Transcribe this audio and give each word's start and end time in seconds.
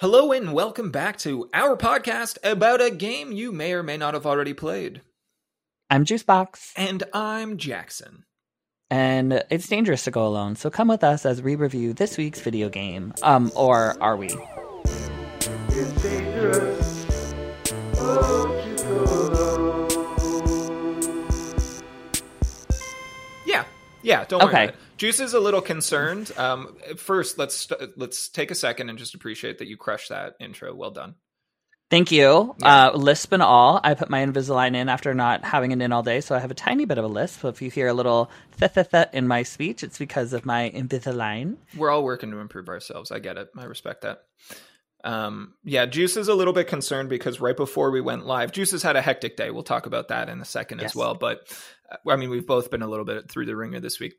Hello 0.00 0.30
and 0.32 0.52
welcome 0.52 0.90
back 0.92 1.18
to 1.18 1.48
our 1.52 1.76
podcast 1.76 2.38
about 2.44 2.80
a 2.80 2.90
game 2.90 3.32
you 3.32 3.50
may 3.50 3.72
or 3.72 3.82
may 3.82 3.96
not 3.96 4.14
have 4.14 4.26
already 4.26 4.54
played. 4.54 5.02
I'm 5.90 6.04
Juicebox, 6.04 6.72
And 6.76 7.02
I'm 7.12 7.56
Jackson. 7.56 8.24
and 8.90 9.44
it's 9.50 9.66
dangerous 9.66 10.04
to 10.04 10.10
go 10.10 10.26
alone. 10.26 10.54
So 10.56 10.70
come 10.70 10.88
with 10.88 11.02
us 11.02 11.26
as 11.26 11.42
we 11.42 11.56
review 11.56 11.92
this 11.94 12.16
week's 12.16 12.40
video 12.40 12.68
game. 12.68 13.12
Um, 13.22 13.50
or 13.56 13.96
are 14.00 14.16
we? 14.16 14.28
It's 15.70 16.02
dangerous. 16.02 17.34
Oh, 17.96 18.76
to 18.76 18.84
go 18.84 19.04
alone. 19.04 19.88
Yeah, 23.46 23.64
yeah. 24.02 24.24
Don't 24.26 24.42
worry. 24.42 24.48
Okay. 24.54 24.64
About 24.64 24.74
it. 24.74 24.80
Juice 24.98 25.20
is 25.20 25.32
a 25.32 25.40
little 25.40 25.62
concerned. 25.62 26.32
Um, 26.36 26.76
first, 26.96 27.38
let's 27.38 27.68
let's 27.96 28.28
take 28.28 28.50
a 28.50 28.54
second 28.54 28.90
and 28.90 28.98
just 28.98 29.14
appreciate 29.14 29.58
that 29.58 29.68
you 29.68 29.76
crushed 29.76 30.10
that 30.10 30.34
intro. 30.40 30.74
Well 30.74 30.90
done. 30.90 31.14
Thank 31.90 32.12
you. 32.12 32.54
Yeah. 32.58 32.88
Uh, 32.88 32.96
lisp 32.96 33.32
and 33.32 33.42
all. 33.42 33.80
I 33.82 33.94
put 33.94 34.10
my 34.10 34.24
Invisalign 34.24 34.76
in 34.76 34.90
after 34.90 35.14
not 35.14 35.42
having 35.42 35.72
it 35.72 35.80
in 35.80 35.90
all 35.90 36.02
day, 36.02 36.20
so 36.20 36.34
I 36.34 36.38
have 36.38 36.50
a 36.50 36.54
tiny 36.54 36.84
bit 36.84 36.98
of 36.98 37.04
a 37.04 37.08
lisp. 37.08 37.40
So 37.40 37.48
if 37.48 37.62
you 37.62 37.70
hear 37.70 37.88
a 37.88 37.94
little 37.94 38.30
th 38.58 38.74
th 38.74 38.90
th 38.90 39.08
in 39.14 39.26
my 39.26 39.42
speech, 39.42 39.82
it's 39.82 39.98
because 39.98 40.34
of 40.34 40.44
my 40.44 40.70
Invisalign. 40.74 41.56
We're 41.76 41.90
all 41.90 42.04
working 42.04 42.30
to 42.32 42.38
improve 42.38 42.68
ourselves. 42.68 43.10
I 43.10 43.20
get 43.20 43.38
it. 43.38 43.48
I 43.56 43.64
respect 43.64 44.02
that. 44.02 44.24
Um, 45.04 45.54
yeah, 45.64 45.86
Juice 45.86 46.16
is 46.16 46.28
a 46.28 46.34
little 46.34 46.52
bit 46.52 46.66
concerned 46.66 47.08
because 47.08 47.40
right 47.40 47.56
before 47.56 47.90
we 47.90 48.00
went 48.00 48.26
live, 48.26 48.52
Juice 48.52 48.72
has 48.72 48.82
had 48.82 48.96
a 48.96 49.00
hectic 49.00 49.36
day. 49.36 49.50
We'll 49.50 49.62
talk 49.62 49.86
about 49.86 50.08
that 50.08 50.28
in 50.28 50.40
a 50.40 50.44
second 50.44 50.80
as 50.80 50.94
well. 50.94 51.14
But 51.14 51.56
uh, 51.90 52.10
I 52.10 52.16
mean, 52.16 52.30
we've 52.30 52.46
both 52.46 52.70
been 52.70 52.82
a 52.82 52.88
little 52.88 53.06
bit 53.06 53.30
through 53.30 53.46
the 53.46 53.56
ringer 53.56 53.80
this 53.80 54.00
week. 54.00 54.16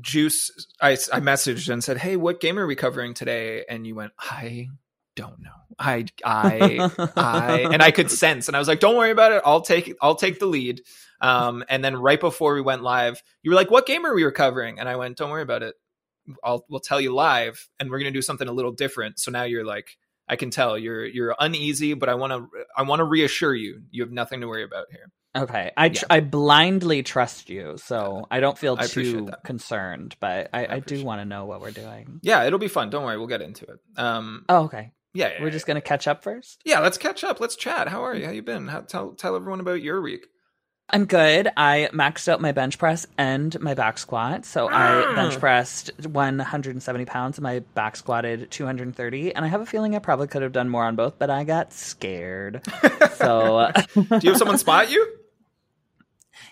Juice, 0.00 0.50
I, 0.80 0.92
I 0.92 1.20
messaged 1.20 1.68
and 1.68 1.82
said, 1.82 1.98
"Hey, 1.98 2.16
what 2.16 2.40
game 2.40 2.58
are 2.58 2.66
we 2.66 2.76
covering 2.76 3.14
today?" 3.14 3.64
And 3.68 3.86
you 3.86 3.94
went, 3.94 4.12
"I 4.18 4.68
don't 5.14 5.40
know. 5.40 5.50
I, 5.78 6.06
I, 6.24 7.10
I," 7.16 7.68
and 7.72 7.82
I 7.82 7.90
could 7.90 8.10
sense, 8.10 8.48
and 8.48 8.56
I 8.56 8.58
was 8.58 8.68
like, 8.68 8.80
"Don't 8.80 8.96
worry 8.96 9.10
about 9.10 9.32
it. 9.32 9.42
I'll 9.44 9.62
take, 9.62 9.94
I'll 10.00 10.16
take 10.16 10.38
the 10.38 10.46
lead." 10.46 10.82
Um, 11.20 11.64
and 11.68 11.84
then 11.84 11.96
right 11.96 12.20
before 12.20 12.54
we 12.54 12.60
went 12.60 12.82
live, 12.82 13.22
you 13.42 13.50
were 13.50 13.56
like, 13.56 13.70
"What 13.70 13.86
game 13.86 14.04
are 14.04 14.14
we 14.14 14.30
covering?" 14.32 14.78
And 14.78 14.88
I 14.88 14.96
went, 14.96 15.16
"Don't 15.16 15.30
worry 15.30 15.42
about 15.42 15.62
it. 15.62 15.74
I'll 16.42 16.64
we'll 16.68 16.80
tell 16.80 17.00
you 17.00 17.14
live, 17.14 17.68
and 17.78 17.90
we're 17.90 17.98
gonna 17.98 18.10
do 18.10 18.22
something 18.22 18.48
a 18.48 18.52
little 18.52 18.72
different." 18.72 19.18
So 19.18 19.30
now 19.30 19.44
you're 19.44 19.64
like, 19.64 19.96
I 20.28 20.36
can 20.36 20.50
tell 20.50 20.76
you're 20.76 21.04
you're 21.04 21.34
uneasy, 21.38 21.94
but 21.94 22.08
I 22.08 22.14
want 22.14 22.32
to 22.32 22.48
I 22.76 22.82
want 22.82 23.00
to 23.00 23.04
reassure 23.04 23.54
you, 23.54 23.82
you 23.90 24.02
have 24.02 24.12
nothing 24.12 24.40
to 24.40 24.48
worry 24.48 24.64
about 24.64 24.86
here. 24.90 25.10
Okay, 25.36 25.70
I 25.76 25.88
tr- 25.90 26.04
Yeah. 26.08 26.16
I 26.16 26.20
blindly 26.20 27.02
trust 27.02 27.50
you, 27.50 27.76
so 27.76 28.26
I 28.30 28.40
don't 28.40 28.56
feel 28.56 28.76
I 28.78 28.86
too 28.86 29.28
concerned. 29.44 30.16
But 30.20 30.50
I, 30.52 30.66
I, 30.76 30.78
do 30.80 31.04
want 31.04 31.20
to 31.20 31.24
know 31.24 31.44
what 31.44 31.60
we're 31.60 31.70
doing. 31.70 32.20
Yeah, 32.22 32.44
it'll 32.44 32.58
be 32.58 32.68
fun. 32.68 32.90
Don't 32.90 33.04
worry, 33.04 33.18
we'll 33.18 33.26
get 33.26 33.42
into 33.42 33.64
it. 33.66 33.78
Um, 33.96 34.44
Oh, 34.48 34.64
okay. 34.64 34.92
yeah, 35.14 35.32
yeah, 35.34 35.42
We're 35.42 35.50
just 35.50 35.66
gonna 35.66 35.80
catch 35.80 36.08
up 36.08 36.22
first. 36.22 36.60
yeah. 36.64 36.80
Let's 36.80 36.98
catch 36.98 37.22
up. 37.24 37.40
Let's 37.40 37.56
chat. 37.56 37.88
How 37.88 38.04
are 38.04 38.14
you? 38.14 38.24
How 38.26 38.32
you 38.32 38.42
been? 38.42 38.68
How, 38.68 38.80
tell 38.80 39.12
tell 39.12 39.36
everyone 39.36 39.60
about 39.60 39.82
your 39.82 40.00
week. 40.00 40.26
I'm 40.88 41.04
good. 41.06 41.48
I 41.56 41.88
maxed 41.92 42.28
out 42.28 42.40
my 42.40 42.52
bench 42.52 42.78
press 42.78 43.08
and 43.18 43.58
my 43.60 43.74
back 43.74 43.98
squat. 43.98 44.44
So 44.44 44.68
I 44.70 45.16
bench 45.16 45.36
pressed 45.40 45.90
170 46.08 47.04
pounds 47.06 47.38
and 47.38 47.42
my 47.42 47.58
back 47.74 47.96
squatted 47.96 48.52
230. 48.52 49.34
And 49.34 49.44
I 49.44 49.48
have 49.48 49.60
a 49.60 49.66
feeling 49.66 49.96
I 49.96 49.98
probably 49.98 50.28
could 50.28 50.42
have 50.42 50.52
done 50.52 50.68
more 50.68 50.84
on 50.84 50.94
both, 50.94 51.18
but 51.18 51.28
I 51.28 51.42
got 51.42 51.72
scared. 51.72 52.64
so 53.16 53.72
Do 53.94 54.06
you 54.22 54.30
have 54.30 54.36
someone 54.38 54.58
spot 54.58 54.88
you? 54.88 55.04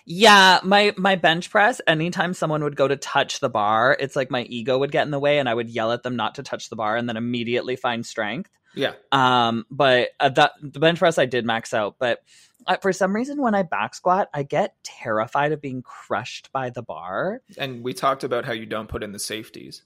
Yeah, 0.05 0.59
my 0.63 0.93
my 0.97 1.15
bench 1.15 1.49
press. 1.49 1.81
Anytime 1.87 2.33
someone 2.33 2.63
would 2.63 2.75
go 2.75 2.87
to 2.87 2.95
touch 2.95 3.39
the 3.39 3.49
bar, 3.49 3.97
it's 3.99 4.15
like 4.15 4.29
my 4.29 4.43
ego 4.43 4.77
would 4.77 4.91
get 4.91 5.03
in 5.05 5.11
the 5.11 5.19
way, 5.19 5.39
and 5.39 5.49
I 5.49 5.53
would 5.53 5.69
yell 5.69 5.91
at 5.91 6.03
them 6.03 6.15
not 6.15 6.35
to 6.35 6.43
touch 6.43 6.69
the 6.69 6.75
bar, 6.75 6.95
and 6.95 7.09
then 7.09 7.17
immediately 7.17 7.75
find 7.75 8.05
strength. 8.05 8.51
Yeah. 8.75 8.93
Um, 9.11 9.65
but 9.71 10.09
uh, 10.19 10.29
that 10.29 10.51
the 10.61 10.79
bench 10.79 10.99
press 10.99 11.17
I 11.17 11.25
did 11.25 11.45
max 11.45 11.73
out, 11.73 11.95
but 11.97 12.21
uh, 12.67 12.77
for 12.77 12.93
some 12.93 13.13
reason 13.13 13.41
when 13.41 13.55
I 13.55 13.63
back 13.63 13.95
squat, 13.95 14.29
I 14.33 14.43
get 14.43 14.75
terrified 14.83 15.51
of 15.51 15.61
being 15.61 15.81
crushed 15.81 16.51
by 16.51 16.69
the 16.69 16.81
bar. 16.81 17.41
And 17.57 17.83
we 17.83 17.93
talked 17.93 18.23
about 18.23 18.45
how 18.45 18.53
you 18.53 18.65
don't 18.65 18.89
put 18.89 19.03
in 19.03 19.11
the 19.11 19.19
safeties 19.19 19.83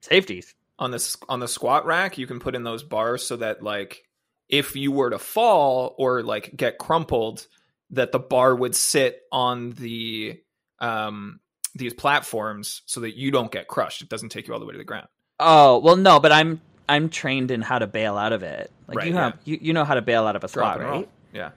Safeties. 0.00 0.54
on 0.78 0.90
this 0.90 1.16
on 1.28 1.40
the 1.40 1.48
squat 1.48 1.86
rack. 1.86 2.18
You 2.18 2.26
can 2.26 2.38
put 2.38 2.54
in 2.54 2.62
those 2.62 2.82
bars 2.82 3.26
so 3.26 3.36
that 3.36 3.62
like 3.62 4.04
if 4.48 4.76
you 4.76 4.92
were 4.92 5.10
to 5.10 5.18
fall 5.18 5.94
or 5.98 6.22
like 6.22 6.56
get 6.56 6.78
crumpled, 6.78 7.46
that 7.90 8.12
the 8.12 8.18
bar 8.18 8.54
would 8.54 8.74
sit 8.74 9.22
on 9.32 9.70
the 9.72 10.40
um 10.80 11.40
these 11.74 11.92
platforms 11.94 12.82
so 12.86 13.00
that 13.00 13.16
you 13.16 13.30
don't 13.30 13.50
get 13.52 13.68
crushed. 13.68 14.02
It 14.02 14.08
doesn't 14.08 14.30
take 14.30 14.48
you 14.48 14.54
all 14.54 14.60
the 14.60 14.66
way 14.66 14.72
to 14.72 14.78
the 14.78 14.84
ground. 14.84 15.08
Oh 15.38 15.78
well, 15.78 15.96
no, 15.96 16.20
but 16.20 16.32
I'm 16.32 16.60
I'm 16.88 17.08
trained 17.10 17.50
in 17.50 17.62
how 17.62 17.78
to 17.78 17.86
bail 17.86 18.16
out 18.16 18.32
of 18.32 18.42
it. 18.42 18.70
Like 18.88 18.98
Right, 18.98 19.08
you 19.08 19.14
yeah. 19.14 19.24
have 19.24 19.38
you, 19.44 19.58
you 19.60 19.72
know 19.72 19.84
how 19.84 19.94
to 19.94 20.02
bail 20.02 20.26
out 20.26 20.36
of 20.36 20.44
a 20.44 20.46
and 20.46 20.56
roll. 20.56 20.90
right? 20.98 21.08
Yeah. 21.32 21.50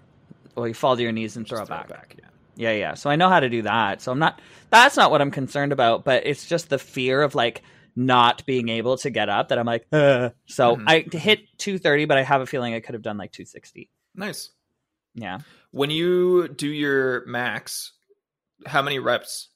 Well, 0.55 0.67
you 0.67 0.73
fall 0.73 0.95
to 0.97 1.01
your 1.01 1.11
knees 1.11 1.37
and 1.37 1.47
throw 1.47 1.59
Just 1.59 1.71
it 1.71 1.87
back. 1.87 2.15
Yeah. 2.19 2.25
Yeah, 2.55 2.71
yeah. 2.73 2.93
So 2.95 3.09
I 3.09 3.15
know 3.15 3.29
how 3.29 3.39
to 3.39 3.47
do 3.49 3.61
that. 3.61 4.01
So 4.01 4.11
I'm 4.11 4.19
not. 4.19 4.41
That's 4.69 4.97
not 4.97 5.11
what 5.11 5.21
I'm 5.21 5.31
concerned 5.31 5.71
about. 5.71 6.03
But 6.03 6.25
it's 6.25 6.45
just 6.45 6.67
the 6.69 6.77
fear 6.79 7.21
of 7.21 7.33
like 7.35 7.61
not 7.95 8.45
being 8.45 8.67
able 8.67 8.97
to 8.97 9.09
get 9.09 9.29
up 9.29 9.49
that 9.49 9.57
I'm 9.57 9.65
like. 9.65 9.85
Ugh. 9.93 10.33
So 10.47 10.75
Mhm. 10.75 10.83
I 10.85 11.17
hit 11.17 11.39
230, 11.59 12.05
but 12.05 12.17
I 12.17 12.23
have 12.23 12.41
a 12.41 12.45
feeling 12.45 12.73
I 12.73 12.81
could 12.81 12.95
have 12.95 13.01
done 13.01 13.17
like 13.17 13.31
260. 13.31 13.89
Nice. 14.15 14.49
Yeah. 15.15 15.39
When 15.71 15.89
you 15.89 16.47
do 16.47 16.67
your 16.67 17.25
max, 17.25 17.93
how 18.65 18.81
many 18.81 18.99
reps? 18.99 19.49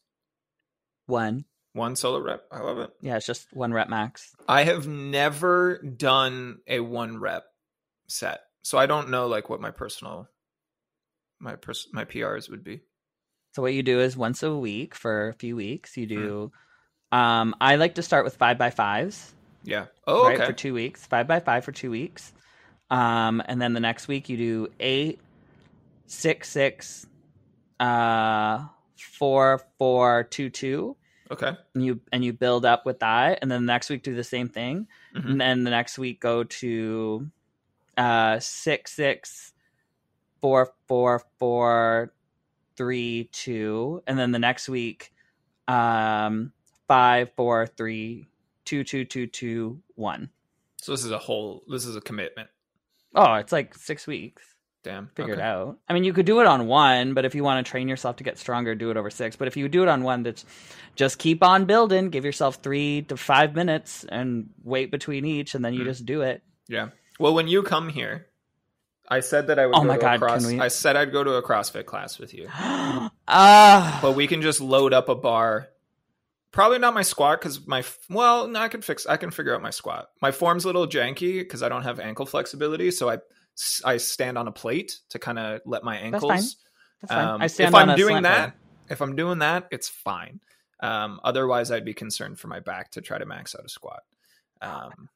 One. 1.05 1.45
One 1.73 1.95
solo 1.95 2.19
rep. 2.19 2.43
I 2.51 2.59
love 2.59 2.77
it. 2.79 2.91
Yeah, 3.01 3.17
it's 3.17 3.25
just 3.25 3.47
one 3.51 3.73
rep 3.73 3.89
max. 3.89 4.31
I 4.47 4.63
have 4.63 4.87
never 4.87 5.79
done 5.79 6.59
a 6.67 6.79
one 6.79 7.19
rep 7.19 7.45
set, 8.07 8.41
so 8.61 8.77
I 8.77 8.85
don't 8.85 9.09
know 9.09 9.27
like 9.27 9.49
what 9.49 9.59
my 9.59 9.71
personal 9.71 10.29
my 11.39 11.55
pers- 11.55 11.87
my 11.91 12.05
PRs 12.05 12.49
would 12.49 12.63
be. 12.63 12.81
So 13.53 13.63
what 13.63 13.73
you 13.73 13.81
do 13.81 13.99
is 13.99 14.15
once 14.15 14.43
a 14.43 14.55
week 14.55 14.93
for 14.93 15.29
a 15.29 15.33
few 15.33 15.55
weeks, 15.55 15.97
you 15.97 16.05
do. 16.05 16.51
Um, 17.11 17.55
I 17.59 17.75
like 17.77 17.95
to 17.95 18.03
start 18.03 18.23
with 18.23 18.37
five 18.37 18.59
by 18.59 18.69
fives. 18.69 19.33
Yeah. 19.63 19.85
Oh, 20.05 20.25
right 20.25 20.37
okay. 20.37 20.45
for 20.45 20.53
two 20.53 20.73
weeks 20.73 21.05
five 21.05 21.27
by 21.27 21.39
five 21.39 21.63
for 21.63 21.71
two 21.71 21.89
weeks 21.89 22.33
um 22.89 23.41
and 23.45 23.61
then 23.61 23.73
the 23.73 23.79
next 23.79 24.07
week 24.07 24.29
you 24.29 24.37
do 24.37 24.67
eight 24.79 25.19
six 26.13 26.49
six 26.49 27.05
uh 27.79 28.65
four 28.95 29.61
four 29.77 30.23
two 30.23 30.49
two 30.49 30.95
okay. 31.31 31.51
and 31.73 31.83
you 31.83 31.99
and 32.11 32.23
you 32.23 32.31
build 32.31 32.65
up 32.65 32.85
with 32.85 32.99
that 32.99 33.39
and 33.41 33.51
then 33.51 33.65
the 33.65 33.71
next 33.73 33.89
week 33.89 34.03
do 34.03 34.15
the 34.15 34.23
same 34.23 34.47
thing 34.47 34.87
Mhm. 35.15 35.29
and 35.31 35.41
then 35.41 35.63
the 35.63 35.69
next 35.71 35.97
week 35.97 36.19
go 36.21 36.43
to 36.43 37.29
uh 37.97 38.39
six 38.39 38.93
six 38.93 39.53
four 40.41 40.71
four 40.87 41.23
four 41.39 42.13
three 42.77 43.29
two 43.31 44.01
and 44.07 44.17
then 44.17 44.31
the 44.31 44.39
next 44.39 44.69
week 44.69 45.13
um 45.67 46.51
five 46.87 47.31
four 47.35 47.65
three 47.67 48.27
two 48.65 48.83
two 48.83 49.03
two 49.05 49.27
two 49.27 49.81
one 49.95 50.29
So 50.81 50.91
this 50.91 51.03
is 51.05 51.11
a 51.11 51.17
whole. 51.17 51.63
This 51.67 51.85
is 51.85 51.95
a 51.95 52.01
commitment. 52.01 52.49
Oh, 53.15 53.35
it's 53.35 53.51
like 53.53 53.73
six 53.75 54.05
weeks. 54.07 54.43
Damn. 54.83 55.07
Figure 55.15 55.33
it 55.33 55.39
out. 55.39 55.77
I 55.87 55.93
mean, 55.93 56.03
you 56.03 56.11
could 56.11 56.25
do 56.25 56.41
it 56.41 56.45
on 56.47 56.67
one, 56.67 57.13
but 57.13 57.23
if 57.23 57.35
you 57.35 57.43
want 57.43 57.65
to 57.65 57.69
train 57.69 57.87
yourself 57.87 58.17
to 58.17 58.23
get 58.23 58.37
stronger, 58.37 58.75
do 58.75 58.91
it 58.91 58.97
over 58.97 59.09
six. 59.09 59.35
But 59.37 59.47
if 59.47 59.55
you 59.55 59.69
do 59.69 59.81
it 59.83 59.87
on 59.89 60.03
one, 60.03 60.23
that's 60.23 60.43
just 60.95 61.19
keep 61.19 61.41
on 61.41 61.65
building. 61.65 62.09
Give 62.09 62.25
yourself 62.25 62.57
three 62.61 63.03
to 63.03 63.15
five 63.15 63.55
minutes 63.55 64.03
and 64.09 64.49
wait 64.63 64.91
between 64.91 65.23
each, 65.25 65.55
and 65.55 65.63
then 65.63 65.73
you 65.73 65.81
Mhm. 65.81 65.85
just 65.85 66.05
do 66.05 66.21
it. 66.21 66.43
Yeah. 66.67 66.89
Well, 67.17 67.33
when 67.33 67.47
you 67.47 67.63
come 67.63 67.87
here, 67.89 68.27
I 69.07 69.21
said 69.21 69.47
that 69.47 69.57
I 69.59 69.67
would. 69.67 69.75
Oh 69.75 69.81
go 69.81 69.87
my 69.87 69.95
to 69.95 70.01
God, 70.01 70.19
cross- 70.19 70.45
I 70.51 70.67
said 70.67 70.95
I'd 70.97 71.11
go 71.13 71.23
to 71.23 71.35
a 71.35 71.43
CrossFit 71.43 71.85
class 71.85 72.19
with 72.19 72.33
you, 72.33 72.49
Ah, 73.27 73.99
but 74.01 74.13
we 74.13 74.27
can 74.27 74.41
just 74.41 74.59
load 74.61 74.93
up 74.93 75.09
a 75.09 75.15
bar. 75.15 75.69
Probably 76.51 76.77
not 76.79 76.93
my 76.93 77.01
squat 77.01 77.39
because 77.39 77.65
my 77.65 77.83
well, 78.09 78.47
no, 78.47 78.59
I 78.59 78.67
can 78.67 78.81
fix. 78.81 79.05
I 79.07 79.17
can 79.17 79.31
figure 79.31 79.55
out 79.55 79.61
my 79.61 79.71
squat. 79.71 80.09
My 80.21 80.31
form's 80.31 80.65
a 80.65 80.67
little 80.67 80.87
janky 80.87 81.39
because 81.39 81.63
I 81.63 81.69
don't 81.69 81.83
have 81.83 81.99
ankle 81.99 82.25
flexibility, 82.25 82.91
so 82.91 83.09
I 83.09 83.17
I 83.85 83.97
stand 83.97 84.37
on 84.37 84.47
a 84.47 84.51
plate 84.51 84.99
to 85.09 85.19
kind 85.19 85.37
of 85.39 85.61
let 85.65 85.83
my 85.83 85.95
That's 85.95 86.05
ankles. 86.05 86.31
fine. 86.31 86.41
that's 87.01 87.13
fine. 87.13 87.27
Um, 87.27 87.41
I 87.41 87.47
stand 87.47 87.69
if 87.69 87.75
I'm 87.75 87.95
doing 87.95 88.23
that, 88.23 88.49
bar. 88.49 88.55
if 88.89 89.01
I'm 89.01 89.15
doing 89.15 89.39
that, 89.39 89.67
it's 89.71 89.89
fine. 89.89 90.39
Um, 90.81 91.19
otherwise, 91.23 91.71
I'd 91.71 91.85
be 91.85 91.93
concerned 91.93 92.39
for 92.39 92.47
my 92.47 92.59
back 92.59 92.91
to 92.91 93.01
try 93.01 93.17
to 93.17 93.25
max 93.25 93.55
out 93.55 93.65
a 93.65 93.69
squat. 93.69 94.01
Um, 94.61 95.09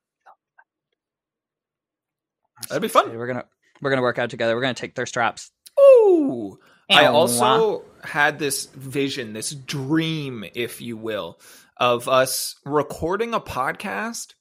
that'd 2.69 2.81
be 2.81 2.87
fun. 2.87 3.15
We're 3.17 3.27
gonna 3.27 3.45
we're 3.81 3.89
gonna 3.89 4.01
work 4.01 4.19
out 4.19 4.29
together. 4.29 4.55
We're 4.55 4.61
gonna 4.61 4.73
take 4.73 4.95
their 4.95 5.05
straps. 5.05 5.51
Ooh. 5.79 6.59
I 6.89 7.07
also 7.07 7.83
had 8.01 8.39
this 8.39 8.67
vision, 8.67 9.33
this 9.33 9.51
dream, 9.51 10.45
if 10.55 10.79
you 10.79 10.95
will, 10.95 11.37
of 11.75 12.07
us 12.07 12.55
recording 12.65 13.33
a 13.33 13.41
podcast 13.41 14.35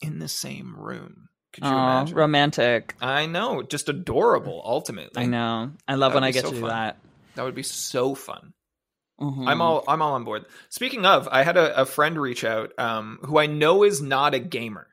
in 0.00 0.18
the 0.18 0.28
same 0.28 0.74
room. 0.74 1.28
Could 1.54 1.64
you 1.64 1.70
Aw, 1.70 2.00
imagine? 2.00 2.16
romantic. 2.16 2.94
I 3.00 3.26
know, 3.26 3.62
just 3.62 3.88
adorable. 3.88 4.60
Ultimately, 4.64 5.22
I 5.22 5.26
know. 5.26 5.70
I 5.88 5.94
love 5.94 6.10
That'd 6.12 6.14
when 6.16 6.24
I 6.24 6.28
be 6.28 6.32
get 6.34 6.42
so 6.42 6.48
to 6.50 6.54
do 6.56 6.60
fun. 6.62 6.68
that. 6.70 6.98
that 7.36 7.44
would 7.44 7.54
be 7.54 7.62
so 7.62 8.14
fun. 8.14 8.52
Mhm. 9.20 9.48
I'm 9.48 9.60
all 9.62 9.84
I'm 9.88 10.02
all 10.02 10.14
on 10.14 10.24
board. 10.24 10.44
Speaking 10.68 11.06
of, 11.06 11.28
I 11.30 11.42
had 11.44 11.56
a, 11.56 11.82
a 11.82 11.86
friend 11.86 12.20
reach 12.20 12.44
out 12.44 12.72
um, 12.78 13.20
who 13.22 13.38
I 13.38 13.46
know 13.46 13.84
is 13.84 14.02
not 14.02 14.34
a 14.34 14.38
gamer. 14.40 14.88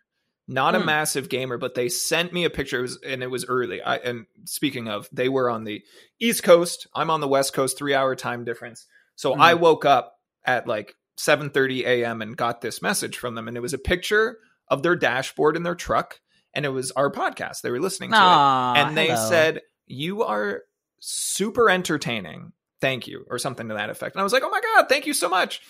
not 0.48 0.76
a 0.76 0.80
Hmm. 0.80 0.86
massive 0.86 1.30
gamer, 1.30 1.58
but 1.58 1.76
they 1.76 1.88
sent 1.88 2.34
me 2.34 2.44
a 2.44 2.50
picture, 2.50 2.80
it 2.80 2.82
was, 2.82 3.00
and 3.06 3.24
it 3.24 3.28
was 3.32 3.46
early. 3.48 3.82
I, 3.82 3.96
and 3.98 4.26
speaking 4.46 4.88
of, 4.90 5.08
they 5.12 5.30
were 5.30 5.50
on 5.50 5.64
the 5.64 5.82
East 6.20 6.44
Coast. 6.44 6.88
I'm 6.94 7.10
on 7.10 7.22
the 7.22 7.28
West 7.28 7.54
Coast, 7.54 7.78
three 7.78 7.94
hour 7.96 8.16
time 8.16 8.44
difference. 8.44 8.86
So 9.16 9.34
Mhm. 9.34 9.40
I 9.40 9.54
woke 9.56 9.86
up 9.86 10.18
at 10.46 10.68
like 10.68 10.96
7:30 11.18 11.86
a.m. 11.86 12.22
and 12.22 12.36
got 12.38 12.62
this 12.62 12.82
message 12.82 13.18
from 13.18 13.34
them, 13.36 13.48
and 13.48 13.58
it 13.58 13.62
was 13.62 13.74
a 13.74 13.78
picture 13.80 14.38
of 14.68 14.84
their 14.84 14.96
dashboard 14.96 15.56
in 15.58 15.64
their 15.64 15.76
truck, 15.76 16.20
and 16.54 16.66
it 16.66 16.70
was 16.70 16.92
our 16.92 17.12
podcast. 17.12 17.62
They 17.62 17.72
were 17.72 17.80
listening 17.80 18.12
to 18.12 18.18
it 18.18 18.20
and 18.20 18.98
they 18.98 19.08
hello. 19.08 19.30
said 19.30 19.62
you 19.88 20.24
are 20.24 20.64
super 21.00 21.70
entertaining 21.70 22.54
thank 22.80 23.08
you 23.08 23.26
or 23.30 23.38
something 23.40 23.68
to 23.68 23.74
that 23.74 23.90
effect 23.90 24.16
and 24.16 24.22
i 24.22 24.24
was 24.24 24.34
like 24.34 24.44
oh 24.44 24.50
my 24.50 24.62
god 24.62 24.88
thank 24.88 25.06
you 25.08 25.14
so 25.14 25.28
much 25.28 25.62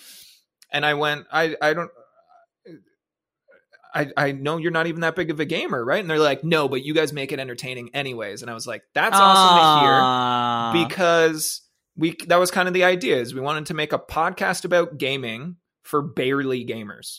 and 0.70 0.84
i 0.84 0.94
went 0.94 1.26
i 1.32 1.56
i 1.60 1.72
don't 1.72 1.90
I, 3.94 4.10
I 4.16 4.32
know 4.32 4.56
you're 4.56 4.70
not 4.70 4.86
even 4.86 5.02
that 5.02 5.16
big 5.16 5.30
of 5.30 5.38
a 5.38 5.44
gamer, 5.44 5.84
right? 5.84 6.00
And 6.00 6.08
they're 6.08 6.18
like, 6.18 6.42
no, 6.42 6.66
but 6.68 6.82
you 6.82 6.94
guys 6.94 7.12
make 7.12 7.30
it 7.30 7.38
entertaining 7.38 7.90
anyways. 7.94 8.40
And 8.40 8.50
I 8.50 8.54
was 8.54 8.66
like, 8.66 8.82
that's 8.94 9.14
awesome 9.14 10.72
to 10.72 10.80
hear 10.80 10.86
because 10.86 11.60
we 11.94 12.16
that 12.28 12.38
was 12.38 12.50
kind 12.50 12.68
of 12.68 12.74
the 12.74 12.84
idea 12.84 13.18
is 13.18 13.34
we 13.34 13.42
wanted 13.42 13.66
to 13.66 13.74
make 13.74 13.92
a 13.92 13.98
podcast 13.98 14.64
about 14.64 14.96
gaming 14.96 15.56
for 15.82 16.00
barely 16.00 16.64
gamers. 16.64 17.18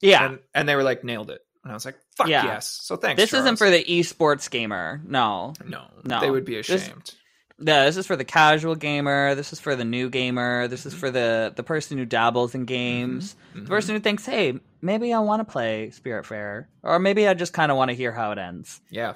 yeah. 0.00 0.26
And 0.26 0.38
and 0.54 0.68
they 0.68 0.74
were 0.74 0.82
like, 0.82 1.04
nailed 1.04 1.30
it. 1.30 1.40
And 1.64 1.70
I 1.70 1.74
was 1.74 1.84
like, 1.84 1.96
fuck 2.16 2.28
Yeah. 2.28 2.44
yes. 2.44 2.66
So 2.82 2.96
thanks. 2.96 3.20
this 3.22 3.32
isn't 3.32 3.56
for 3.56 3.70
the 3.70 3.84
esports 3.84 4.50
gamer. 4.50 5.00
No. 5.06 5.52
no, 5.64 5.84
No. 6.04 6.20
They 6.20 6.30
would 6.30 6.44
be 6.44 6.56
This- 6.56 6.68
ashamed. 6.70 7.14
No, 7.58 7.84
this 7.84 7.96
is 7.96 8.06
for 8.08 8.16
the 8.16 8.24
casual 8.24 8.74
gamer. 8.74 9.36
This 9.36 9.52
is 9.52 9.60
for 9.60 9.76
the 9.76 9.84
new 9.84 10.10
gamer. 10.10 10.66
This 10.66 10.84
is 10.86 10.94
for 10.94 11.12
the 11.12 11.52
the 11.54 11.62
person 11.62 11.96
who 11.96 12.04
dabbles 12.04 12.56
in 12.56 12.64
games. 12.64 13.36
Mhm. 13.54 13.62
The 13.64 13.68
person 13.68 13.94
who 13.94 14.00
thinks, 14.00 14.26
"Hey, 14.26 14.58
maybe 14.80 15.12
I 15.12 15.20
want 15.20 15.46
to 15.46 15.52
play 15.52 15.92
Spiritfarer, 15.94 16.66
or 16.82 16.98
maybe 16.98 17.28
I 17.28 17.34
just 17.34 17.52
kind 17.52 17.70
of 17.70 17.78
want 17.78 17.90
to 17.90 17.94
hear 17.94 18.10
how 18.10 18.32
it 18.32 18.38
ends." 18.38 18.80
Yeah. 18.90 19.14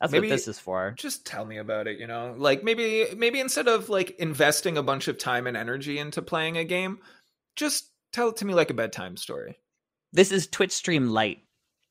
That's 0.00 0.12
Maybe- 0.12 0.26
what 0.28 0.34
this 0.34 0.48
is 0.48 0.58
for. 0.58 0.94
just 0.98 1.24
tell 1.24 1.44
me 1.46 1.56
about 1.58 1.86
it 1.86 1.98
you 1.98 2.08
know 2.08 2.34
like 2.36 2.62
maybe 2.64 3.06
maybe 3.16 3.38
instead 3.40 3.68
of 3.68 3.88
like 3.88 4.10
investing 4.18 4.76
a 4.76 4.82
bunch 4.82 5.06
of 5.08 5.16
time 5.16 5.46
and 5.46 5.56
energy 5.56 5.96
into 5.96 6.20
playing 6.20 6.58
a 6.58 6.64
game 6.64 6.98
just 7.54 7.86
tell 8.12 8.30
it 8.30 8.36
to 8.38 8.44
me 8.44 8.52
like 8.52 8.68
a 8.70 8.74
bedtime 8.74 9.16
story 9.16 9.60
This 10.12 10.32
is 10.32 10.46
Twitch 10.48 10.72
stream 10.72 11.08
light. 11.08 11.38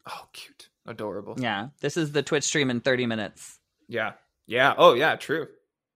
Oh 0.09 0.27
cute 0.33 0.69
adorable 0.88 1.36
Yeah, 1.38 1.68
this 1.81 1.98
is 1.98 2.12
the 2.12 2.24
Twitch 2.24 2.44
stream 2.44 2.69
in 2.69 2.81
30 2.81 3.06
minutes. 3.06 3.59
yeah 3.88 4.13
yeah 4.48 4.74
oh 4.77 4.94
yeah 4.94 5.15
true 5.15 5.48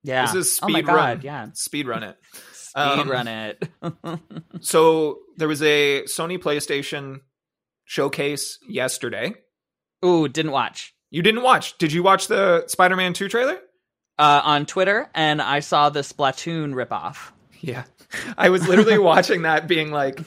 Yeah. 0.04 0.26
this 0.26 0.36
is 0.36 0.60
oh 0.62 0.70
my 0.70 0.80
speed 0.80 0.88
run 0.88 1.22
yeah. 1.24 1.48
speed 1.54 1.88
run 1.88 2.04
it 2.04 2.18
Speed 2.54 2.82
Um, 2.82 3.10
run 3.10 3.28
it. 3.30 3.70
so 4.62 5.20
there 5.38 5.48
was 5.48 5.62
a 5.62 6.04
sony 6.04 6.38
playstation 6.38 7.22
showcase 7.86 8.60
yesterday 8.68 9.34
Ooh, 10.04 10.28
didn't 10.28 10.52
watch. 10.52 10.94
you 11.10 11.22
didn't 11.22 11.42
watch 11.42 11.78
did 11.78 11.92
you 11.92 12.04
watch 12.04 12.28
the 12.28 12.66
spider-man 12.68 13.14
2 13.14 13.28
trailer 13.30 13.58
Uh, 14.18 14.42
on 14.44 14.66
Twitter, 14.66 15.10
and 15.14 15.42
I 15.42 15.60
saw 15.60 15.90
the 15.90 16.00
Splatoon 16.02 16.74
ripoff. 16.74 17.32
Yeah. 17.62 17.84
I 18.38 18.48
was 18.50 18.66
literally 18.68 18.98
watching 19.12 19.42
that 19.42 19.68
being 19.68 19.92
like, 19.92 20.22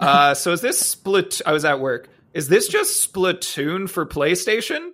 uh, 0.00 0.34
so 0.34 0.52
is 0.52 0.60
this 0.60 0.78
split? 0.78 1.40
I 1.46 1.52
was 1.52 1.64
at 1.64 1.80
work. 1.80 2.08
Is 2.34 2.48
this 2.48 2.68
just 2.68 3.12
Splatoon 3.12 3.88
for 3.88 4.06
PlayStation? 4.06 4.90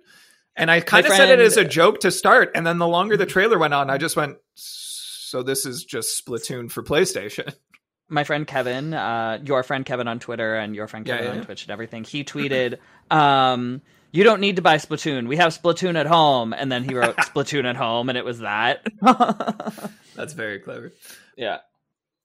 And 0.55 0.69
I 0.69 0.81
kind 0.81 1.05
of 1.05 1.13
said 1.13 1.29
it 1.29 1.39
as 1.39 1.57
a 1.57 1.63
joke 1.63 2.01
to 2.01 2.11
start. 2.11 2.51
And 2.53 2.67
then 2.67 2.79
the 2.79 2.87
longer 2.87 3.15
the 3.15 3.25
trailer 3.25 3.57
went 3.57 3.73
on, 3.73 3.89
I 3.89 3.97
just 3.97 4.17
went, 4.17 4.37
so 4.55 5.41
this 5.41 5.65
is 5.65 5.85
just 5.85 6.23
Splatoon 6.25 6.69
for 6.69 6.83
PlayStation. 6.83 7.53
my 8.09 8.23
friend 8.25 8.45
Kevin, 8.45 8.93
uh, 8.93 9.39
your 9.45 9.63
friend 9.63 9.85
Kevin 9.85 10.07
on 10.07 10.19
Twitter 10.19 10.55
and 10.55 10.75
your 10.75 10.87
friend 10.87 11.07
Yeah, 11.07 11.17
Kevin 11.17 11.33
yeah, 11.33 11.39
on. 11.39 11.45
Twitch 11.45 11.63
and 11.63 11.71
everything, 11.71 12.03
he 12.03 12.23
tweeted, 12.25 12.79
um, 13.09 13.81
"You 14.11 14.23
don't 14.23 14.41
need 14.41 14.57
to 14.57 14.61
buy 14.61 14.77
Splatoon. 14.77 15.27
We 15.27 15.37
have 15.37 15.53
Splatoon 15.57 15.95
at 15.95 16.07
home." 16.07 16.51
And 16.51 16.71
then 16.71 16.83
he 16.83 16.95
wrote 16.95 17.15
Splatoon 17.17 17.65
at 17.65 17.75
home, 17.77 18.09
and 18.09 18.17
it 18.17 18.25
was 18.25 18.39
that. 18.39 18.85
That's 20.15 20.33
very 20.33 20.59
clever. 20.59 20.91
yeah, 21.37 21.59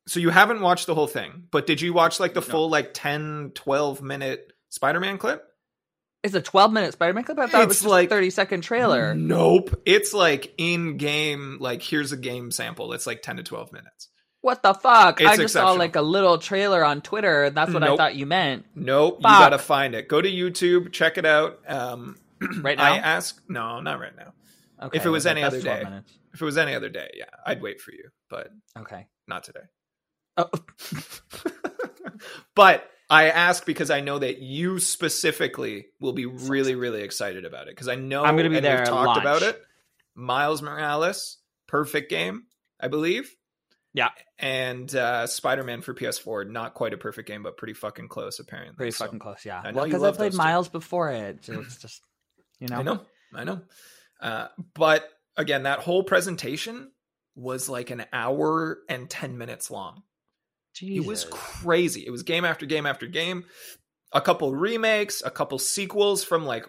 So 0.09 0.19
you 0.19 0.31
haven't 0.31 0.61
watched 0.61 0.87
the 0.87 0.95
whole 0.95 1.07
thing, 1.07 1.45
but 1.53 1.67
did 1.67 1.81
you 1.81 1.93
watch 1.93 2.19
like 2.19 2.35
the 2.35 2.43
full 2.43 2.69
like 2.69 2.91
10, 2.95 3.53
12 3.55 4.03
minute 4.03 4.51
Spider-Man 4.75 5.19
clip? 5.19 5.45
it's 6.23 6.35
a 6.35 6.41
12 6.41 6.73
minute 6.73 6.93
Spider-Man 6.95 7.23
clip. 7.25 7.39
I 7.39 7.47
thought 7.47 7.63
it 7.65 7.69
was 7.69 7.77
It's 7.79 7.87
like- 7.87 8.07
a 8.07 8.15
30 8.15 8.31
second 8.31 8.61
trailer. 8.63 9.15
Nope. 9.15 9.79
It's 9.85 10.15
like 10.15 10.55
in 10.57 10.97
game, 10.97 11.59
like 11.61 11.83
here's 11.83 12.13
a 12.13 12.17
game 12.17 12.51
sample. 12.51 12.95
It's 12.95 13.07
like 13.07 13.21
10 13.21 13.37
to 13.37 13.43
12 13.43 13.73
minutes. 13.73 14.09
What 14.41 14.63
the 14.63 14.73
fuck? 14.75 15.21
It's 15.21 15.29
I 15.31 15.37
just 15.37 15.53
saw 15.55 15.73
like 15.73 15.97
a 15.97 16.03
little 16.03 16.39
trailer 16.39 16.83
on 16.85 17.01
Twitter, 17.03 17.45
and 17.45 17.55
that's 17.57 17.73
what 17.75 17.83
I 17.83 17.95
thought 17.97 18.15
you 18.15 18.25
meant. 18.27 18.65
Nope, 18.75 19.21
Fuck. 19.23 19.33
you 19.33 19.39
gotta 19.39 19.59
find 19.59 19.95
it. 19.95 20.09
Go 20.09 20.21
to 20.21 20.31
YouTube, 20.31 20.93
check 20.93 21.17
it 21.19 21.25
out. 21.27 21.61
Um, 21.69 22.17
Right 22.63 22.77
now, 22.79 22.93
I 22.93 22.97
ask, 22.99 23.41
no, 23.49 23.81
not 23.81 24.01
right 24.01 24.15
now. 24.17 24.33
Okay, 24.83 24.99
If 24.99 25.07
it 25.07 25.11
was 25.11 25.27
okay, 25.27 25.31
any 25.33 25.43
other 25.43 25.61
day. 25.63 25.83
minutes. 25.85 26.13
If 26.35 26.43
it 26.43 26.45
was 26.45 26.59
any 26.59 26.75
other 26.75 26.89
day, 26.91 27.11
yeah, 27.15 27.25
I'd 27.47 27.63
wait 27.63 27.81
for 27.81 27.93
you, 27.93 28.09
but 28.29 28.49
Okay. 28.79 29.07
not 29.29 29.45
today. 29.45 29.61
Oh, 30.37 30.51
but 32.55 32.89
I 33.15 33.29
ask 33.31 33.65
because 33.65 33.91
I 33.91 34.01
know 34.01 34.19
that 34.19 34.39
you 34.39 34.79
specifically 34.79 35.87
will 36.01 36.13
be 36.13 36.27
really, 36.27 36.75
really 36.75 37.03
excited 37.03 37.45
about 37.45 37.69
it 37.69 37.71
because 37.75 37.89
I 37.89 37.95
know 37.95 38.25
I'm 38.25 38.37
gonna 38.37 38.51
be 38.51 38.57
and 38.57 38.65
there 38.65 38.79
We've 38.79 38.89
talked 38.89 39.07
launch. 39.07 39.21
about 39.21 39.43
it. 39.43 39.61
Miles 40.15 40.63
Morales, 40.63 41.39
perfect 41.67 42.11
game, 42.11 42.45
I 42.81 42.89
believe. 42.89 43.35
Yeah. 43.97 44.09
and 44.41 44.93
uh, 44.93 45.29
Spider 45.29 45.63
Man 45.63 45.81
for 45.81 45.95
PS4, 45.95 46.51
not 46.51 46.75
quite 46.75 46.93
a 46.93 46.97
perfect 46.97 47.29
game, 47.29 47.45
but 47.45 47.57
pretty 47.57 47.75
fucking 47.75 48.09
close 48.09 48.41
apparently. 48.41 48.75
pretty 48.75 48.91
So- 48.91 49.05
fucking 49.05 49.21
close, 49.21 49.45
yeah. 49.45 49.61
I 49.65 49.71
know 49.71 49.77
well, 49.77 49.85
because 49.87 50.03
I 50.03 50.11
played 50.11 50.33
those 50.33 50.39
two. 50.39 50.45
Miles 50.45 50.69
before 50.69 51.11
it. 51.11 51.45
so 51.45 51.61
It's 51.61 51.77
just, 51.81 52.03
you 52.59 52.67
know. 52.67 52.77
I 52.79 52.83
know, 52.83 53.01
I 53.33 53.45
know. 53.45 53.61
Uh, 54.21 54.49
but 54.75 55.09
again, 55.37 55.63
that 55.63 55.79
whole 55.79 56.03
presentation 56.03 56.91
was 57.37 57.69
like 57.69 57.91
an 57.91 58.05
hour 58.13 58.79
and 58.89 59.09
10 59.09 59.39
minutes 59.39 59.71
long. 59.71 60.03
It 60.83 61.05
was 61.07 61.25
crazy. 61.31 62.05
It 62.07 62.11
was 62.11 62.23
game 62.23 62.45
after 62.45 62.67
game 62.67 62.87
after 62.87 63.07
game. 63.07 63.45
A 64.13 64.21
couple 64.21 64.55
remakes, 64.55 65.23
a 65.25 65.31
couple 65.31 65.59
sequels 65.59 66.23
from 66.25 66.45
like 66.47 66.67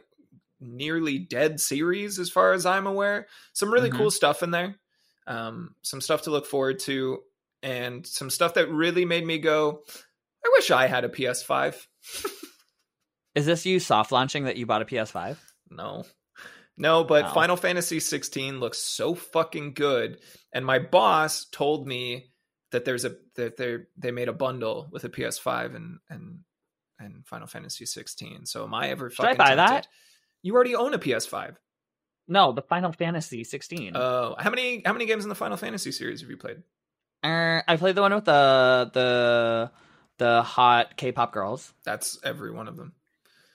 nearly 0.59 1.19
dead 1.19 1.59
series, 1.59 2.17
as 2.19 2.29
far 2.29 2.53
as 2.53 2.65
I'm 2.65 2.87
aware. 2.87 3.27
Some 3.53 3.71
really 3.71 3.89
Mhm. 3.91 3.97
cool 3.97 4.11
stuff 4.11 4.41
in 4.43 4.51
there. 4.51 4.79
Um, 5.27 5.75
some 5.81 6.01
stuff 6.01 6.23
to 6.23 6.31
look 6.31 6.45
forward 6.45 6.79
to, 6.81 7.19
and 7.63 8.05
some 8.05 8.29
stuff 8.29 8.53
that 8.55 8.69
really 8.69 9.05
made 9.05 9.25
me 9.25 9.37
go, 9.39 9.83
I 10.43 10.49
wish 10.53 10.69
I 10.71 10.87
had 10.87 11.03
a 11.03 11.09
PS5. 11.09 11.87
Is 13.35 13.45
this 13.45 13.65
you 13.65 13.79
soft 13.79 14.11
launching 14.11 14.45
that 14.45 14.55
you 14.57 14.65
bought 14.65 14.81
a 14.81 14.85
PS5? 14.85 15.37
No. 15.69 16.05
No, 16.77 17.03
but. 17.03 17.33
Final 17.33 17.57
Fantasy 17.57 17.99
16 17.99 18.59
looks 18.59 18.77
so 18.77 19.13
fucking 19.15 19.73
good. 19.73 20.19
And 20.53 20.65
my 20.65 20.79
boss 20.79 21.45
told 21.51 21.87
me 21.87 22.31
that 22.71 22.85
there's 22.85 23.05
a 23.05 23.15
that 23.35 23.57
they 23.57 23.77
they 23.97 24.11
made 24.11 24.27
a 24.29 24.33
bundle 24.33 24.87
with 24.91 25.03
a 25.03 25.09
PS5 25.09 25.75
and 25.75 25.99
and 26.09 26.39
and 26.99 27.25
Final 27.27 27.47
Fantasy 27.47 27.85
16. 27.85 28.45
So 28.45 28.63
am 28.63 28.73
I 28.73 28.89
ever 28.89 29.07
I 29.07 29.13
fucking 29.13 29.37
buy 29.37 29.55
tempted? 29.55 29.67
that? 29.67 29.87
You 30.41 30.53
already 30.55 30.75
own 30.75 30.93
a 30.93 30.99
PS5. 30.99 31.55
No, 32.27 32.51
the 32.53 32.61
Final 32.61 32.91
Fantasy 32.91 33.43
16. 33.43 33.91
Oh, 33.95 34.35
how 34.39 34.49
many 34.49 34.81
how 34.85 34.93
many 34.93 35.05
games 35.05 35.23
in 35.23 35.29
the 35.29 35.35
Final 35.35 35.57
Fantasy 35.57 35.91
series 35.91 36.21
have 36.21 36.29
you 36.29 36.37
played? 36.37 36.63
Uh, 37.23 37.61
I 37.67 37.75
played 37.77 37.95
the 37.95 38.01
one 38.01 38.13
with 38.13 38.25
the 38.25 38.89
the 38.93 39.71
the 40.17 40.41
hot 40.43 40.95
K-pop 40.97 41.33
girls. 41.33 41.73
That's 41.83 42.17
every 42.23 42.51
one 42.51 42.67
of 42.67 42.77
them. 42.77 42.93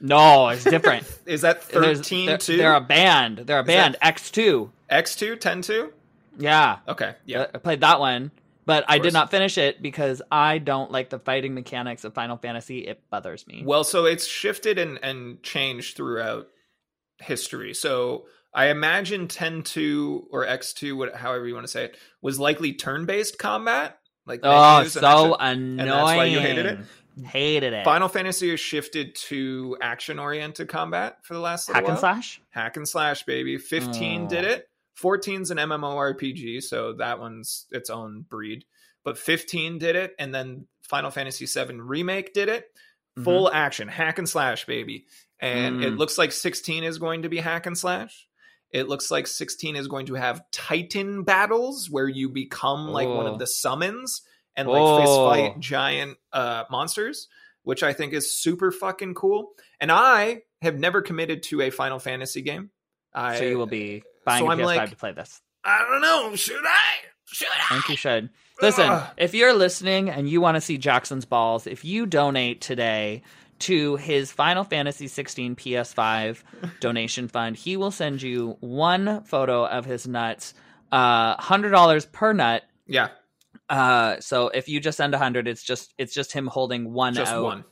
No, 0.00 0.49
it's 0.49 0.64
different. 0.64 1.05
Is 1.26 1.43
that 1.43 1.62
13 1.62 2.26
they're, 2.26 2.38
too? 2.38 2.57
They're 2.57 2.75
a 2.75 2.81
band. 2.81 3.38
They're 3.38 3.59
a 3.59 3.62
Is 3.62 3.67
band. 3.67 3.97
that- 4.00 4.17
X2. 4.17 4.71
X2, 4.90 5.38
10 5.40 5.62
2? 5.62 5.93
Yeah. 6.38 6.79
Okay, 6.88 7.14
yeah. 7.26 7.47
I 7.55 7.59
played 7.59 7.81
that 7.83 8.00
one, 8.00 8.31
but 8.67 8.85
I 8.88 8.99
did 8.99 9.12
not 9.12 9.31
finish 9.31 9.59
it 9.59 9.83
because 9.83 10.23
I 10.31 10.59
don't 10.59 10.90
like 10.90 11.11
the 11.11 11.19
fighting 11.19 11.55
mechanics 11.55 12.05
of 12.05 12.14
Final 12.14 12.37
Fantasy. 12.37 12.87
It 12.87 13.02
bothers 13.11 13.47
me. 13.47 13.62
Well, 13.64 13.85
so 13.85 14.05
it's 14.05 14.26
shifted 14.26 14.79
and, 14.79 14.99
and 15.02 15.43
changed 15.43 15.97
throughout 15.97 16.49
history. 17.21 17.75
So 17.75 18.26
I 18.55 18.67
imagine 18.69 19.29
10-2 19.29 20.25
or 20.31 20.47
X2, 20.47 20.97
what, 20.97 21.14
however 21.14 21.47
you 21.47 21.55
want 21.55 21.64
to 21.64 21.71
say 21.73 21.85
it, 21.85 21.97
was 22.23 22.38
likely 22.38 22.73
turn-based 22.73 23.38
combat. 23.38 23.99
Like 24.26 24.40
oh, 24.43 24.81
and 24.81 24.90
so 24.90 25.35
action. 25.35 25.81
annoying. 25.81 25.87
that's 25.88 26.02
why 26.17 26.25
you 26.26 26.40
hated 26.40 26.67
it? 26.67 26.79
Hated 27.25 27.73
it. 27.73 27.85
Final 27.85 28.09
Fantasy 28.09 28.50
has 28.50 28.61
shifted 28.61 29.14
to 29.17 29.76
action-oriented 29.81 30.69
combat 30.69 31.19
for 31.25 31.35
the 31.35 31.40
last 31.40 31.67
Hack 31.69 31.79
and 31.79 31.88
while. 31.88 31.97
slash. 31.97 32.40
Hack 32.50 32.76
and 32.76 32.88
slash, 32.88 33.25
baby. 33.25 33.59
15 33.59 34.23
Oh. 34.25 34.29
did 34.29 34.45
it. 34.45 34.70
14's 35.02 35.50
an 35.50 35.59
MMORPG, 35.59 36.62
so 36.62 36.95
that 36.95 37.19
one's 37.21 37.66
its 37.71 37.90
own 37.90 38.25
breed. 38.28 38.64
But 39.04 39.19
15 39.19 39.78
did 39.78 39.97
it, 39.97 40.14
and 40.19 40.35
then 40.35 40.66
Final 40.83 41.11
Fantasy 41.11 41.47
7 41.47 41.80
Remake 41.80 42.33
did 42.35 42.49
it. 42.49 42.66
Mhm. 43.19 43.25
Full 43.25 43.50
action, 43.52 43.88
hack 43.88 44.19
and 44.19 44.28
slash, 44.28 44.66
baby. 44.66 45.07
And 45.40 45.83
it 45.83 45.95
Mm. 45.95 45.99
looks 45.99 46.19
like 46.19 46.33
16 46.33 46.85
is 46.85 46.99
going 46.99 47.23
to 47.23 47.28
be 47.28 47.38
hack 47.38 47.66
and 47.66 47.76
slash. 47.78 48.28
It 48.71 48.88
looks 48.88 49.11
like 49.11 49.26
16 49.26 49.75
is 49.75 49.88
going 49.88 50.07
to 50.07 50.14
have 50.14 50.42
Titan 50.52 51.25
battles 51.25 51.88
where 51.90 52.09
you 52.09 52.28
become 52.28 52.88
like 52.88 53.09
one 53.09 53.26
Oh. 53.26 53.33
of 53.33 53.38
the 53.38 53.47
summons 53.47 54.23
and 54.54 54.69
like 54.69 55.00
fist 55.02 55.12
Oh. 55.12 55.28
fight 55.30 55.59
giant 55.61 56.19
uh, 56.33 56.64
monsters, 56.71 57.26
which 57.62 57.83
I 57.83 57.92
think 57.95 58.12
is 58.12 58.33
super 58.35 58.71
fucking 58.71 59.14
cool. 59.14 59.54
And 59.80 59.90
I 59.90 60.42
have 60.62 60.78
never 60.78 61.00
committed 61.02 61.42
to 61.45 61.62
a 61.62 61.71
Final 61.71 61.99
Fantasy 61.99 62.42
game. 62.42 62.71
I, 63.12 63.38
so 63.38 63.45
you 63.45 63.59
will 63.59 63.66
be 63.66 64.04
buying 64.25 64.45
so 64.45 64.49
a 64.49 64.53
I'm 64.53 64.59
PS5 64.59 64.65
like- 64.77 64.91
to 64.91 64.97
play 64.97 65.12
this. 65.12 65.41
I 65.65 65.79
don't 65.89 66.00
know. 66.00 66.35
Should 66.37 66.65
I? 66.65 66.87
Should 67.27 67.49
I 67.49 67.61
I? 67.71 67.75
think 67.75 67.89
you 67.91 67.97
should. 67.97 68.31
Listen, 68.62 68.89
Ugh. 68.91 69.11
if 69.19 69.35
you're 69.35 69.53
listening 69.55 70.09
and 70.11 70.29
you 70.29 70.41
want 70.41 70.55
to 70.57 70.61
see 70.61 70.79
Jackson's 70.79 71.25
balls, 71.25 71.67
if 71.67 71.85
you 71.85 72.07
donate 72.07 72.61
today 72.61 73.23
to 73.61 73.97
his 73.97 74.33
Final 74.33 74.65
Fantasy 74.65 75.07
16 75.07 75.55
PS5 75.57 76.43
donation 76.81 77.29
fund, 77.29 77.57
he 77.57 77.77
will 77.77 77.91
send 77.91 78.23
you 78.23 78.57
one 78.61 79.23
photo 79.25 79.67
of 79.67 79.85
his 79.85 80.07
nuts, 80.09 80.55
uh, 80.93 81.37
hundred 81.41 81.71
dollars 81.71 82.07
per 82.07 82.33
nut. 82.33 82.62
Yeah, 82.87 83.09
Uh, 83.69 84.19
so 84.21 84.49
if 84.49 84.69
you 84.69 84.81
just 84.81 84.97
send 84.97 85.15
a 85.15 85.19
hundred, 85.19 85.47
it's 85.47 85.62
just 85.62 85.93
it's 85.99 86.15
just 86.15 86.33
him 86.33 86.47
holding 86.47 86.93
one 86.93 87.15
just 87.15 87.31
out 87.33 87.43
one. 87.45 87.65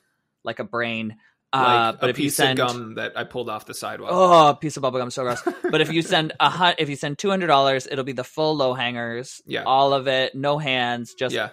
like 0.45 0.59
a 0.59 0.65
brain. 0.65 1.17
Like 1.53 1.63
Uh, 1.63 1.93
but 1.99 2.07
a 2.07 2.11
if 2.11 2.19
you 2.19 2.29
send 2.31 2.59
of 2.61 2.69
gum 2.69 2.95
that 2.97 3.17
I 3.17 3.25
pulled 3.25 3.49
off 3.49 3.65
the 3.65 3.73
sidewalk. 3.75 4.11
oh, 4.13 4.49
a 4.51 4.55
piece 4.55 4.77
of 4.77 4.83
bubblegum, 4.83 5.11
so 5.11 5.23
gross. 5.23 5.43
but 5.71 5.81
if 5.81 5.91
you 5.93 6.03
send 6.15 6.33
a 6.41 6.51
hun- 6.51 6.75
if 6.79 6.89
you 6.91 6.97
send 6.97 7.17
two 7.19 7.31
hundred 7.31 7.47
dollars, 7.47 7.87
it'll 7.91 8.05
be 8.05 8.13
the 8.13 8.25
full 8.25 8.55
low 8.57 8.75
hangers, 8.75 9.41
Yeah. 9.47 9.63
all 9.65 9.95
of 9.95 10.09
it, 10.09 10.35
no 10.35 10.59
hands, 10.59 11.15
just 11.15 11.35
yeah, 11.35 11.51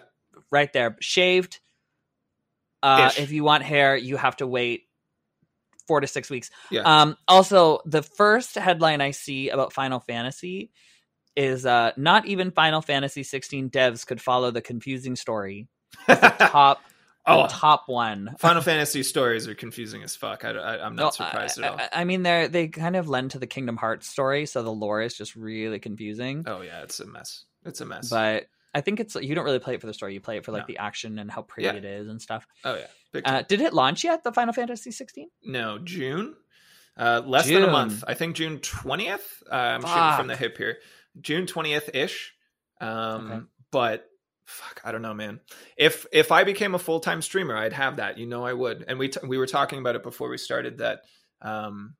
right 0.52 0.72
there, 0.74 0.98
shaved. 1.00 1.60
Uh, 2.84 3.10
if 3.18 3.32
you 3.32 3.44
want 3.44 3.64
hair, 3.64 3.96
you 3.96 4.18
have 4.18 4.36
to 4.38 4.46
wait 4.48 4.84
four 5.88 6.02
to 6.02 6.08
six 6.08 6.30
weeks. 6.30 6.52
Yeah. 6.70 6.82
Um, 6.82 7.16
also, 7.28 7.80
the 7.86 8.04
first 8.04 8.56
headline 8.56 9.02
I 9.02 9.12
see 9.12 9.50
about 9.50 9.72
Final 9.74 10.00
Fantasy 10.02 10.72
is 11.36 11.66
uh, 11.66 11.92
not 11.98 12.26
even 12.28 12.52
Final 12.52 12.82
Fantasy 12.82 13.24
16 13.24 13.70
devs 13.70 14.06
could 14.06 14.22
follow 14.22 14.52
the 14.52 14.62
confusing 14.62 15.16
story. 15.16 15.68
Top, 16.08 16.82
the 16.82 16.95
oh, 17.28 17.48
top 17.50 17.84
one. 17.88 18.36
Final 18.40 18.62
Fantasy 18.62 19.04
stories 19.04 19.48
are 19.48 19.56
confusing 19.56 20.04
as 20.04 20.16
fuck. 20.16 20.46
I, 20.46 20.50
I, 20.52 20.86
am 20.86 20.96
not 20.96 21.04
No, 21.04 21.10
surprised 21.12 21.60
I, 21.62 21.66
at 21.66 21.72
all. 21.72 21.80
I, 21.80 21.90
I 22.02 22.04
mean, 22.04 22.24
they 22.24 22.48
they 22.48 22.68
kind 22.68 22.96
of 22.96 23.08
lend 23.10 23.32
to 23.32 23.40
the 23.40 23.48
Kingdom 23.48 23.78
Hearts 23.78 24.08
story, 24.08 24.46
so 24.46 24.64
the 24.64 24.72
lore 24.72 25.02
is 25.02 25.16
just 25.16 25.36
really 25.36 25.80
confusing. 25.80 26.44
oh 26.48 26.62
yeah, 26.62 26.84
it's 26.84 27.00
a 27.00 27.06
mess. 27.06 27.46
It's 27.66 27.82
a 27.82 27.86
mess. 27.86 28.10
But 28.10 28.46
I 28.74 28.82
think 28.82 29.00
it's 29.00 29.16
you 29.16 29.34
don't 29.36 29.46
really 29.46 29.60
play 29.60 29.74
it 29.76 29.82
for 29.82 29.88
the 29.88 29.94
story; 29.94 30.14
you 30.14 30.20
play 30.22 30.38
it 30.38 30.46
for 30.46 30.52
like 30.52 30.64
No. 30.64 30.68
the 30.68 30.78
action 30.80 31.18
and 31.20 31.32
how 31.32 31.42
pretty 31.42 31.66
Yeah. 31.66 31.74
it 31.76 31.86
is 31.86 32.08
and 32.10 32.22
stuff. 32.22 32.46
oh 32.64 32.76
yeah, 33.14 33.22
Uh, 33.26 33.42
did 33.48 33.62
it 33.62 33.74
launch 33.74 34.04
yet? 34.04 34.24
The 34.24 34.32
Final 34.34 34.54
Fantasy 34.54 34.92
16? 34.92 35.30
no 35.44 35.80
June. 35.80 36.36
Uh, 36.98 37.22
less 37.26 37.46
than 37.48 37.64
a 37.64 37.72
month. 37.72 38.04
I 38.08 38.14
think 38.14 38.36
June 38.38 38.60
twentieth. 38.60 39.44
Uh, 39.52 39.56
I'm 39.56 39.82
shooting 39.82 40.16
from 40.18 40.28
the 40.28 40.36
hip 40.38 40.58
here. 40.58 40.78
June 41.20 41.46
twentieth 41.48 41.90
ish. 41.94 42.34
Um, 42.80 43.32
Okay. 43.32 43.46
but 43.72 44.06
fuck, 44.46 44.82
I 44.84 44.92
don't 44.92 45.02
know, 45.02 45.14
man. 45.14 45.40
If 45.78 46.06
if 46.12 46.32
I 46.32 46.44
became 46.44 46.76
a 46.76 46.80
full 46.80 47.00
time 47.00 47.22
streamer, 47.22 47.56
I'd 47.56 47.74
have 47.74 47.98
that. 47.98 48.18
You 48.18 48.28
know, 48.28 48.46
I 48.46 48.54
would. 48.54 48.86
And 48.88 48.98
we 49.00 49.10
t- 49.10 49.20
we 49.28 49.38
were 49.38 49.48
talking 49.48 49.80
about 49.80 49.96
it 49.96 50.04
before 50.04 50.30
we 50.30 50.38
started 50.38 50.78
that. 50.80 51.02
Um, 51.42 51.96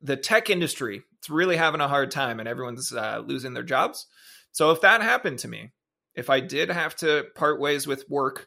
the 0.00 0.16
tech 0.16 0.48
industry, 0.48 1.02
it's 1.18 1.28
really 1.28 1.56
having 1.56 1.80
a 1.80 1.88
hard 1.88 2.10
time, 2.12 2.38
and 2.38 2.48
everyone's 2.48 2.92
uh, 2.92 3.22
losing 3.24 3.52
their 3.52 3.64
jobs. 3.64 4.06
So 4.52 4.70
if 4.70 4.80
that 4.82 5.02
happened 5.02 5.40
to 5.40 5.48
me, 5.48 5.72
if 6.14 6.30
I 6.30 6.40
did 6.40 6.70
have 6.70 6.94
to 6.96 7.26
part 7.34 7.60
ways 7.60 7.86
with 7.86 8.08
work 8.08 8.46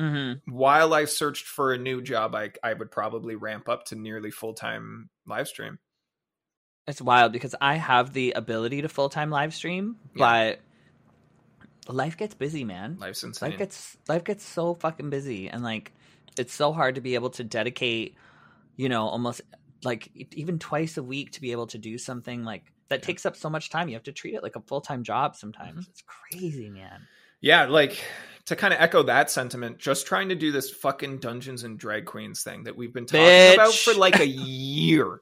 Mm-hmm. 0.00 0.50
while 0.50 0.94
I 0.94 1.04
searched 1.04 1.46
for 1.46 1.74
a 1.74 1.78
new 1.78 2.00
job, 2.00 2.34
I 2.34 2.52
I 2.62 2.72
would 2.72 2.90
probably 2.90 3.36
ramp 3.36 3.68
up 3.68 3.84
to 3.86 3.94
nearly 3.94 4.30
full 4.30 4.54
time 4.54 5.10
live 5.26 5.48
stream. 5.48 5.78
It's 6.86 7.02
wild 7.02 7.32
because 7.32 7.54
I 7.60 7.74
have 7.74 8.12
the 8.14 8.32
ability 8.32 8.82
to 8.82 8.88
full 8.88 9.10
time 9.10 9.28
live 9.30 9.54
stream, 9.54 9.96
but 10.16 10.60
life 11.88 12.16
gets 12.16 12.34
busy, 12.34 12.64
man. 12.64 12.96
Life's 13.00 13.22
insane. 13.22 13.50
Life 13.50 13.58
gets 13.58 13.96
life 14.08 14.24
gets 14.24 14.44
so 14.44 14.74
fucking 14.74 15.10
busy, 15.10 15.48
and 15.48 15.62
like 15.62 15.92
it's 16.36 16.54
so 16.54 16.72
hard 16.72 16.94
to 16.94 17.00
be 17.00 17.14
able 17.14 17.30
to 17.30 17.44
dedicate, 17.44 18.16
you 18.76 18.88
know, 18.88 19.06
almost 19.06 19.42
like 19.84 20.10
even 20.32 20.58
twice 20.58 20.96
a 20.96 21.02
week 21.02 21.32
to 21.32 21.40
be 21.40 21.52
able 21.52 21.66
to 21.68 21.78
do 21.78 21.98
something 21.98 22.44
like 22.44 22.72
that 22.88 23.02
takes 23.02 23.26
up 23.26 23.36
so 23.36 23.50
much 23.50 23.70
time. 23.70 23.88
You 23.88 23.94
have 23.94 24.04
to 24.04 24.12
treat 24.12 24.34
it 24.34 24.42
like 24.42 24.56
a 24.56 24.60
full 24.60 24.80
time 24.80 25.02
job 25.02 25.36
sometimes. 25.36 25.82
Mm-hmm. 25.82 25.90
It's 25.90 26.02
crazy, 26.06 26.70
man. 26.70 27.06
yeah, 27.40 27.66
like 27.66 28.02
to 28.46 28.56
kind 28.56 28.74
of 28.74 28.80
echo 28.80 29.04
that 29.04 29.30
sentiment, 29.30 29.78
just 29.78 30.06
trying 30.06 30.30
to 30.30 30.34
do 30.34 30.52
this 30.52 30.70
fucking 30.70 31.18
Dungeons 31.18 31.62
and 31.62 31.78
Drag 31.78 32.06
Queens 32.06 32.42
thing 32.42 32.64
that 32.64 32.76
we've 32.76 32.92
been 32.92 33.06
talking 33.06 33.24
Bitch. 33.24 33.54
about 33.54 33.74
for 33.74 33.94
like 33.94 34.18
a 34.18 34.26
year. 34.26 35.20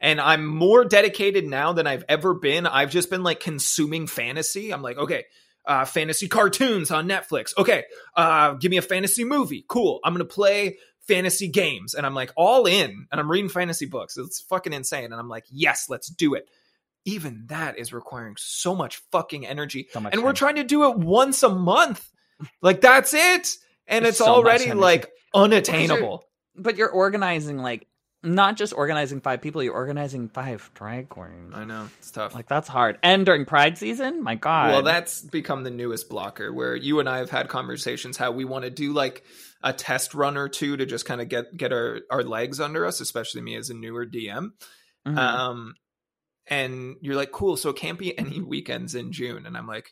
And 0.00 0.20
I'm 0.20 0.46
more 0.46 0.84
dedicated 0.84 1.46
now 1.46 1.74
than 1.74 1.86
I've 1.86 2.04
ever 2.08 2.32
been. 2.32 2.66
I've 2.66 2.90
just 2.90 3.10
been 3.10 3.22
like 3.22 3.40
consuming 3.40 4.06
fantasy. 4.06 4.72
I'm 4.72 4.80
like, 4.82 4.96
okay, 4.96 5.26
uh, 5.66 5.84
fantasy 5.84 6.28
cartoons 6.28 6.90
on 6.90 7.08
Netflix. 7.08 7.56
Okay, 7.56 7.84
uh, 8.16 8.54
give 8.54 8.70
me 8.70 8.76
a 8.76 8.82
fantasy 8.82 9.24
movie. 9.24 9.64
Cool. 9.68 10.00
I'm 10.04 10.12
gonna 10.12 10.24
play 10.24 10.78
fantasy 11.06 11.48
games, 11.48 11.94
and 11.94 12.06
I'm 12.06 12.14
like 12.14 12.32
all 12.36 12.66
in. 12.66 13.06
And 13.10 13.20
I'm 13.20 13.30
reading 13.30 13.50
fantasy 13.50 13.86
books. 13.86 14.16
It's 14.16 14.40
fucking 14.42 14.72
insane. 14.72 15.04
And 15.04 15.14
I'm 15.14 15.28
like, 15.28 15.44
yes, 15.50 15.86
let's 15.88 16.08
do 16.08 16.34
it. 16.34 16.48
Even 17.04 17.44
that 17.48 17.78
is 17.78 17.92
requiring 17.92 18.36
so 18.38 18.76
much 18.76 19.02
fucking 19.10 19.44
energy 19.44 19.88
So 19.92 19.98
much 19.98 20.12
and 20.12 20.22
we're 20.22 20.34
trying 20.34 20.54
to 20.54 20.64
do 20.64 20.88
it 20.88 20.98
once 20.98 21.42
a 21.42 21.48
month. 21.48 22.08
Like 22.60 22.80
that's 22.80 23.14
it, 23.14 23.56
and 23.86 24.04
It's 24.04 24.10
it's 24.10 24.18
so 24.18 24.26
already 24.26 24.72
like 24.72 25.10
unattainable. 25.34 26.24
But 26.54 26.76
you're 26.76 26.90
organizing 26.90 27.58
like 27.58 27.86
not 28.22 28.56
just 28.56 28.72
organizing 28.72 29.20
five 29.20 29.40
people, 29.40 29.62
you're 29.62 29.74
organizing 29.74 30.28
five 30.28 30.70
drag 30.74 31.08
queens. 31.08 31.52
I 31.54 31.64
know 31.64 31.88
it's 31.98 32.10
tough. 32.10 32.34
Like 32.34 32.46
that's 32.48 32.68
hard. 32.68 32.98
And 33.02 33.26
during 33.26 33.44
Pride 33.44 33.76
season, 33.78 34.22
my 34.22 34.36
God. 34.36 34.70
well, 34.70 34.82
that's 34.82 35.22
become 35.22 35.64
the 35.64 35.70
newest 35.70 36.08
blocker 36.08 36.52
where 36.52 36.76
you 36.76 37.00
and 37.00 37.08
I 37.08 37.18
have 37.18 37.30
had 37.30 37.48
conversations 37.48 38.16
how 38.16 38.30
we 38.30 38.44
want 38.44 38.64
to 38.64 38.70
do 38.70 38.92
like 38.92 39.24
a 39.62 39.72
test 39.72 40.14
run 40.14 40.36
or 40.36 40.48
two 40.48 40.76
to 40.76 40.86
just 40.86 41.04
kind 41.04 41.20
of 41.20 41.28
get 41.28 41.56
get 41.56 41.72
our 41.72 42.00
our 42.10 42.22
legs 42.22 42.60
under 42.60 42.86
us, 42.86 43.00
especially 43.00 43.40
me 43.40 43.56
as 43.56 43.70
a 43.70 43.74
newer 43.74 44.06
DM. 44.06 44.50
Mhm. 45.06 45.18
Um, 45.18 45.74
and 46.46 46.96
you're 47.00 47.16
like, 47.16 47.32
cool. 47.32 47.56
So 47.56 47.70
it 47.70 47.76
can't 47.76 47.98
be 47.98 48.16
any 48.16 48.40
weekends 48.40 48.94
in 48.94 49.12
June, 49.12 49.46
and 49.46 49.56
I'm 49.56 49.66
like. 49.66 49.88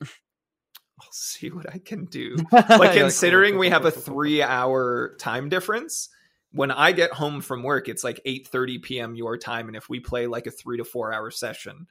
I'll 1.02 1.08
see 1.12 1.48
what 1.48 1.66
I 1.72 1.78
can 1.78 2.04
do. 2.04 2.36
You're 2.52 2.60
like 2.60 2.92
cool, 2.92 3.00
considering 3.00 3.52
cool, 3.52 3.60
we 3.60 3.68
cool, 3.68 3.72
have 3.72 3.86
a 3.86 3.90
cool, 3.90 4.02
cool. 4.02 4.14
three 4.14 4.42
hour 4.42 5.16
time 5.18 5.48
difference 5.48 6.10
when 6.52 6.70
i 6.70 6.92
get 6.92 7.12
home 7.12 7.40
from 7.40 7.62
work 7.62 7.88
it's 7.88 8.04
like 8.04 8.20
8 8.24 8.48
30 8.48 8.78
p.m 8.78 9.14
your 9.14 9.36
time 9.36 9.68
and 9.68 9.76
if 9.76 9.88
we 9.88 10.00
play 10.00 10.26
like 10.26 10.46
a 10.46 10.50
three 10.50 10.78
to 10.78 10.84
four 10.84 11.12
hour 11.12 11.30
session 11.30 11.86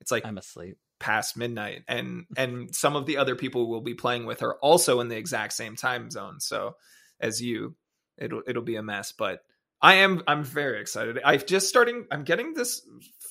it's 0.00 0.10
like 0.10 0.24
I'm 0.24 0.38
asleep. 0.38 0.78
past 1.00 1.36
midnight 1.36 1.82
and 1.88 2.26
and 2.36 2.74
some 2.74 2.96
of 2.96 3.06
the 3.06 3.16
other 3.18 3.36
people 3.36 3.68
we'll 3.68 3.80
be 3.80 3.94
playing 3.94 4.26
with 4.26 4.42
are 4.42 4.54
also 4.56 5.00
in 5.00 5.08
the 5.08 5.16
exact 5.16 5.52
same 5.52 5.76
time 5.76 6.10
zone 6.10 6.40
so 6.40 6.76
as 7.20 7.42
you 7.42 7.74
it'll 8.16 8.42
it'll 8.46 8.62
be 8.62 8.76
a 8.76 8.82
mess 8.82 9.12
but 9.12 9.40
i 9.82 9.94
am 9.94 10.22
i'm 10.26 10.44
very 10.44 10.80
excited. 10.80 11.18
I've 11.24 11.46
just 11.46 11.68
starting 11.68 12.06
i'm 12.10 12.24
getting 12.24 12.54
this 12.54 12.82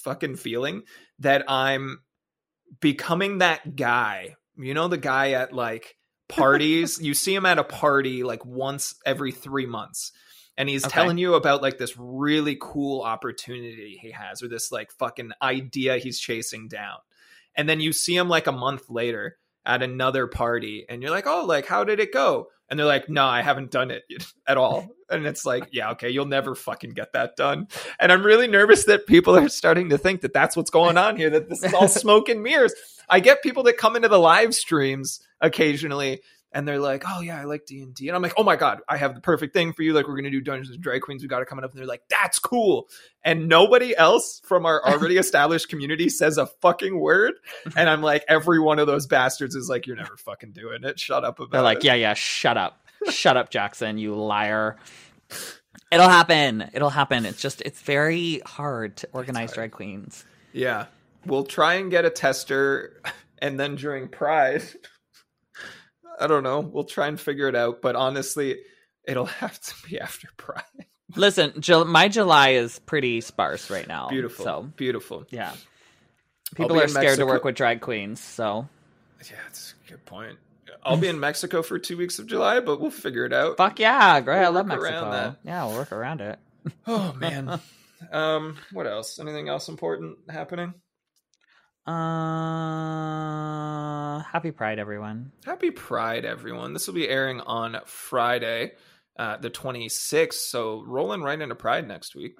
fucking 0.03 0.35
feeling 0.37 0.83
that 1.19 1.49
i'm 1.49 1.99
becoming 2.79 3.39
that 3.39 3.75
guy. 3.75 4.35
You 4.57 4.73
know 4.73 4.87
the 4.87 4.97
guy 4.97 5.31
at 5.31 5.53
like 5.53 5.95
parties? 6.29 6.99
You 7.01 7.13
see 7.13 7.33
him 7.33 7.45
at 7.45 7.59
a 7.59 7.63
party 7.63 8.23
like 8.23 8.45
once 8.45 8.95
every 9.05 9.31
three 9.31 9.65
months 9.65 10.11
and 10.57 10.67
he's 10.67 10.85
Okay. 10.85 10.93
telling 10.93 11.17
you 11.17 11.35
about 11.35 11.61
like 11.61 11.77
this 11.77 11.95
really 11.97 12.57
cool 12.59 13.01
opportunity 13.01 13.97
he 14.01 14.11
has 14.11 14.41
or 14.41 14.47
this 14.47 14.71
like 14.71 14.91
fucking 14.91 15.31
idea 15.41 15.97
he's 15.97 16.19
chasing 16.19 16.67
down. 16.67 16.97
And 17.55 17.67
then 17.69 17.79
you 17.79 17.93
see 17.93 18.15
him 18.15 18.27
like 18.29 18.47
a 18.47 18.51
month 18.51 18.89
later 18.89 19.37
at 19.65 19.83
another 19.83 20.27
party 20.27 20.85
and 20.87 21.01
you're 21.01 21.11
like 21.11 21.27
oh 21.27 21.45
like 21.45 21.65
how 21.65 21.83
did 21.83 21.99
it 21.99 22.13
go? 22.13 22.47
And 22.69 22.77
they're 22.79 22.85
like 22.85 23.07
no 23.09 23.25
i 23.25 23.41
haven't 23.41 23.71
done 23.71 23.91
it 23.91 24.03
at 24.47 24.57
all. 24.57 24.89
And 25.09 25.25
it's 25.25 25.45
like 25.45 25.67
yeah 25.71 25.91
okay 25.91 26.09
you'll 26.09 26.25
never 26.25 26.55
fucking 26.55 26.91
get 26.91 27.13
that 27.13 27.35
done. 27.35 27.67
And 27.99 28.11
i'm 28.11 28.25
really 28.25 28.47
nervous 28.47 28.85
that 28.85 29.05
people 29.07 29.35
are 29.37 29.49
starting 29.49 29.89
to 29.89 29.97
think 29.97 30.21
that 30.21 30.33
that's 30.33 30.57
what's 30.57 30.69
going 30.71 30.97
on 30.97 31.17
here 31.17 31.29
that 31.29 31.49
this 31.49 31.63
is 31.63 31.73
all 31.73 31.87
smoke 32.03 32.29
and 32.29 32.41
mirrors. 32.41 32.73
I 33.09 33.19
get 33.21 33.41
people 33.43 33.63
that 33.63 33.77
come 33.77 33.95
into 33.95 34.09
the 34.09 34.19
live 34.19 34.53
streams 34.53 35.21
occasionally 35.39 36.21
and 36.51 36.67
they're 36.67 36.79
like 36.79 37.03
oh 37.07 37.21
yeah 37.21 37.39
i 37.39 37.43
like 37.43 37.65
d&d 37.65 38.07
and 38.07 38.15
i'm 38.15 38.21
like 38.21 38.33
oh 38.37 38.43
my 38.43 38.55
god 38.55 38.79
i 38.87 38.97
have 38.97 39.15
the 39.15 39.21
perfect 39.21 39.53
thing 39.53 39.73
for 39.73 39.83
you 39.83 39.93
like 39.93 40.07
we're 40.07 40.15
gonna 40.15 40.29
do 40.29 40.41
dungeons 40.41 40.73
and 40.73 40.81
drag 40.81 41.01
queens 41.01 41.21
we 41.21 41.27
got 41.27 41.41
it 41.41 41.47
coming 41.47 41.63
up 41.63 41.71
and 41.71 41.79
they're 41.79 41.87
like 41.87 42.03
that's 42.09 42.39
cool 42.39 42.87
and 43.23 43.47
nobody 43.47 43.95
else 43.97 44.41
from 44.45 44.65
our 44.65 44.83
already 44.85 45.17
established 45.17 45.69
community 45.69 46.09
says 46.09 46.37
a 46.37 46.45
fucking 46.45 46.99
word 46.99 47.33
and 47.75 47.89
i'm 47.89 48.01
like 48.01 48.23
every 48.27 48.59
one 48.59 48.79
of 48.79 48.87
those 48.87 49.07
bastards 49.07 49.55
is 49.55 49.69
like 49.69 49.85
you're 49.85 49.95
never 49.95 50.17
fucking 50.17 50.51
doing 50.51 50.83
it 50.83 50.99
shut 50.99 51.23
up 51.23 51.39
about 51.39 51.51
They're 51.51 51.61
like, 51.61 51.79
it 51.79 51.85
yeah, 51.85 51.93
yeah, 51.93 52.13
shut 52.13 52.57
up. 52.57 52.87
shut 53.09 53.37
up, 53.37 53.49
Jackson, 53.49 53.97
you 53.97 54.15
liar. 54.15 54.77
It'll 55.91 56.09
happen. 56.09 56.69
It'll 56.73 56.89
happen. 56.89 57.25
It's 57.25 57.41
just 57.41 57.61
it's 57.61 57.81
very 57.81 58.41
hard 58.45 58.97
to 58.97 59.09
organize 59.13 59.53
drag 59.53 59.71
queens. 59.71 60.25
Yeah. 60.53 60.85
We'll 61.25 61.45
try 61.45 61.75
and 61.75 61.91
get 61.91 62.05
a 62.05 62.09
tester 62.09 63.01
and 63.39 63.59
then 63.59 63.75
during 63.75 64.07
Pride. 64.07 64.63
I 66.19 66.27
don't 66.27 66.43
know. 66.43 66.59
We'll 66.59 66.83
try 66.85 67.07
and 67.07 67.19
figure 67.19 67.47
it 67.47 67.55
out, 67.55 67.81
but 67.81 67.95
honestly, 67.95 68.59
it'll 69.03 69.25
have 69.41 69.59
to 69.61 69.73
be 69.87 69.99
after 69.99 70.27
Pride. 70.37 70.63
Listen, 71.15 71.53
Jul- 71.61 71.85
my 71.85 72.07
July 72.09 72.49
is 72.49 72.79
pretty 72.79 73.21
sparse 73.21 73.69
right 73.69 73.87
now. 73.87 74.09
Beautiful. 74.09 74.43
So 74.45 74.61
Beautiful. 74.75 75.25
yeah, 75.29 75.53
people 76.55 76.77
are 76.79 76.87
scared 76.87 77.03
Mexico- 77.05 77.25
to 77.25 77.25
work 77.27 77.43
with 77.43 77.55
drag 77.55 77.81
queens. 77.81 78.19
So 78.19 78.67
Yeah, 79.29 79.35
that's 79.43 79.73
a 79.85 79.89
good 79.91 80.05
point. 80.05 80.37
I'll 80.83 80.97
be 80.97 81.07
in 81.07 81.19
Mexico 81.19 81.63
for 81.63 81.79
2 81.79 81.97
weeks 81.97 82.17
of 82.19 82.27
July, 82.27 82.59
but 82.61 82.79
we'll 82.79 82.91
figure 82.91 83.25
it 83.25 83.33
out. 83.33 83.57
fuck 83.57 83.79
yeah, 83.79 84.19
great. 84.21 84.37
I 84.37 84.41
We'll 84.43 84.53
love 84.53 84.69
work 84.69 84.81
around 84.81 85.09
Mexico. 85.11 85.35
Yeah, 85.43 85.65
we'll 85.65 85.75
work 85.75 85.91
around 85.91 86.21
it. 86.21 86.39
Oh 86.85 87.13
man. 87.17 87.59
Um, 88.11 88.57
what 88.71 88.85
else? 88.87 89.19
Anything 89.19 89.49
else 89.49 89.69
important 89.69 90.17
happening? 90.29 90.73
Uh, 92.87 94.19
happy 94.19 94.51
Pride, 94.51 94.79
everyone. 94.79 95.31
Happy 95.45 95.71
Pride, 95.71 96.25
everyone. 96.25 96.73
This 96.73 96.87
will 96.87 96.93
be 96.95 97.07
airing 97.07 97.39
on 97.41 97.77
Friday, 97.85 98.73
uh, 99.17 99.37
the 99.37 99.49
26th. 99.49 100.33
So 100.33 100.83
rolling 100.85 101.21
right 101.21 101.39
into 101.39 101.55
Pride 101.55 101.87
next 101.87 102.15
week. 102.15 102.35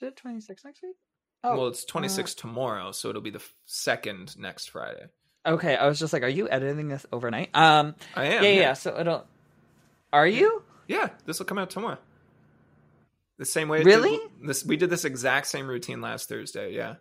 Is 0.00 0.08
it 0.08 0.16
26 0.16 0.64
next 0.64 0.82
week? 0.82 0.96
well, 1.44 1.68
it's 1.68 1.84
26 1.84 2.34
tomorrow, 2.34 2.92
so 2.92 3.08
it'll 3.08 3.22
be 3.22 3.30
the 3.30 3.42
second 3.66 4.36
next 4.38 4.66
Friday. 4.70 5.06
Okay, 5.46 5.74
I 5.76 5.86
was 5.86 5.98
just 5.98 6.12
like, 6.12 6.22
are 6.22 6.28
you 6.28 6.48
editing 6.50 6.88
this 6.88 7.06
overnight? 7.12 7.54
Um, 7.56 7.94
I 8.14 8.26
am. 8.26 8.42
yeah, 8.44 8.50
yeah, 8.50 8.60
yeah. 8.60 8.72
So 8.74 8.98
it'll. 8.98 9.26
Are 10.12 10.26
you? 10.26 10.62
Yeah, 10.86 11.08
this 11.24 11.38
will 11.38 11.46
come 11.46 11.56
out 11.58 11.70
tomorrow. 11.70 11.98
The 13.38 13.46
same 13.46 13.68
way. 13.68 13.82
Really? 13.82 14.10
did- 14.18 14.48
this 14.48 14.64
we 14.66 14.76
did 14.76 14.90
this 14.90 15.04
exact 15.06 15.46
same 15.46 15.66
routine 15.66 16.00
last 16.02 16.28
Thursday. 16.28 16.74
Yeah. 16.74 16.96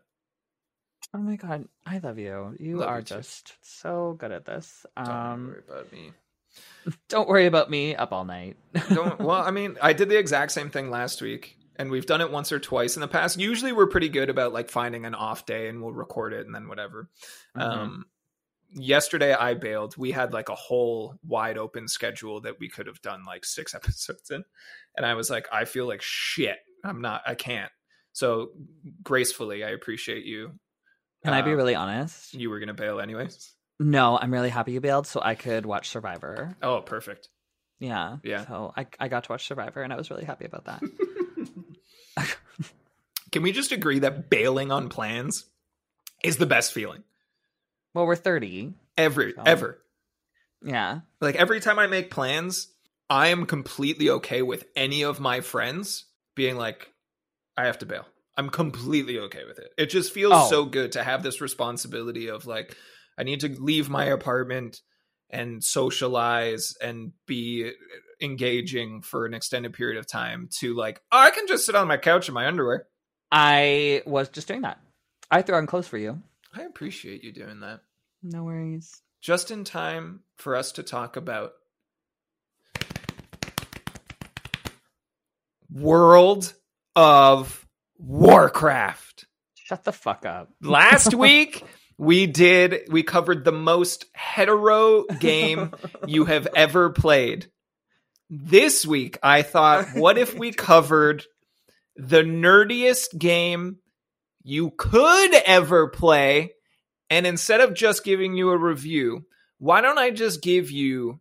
Oh 1.13 1.17
my 1.17 1.35
god, 1.37 1.67
I 1.85 1.97
love 1.99 2.19
you. 2.19 2.55
You 2.59 2.77
Love 2.77 2.89
are 2.89 2.99
you 2.99 3.05
just 3.05 3.53
so 3.61 4.15
good 4.19 4.31
at 4.31 4.45
this. 4.45 4.85
Don't 4.95 5.09
Um, 5.09 5.47
worry 5.47 5.61
about 5.67 5.91
me. 5.91 6.11
don't 7.09 7.27
worry 7.27 7.45
about 7.47 7.69
me 7.69 7.95
up 7.95 8.11
all 8.11 8.25
night. 8.25 8.57
Don't, 8.89 9.19
well, 9.19 9.41
I 9.41 9.51
mean, 9.51 9.77
I 9.81 9.93
did 9.93 10.09
the 10.09 10.17
exact 10.19 10.51
same 10.51 10.69
thing 10.69 10.91
last 10.91 11.21
week, 11.21 11.57
and 11.77 11.89
we've 11.89 12.05
done 12.05 12.21
it 12.21 12.31
once 12.31 12.51
or 12.51 12.59
twice 12.59 12.95
in 12.95 13.01
the 13.01 13.07
past. 13.07 13.39
Usually, 13.39 13.71
we're 13.71 13.87
pretty 13.87 14.09
good 14.09 14.29
about 14.29 14.53
like 14.53 14.69
finding 14.69 15.05
an 15.05 15.15
off 15.15 15.45
day, 15.45 15.67
and 15.67 15.81
we'll 15.81 15.93
record 15.93 16.33
it, 16.33 16.45
and 16.45 16.53
then 16.53 16.67
whatever. 16.67 17.09
Mhm. 17.57 17.61
Um, 17.61 18.05
yesterday, 18.71 19.33
I 19.33 19.55
bailed. 19.55 19.97
We 19.97 20.11
had 20.11 20.31
like 20.31 20.49
a 20.49 20.55
whole 20.55 21.15
wide 21.25 21.57
open 21.57 21.87
schedule 21.87 22.41
that 22.41 22.59
we 22.59 22.69
could 22.69 22.85
have 22.85 23.01
done 23.01 23.23
like 23.25 23.45
six 23.45 23.73
episodes 23.75 24.29
in, 24.29 24.43
and 24.95 25.05
I 25.07 25.15
was 25.15 25.29
like, 25.31 25.47
I 25.51 25.65
feel 25.65 25.87
like 25.87 26.03
shit. 26.03 26.59
I'm 26.83 27.01
not. 27.01 27.23
I 27.25 27.33
can't. 27.35 27.71
So 28.13 28.51
gracefully, 29.03 29.63
I 29.63 29.69
appreciate 29.69 30.25
you. 30.25 30.59
Can 31.23 31.33
I 31.33 31.41
be 31.41 31.51
Um, 31.51 31.57
really 31.57 31.75
honest? 31.75 32.33
You 32.33 32.49
were 32.49 32.59
gonna 32.59 32.73
bail 32.73 32.99
anyways. 32.99 33.53
No, 33.79 34.17
I'm 34.17 34.31
really 34.33 34.49
happy 34.49 34.71
you 34.73 34.81
bailed 34.81 35.07
so 35.07 35.21
I 35.23 35.35
could 35.35 35.65
watch 35.65 35.89
Survivor. 35.89 36.55
Oh, 36.61 36.81
perfect. 36.81 37.29
Yeah. 37.79 38.17
Yeah. 38.23 38.45
So 38.45 38.73
I, 38.75 38.87
I 38.99 39.07
got 39.07 39.23
to 39.25 39.31
watch 39.31 39.47
Survivor 39.47 39.81
and 39.81 39.93
I 39.93 39.95
was 39.95 40.09
really 40.09 40.25
happy 40.25 40.45
about 40.45 40.65
that. 40.65 40.81
Can 43.31 43.43
we 43.43 43.51
just 43.51 43.71
agree 43.71 43.99
that 43.99 44.29
bailing 44.29 44.71
on 44.71 44.89
plans 44.89 45.45
is 46.23 46.37
the 46.37 46.45
best 46.45 46.73
feeling 46.73 47.03
well, 47.93 48.05
we're 48.05 48.15
30. 48.15 48.73
ever, 48.97 49.31
So- 49.35 49.43
ever? 49.45 49.79
Yeah. 50.63 50.99
Like 51.21 51.35
every 51.35 51.59
time 51.59 51.79
I 51.79 51.87
make 51.87 52.11
plans, 52.11 52.67
I 53.09 53.29
am 53.29 53.45
completely 53.45 54.09
okay 54.09 54.41
with 54.41 54.65
any 54.75 55.03
of 55.03 55.19
my 55.19 55.41
friends 55.41 56.05
being 56.35 56.55
like, 56.57 56.91
I 57.57 57.65
have 57.65 57.79
to 57.79 57.85
bail. 57.85 58.05
I'm 58.39 58.49
completely 58.49 59.19
okay 59.19 59.43
with 59.45 59.59
it. 59.59 59.67
It 59.77 59.89
just 59.89 60.13
feels 60.13 60.31
Oh. 60.33 60.49
so 60.49 60.63
good 60.65 60.93
to 60.93 61.03
have 61.03 61.23
this 61.23 61.41
responsibility 61.41 62.29
of 62.29 62.45
like, 62.45 62.73
I 63.17 63.23
need 63.23 63.41
to 63.41 63.49
leave 63.49 63.89
my 63.89 64.05
apartment 64.05 64.79
and 65.29 65.61
socialize 65.61 66.73
and 66.81 67.11
be 67.27 67.69
engaging 68.21 69.01
for 69.01 69.25
an 69.25 69.33
extended 69.33 69.73
period 69.73 69.97
of 69.99 70.07
time 70.07 70.47
to 70.59 70.73
like, 70.73 71.01
oh, 71.11 71.19
I 71.19 71.31
can 71.31 71.47
just 71.47 71.65
sit 71.65 71.75
on 71.75 71.89
my 71.89 71.97
couch 71.97 72.29
in 72.29 72.33
my 72.33 72.47
underwear. 72.47 72.87
I 73.29 74.03
was 74.05 74.29
just 74.29 74.47
doing 74.47 74.61
that. 74.61 74.79
I 75.29 75.41
threw 75.41 75.55
on 75.57 75.67
clothes 75.67 75.89
for 75.89 75.97
you. 75.97 76.21
I 76.55 76.61
appreciate 76.61 77.25
you 77.25 77.33
doing 77.33 77.59
that. 77.59 77.81
No 78.23 78.45
worries. 78.45 79.01
Just 79.21 79.51
in 79.51 79.65
time 79.65 80.21
for 80.37 80.55
us 80.55 80.71
to 80.73 80.83
talk 80.83 81.17
about 81.17 81.51
World 85.71 86.53
of 86.95 87.65
Warcraft. 87.99 89.25
Shut 89.55 89.83
the 89.83 89.91
fuck 89.91 90.25
up. 90.25 90.49
Last 90.61 91.13
week 91.13 91.63
we 91.97 92.25
did 92.25 92.87
we 92.89 93.03
covered 93.03 93.43
the 93.43 93.51
most 93.51 94.05
hetero 94.13 95.03
game 95.19 95.71
you 96.07 96.25
have 96.25 96.47
ever 96.55 96.89
played. 96.89 97.47
This 98.29 98.85
week 98.85 99.17
I 99.21 99.41
thought 99.41 99.89
what 99.95 100.17
if 100.17 100.33
we 100.33 100.51
covered 100.53 101.25
the 101.97 102.23
nerdiest 102.23 103.17
game 103.17 103.77
you 104.43 104.71
could 104.71 105.35
ever 105.45 105.89
play 105.89 106.53
and 107.09 107.27
instead 107.27 107.59
of 107.59 107.73
just 107.73 108.05
giving 108.05 108.35
you 108.35 108.51
a 108.51 108.57
review, 108.57 109.25
why 109.57 109.81
don't 109.81 109.97
I 109.97 110.11
just 110.11 110.41
give 110.41 110.71
you 110.71 111.19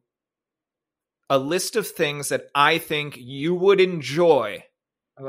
a 1.28 1.38
list 1.38 1.76
of 1.76 1.88
things 1.88 2.28
that 2.28 2.44
I 2.54 2.78
think 2.78 3.16
you 3.16 3.54
would 3.54 3.80
enjoy 3.80 4.64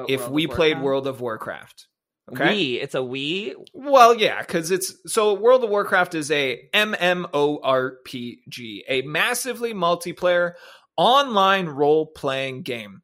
if 0.08 0.21
World 0.21 0.32
we 0.32 0.47
played 0.47 0.82
World 0.82 1.08
of 1.08 1.21
Warcraft? 1.21 1.88
Okay. 2.32 2.49
We. 2.49 2.80
It's 2.80 2.95
a 2.95 3.04
we. 3.04 3.56
Well, 3.73 4.15
yeah, 4.15 4.41
because 4.41 4.71
it's 4.71 4.93
so 5.08 5.34
World 5.34 5.63
of 5.63 5.69
Warcraft 5.69 6.15
is 6.15 6.32
a 6.32 6.69
MMORPG, 6.73 8.82
a 8.88 9.02
massively 9.04 9.73
multiplayer 9.73 10.54
online 10.95 11.67
role 11.67 12.06
playing 12.06 12.63
game. 12.63 13.02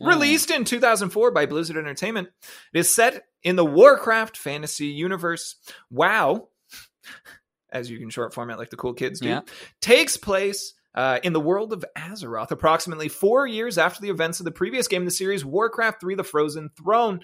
Mm. 0.00 0.08
Released 0.08 0.50
in 0.50 0.64
2004 0.64 1.30
by 1.32 1.46
Blizzard 1.46 1.76
Entertainment, 1.76 2.28
it 2.72 2.78
is 2.78 2.94
set 2.94 3.24
in 3.42 3.56
the 3.56 3.64
Warcraft 3.64 4.36
fantasy 4.36 4.86
universe. 4.86 5.56
WoW, 5.90 6.48
as 7.72 7.90
you 7.90 7.98
can 7.98 8.10
short 8.10 8.34
format 8.34 8.58
like 8.58 8.70
the 8.70 8.76
cool 8.76 8.94
kids 8.94 9.20
do, 9.20 9.28
Yeah. 9.28 9.40
takes 9.80 10.16
place 10.16 10.74
uh, 10.94 11.18
in 11.22 11.32
the 11.32 11.40
world 11.40 11.72
of 11.72 11.84
Azeroth, 11.96 12.50
approximately 12.50 13.08
four 13.08 13.46
years 13.46 13.78
after 13.78 14.00
the 14.02 14.10
events 14.10 14.40
of 14.40 14.44
the 14.44 14.50
previous 14.50 14.88
game 14.88 15.02
in 15.02 15.06
the 15.06 15.10
series, 15.10 15.44
Warcraft 15.44 16.00
3 16.00 16.14
The 16.14 16.24
Frozen 16.24 16.70
Throne. 16.76 17.20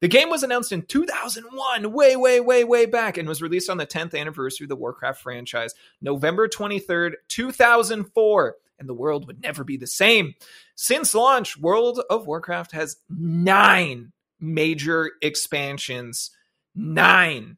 The 0.00 0.08
game 0.08 0.28
was 0.28 0.42
announced 0.42 0.72
in 0.72 0.82
2001, 0.82 1.92
way, 1.92 2.16
way, 2.16 2.40
way, 2.40 2.64
way 2.64 2.86
back, 2.86 3.16
and 3.16 3.28
was 3.28 3.40
released 3.40 3.70
on 3.70 3.78
the 3.78 3.86
10th 3.86 4.18
anniversary 4.18 4.66
of 4.66 4.68
the 4.68 4.76
Warcraft 4.76 5.22
franchise, 5.22 5.74
November 6.02 6.48
23rd, 6.48 7.12
2004. 7.28 8.56
And 8.78 8.88
the 8.88 8.94
world 8.94 9.26
would 9.26 9.42
never 9.42 9.64
be 9.64 9.78
the 9.78 9.86
same. 9.86 10.34
Since 10.74 11.14
launch, 11.14 11.58
World 11.58 12.02
of 12.10 12.26
Warcraft 12.26 12.72
has 12.72 12.96
nine 13.08 14.12
major 14.38 15.12
expansions. 15.22 16.30
Nine, 16.74 17.56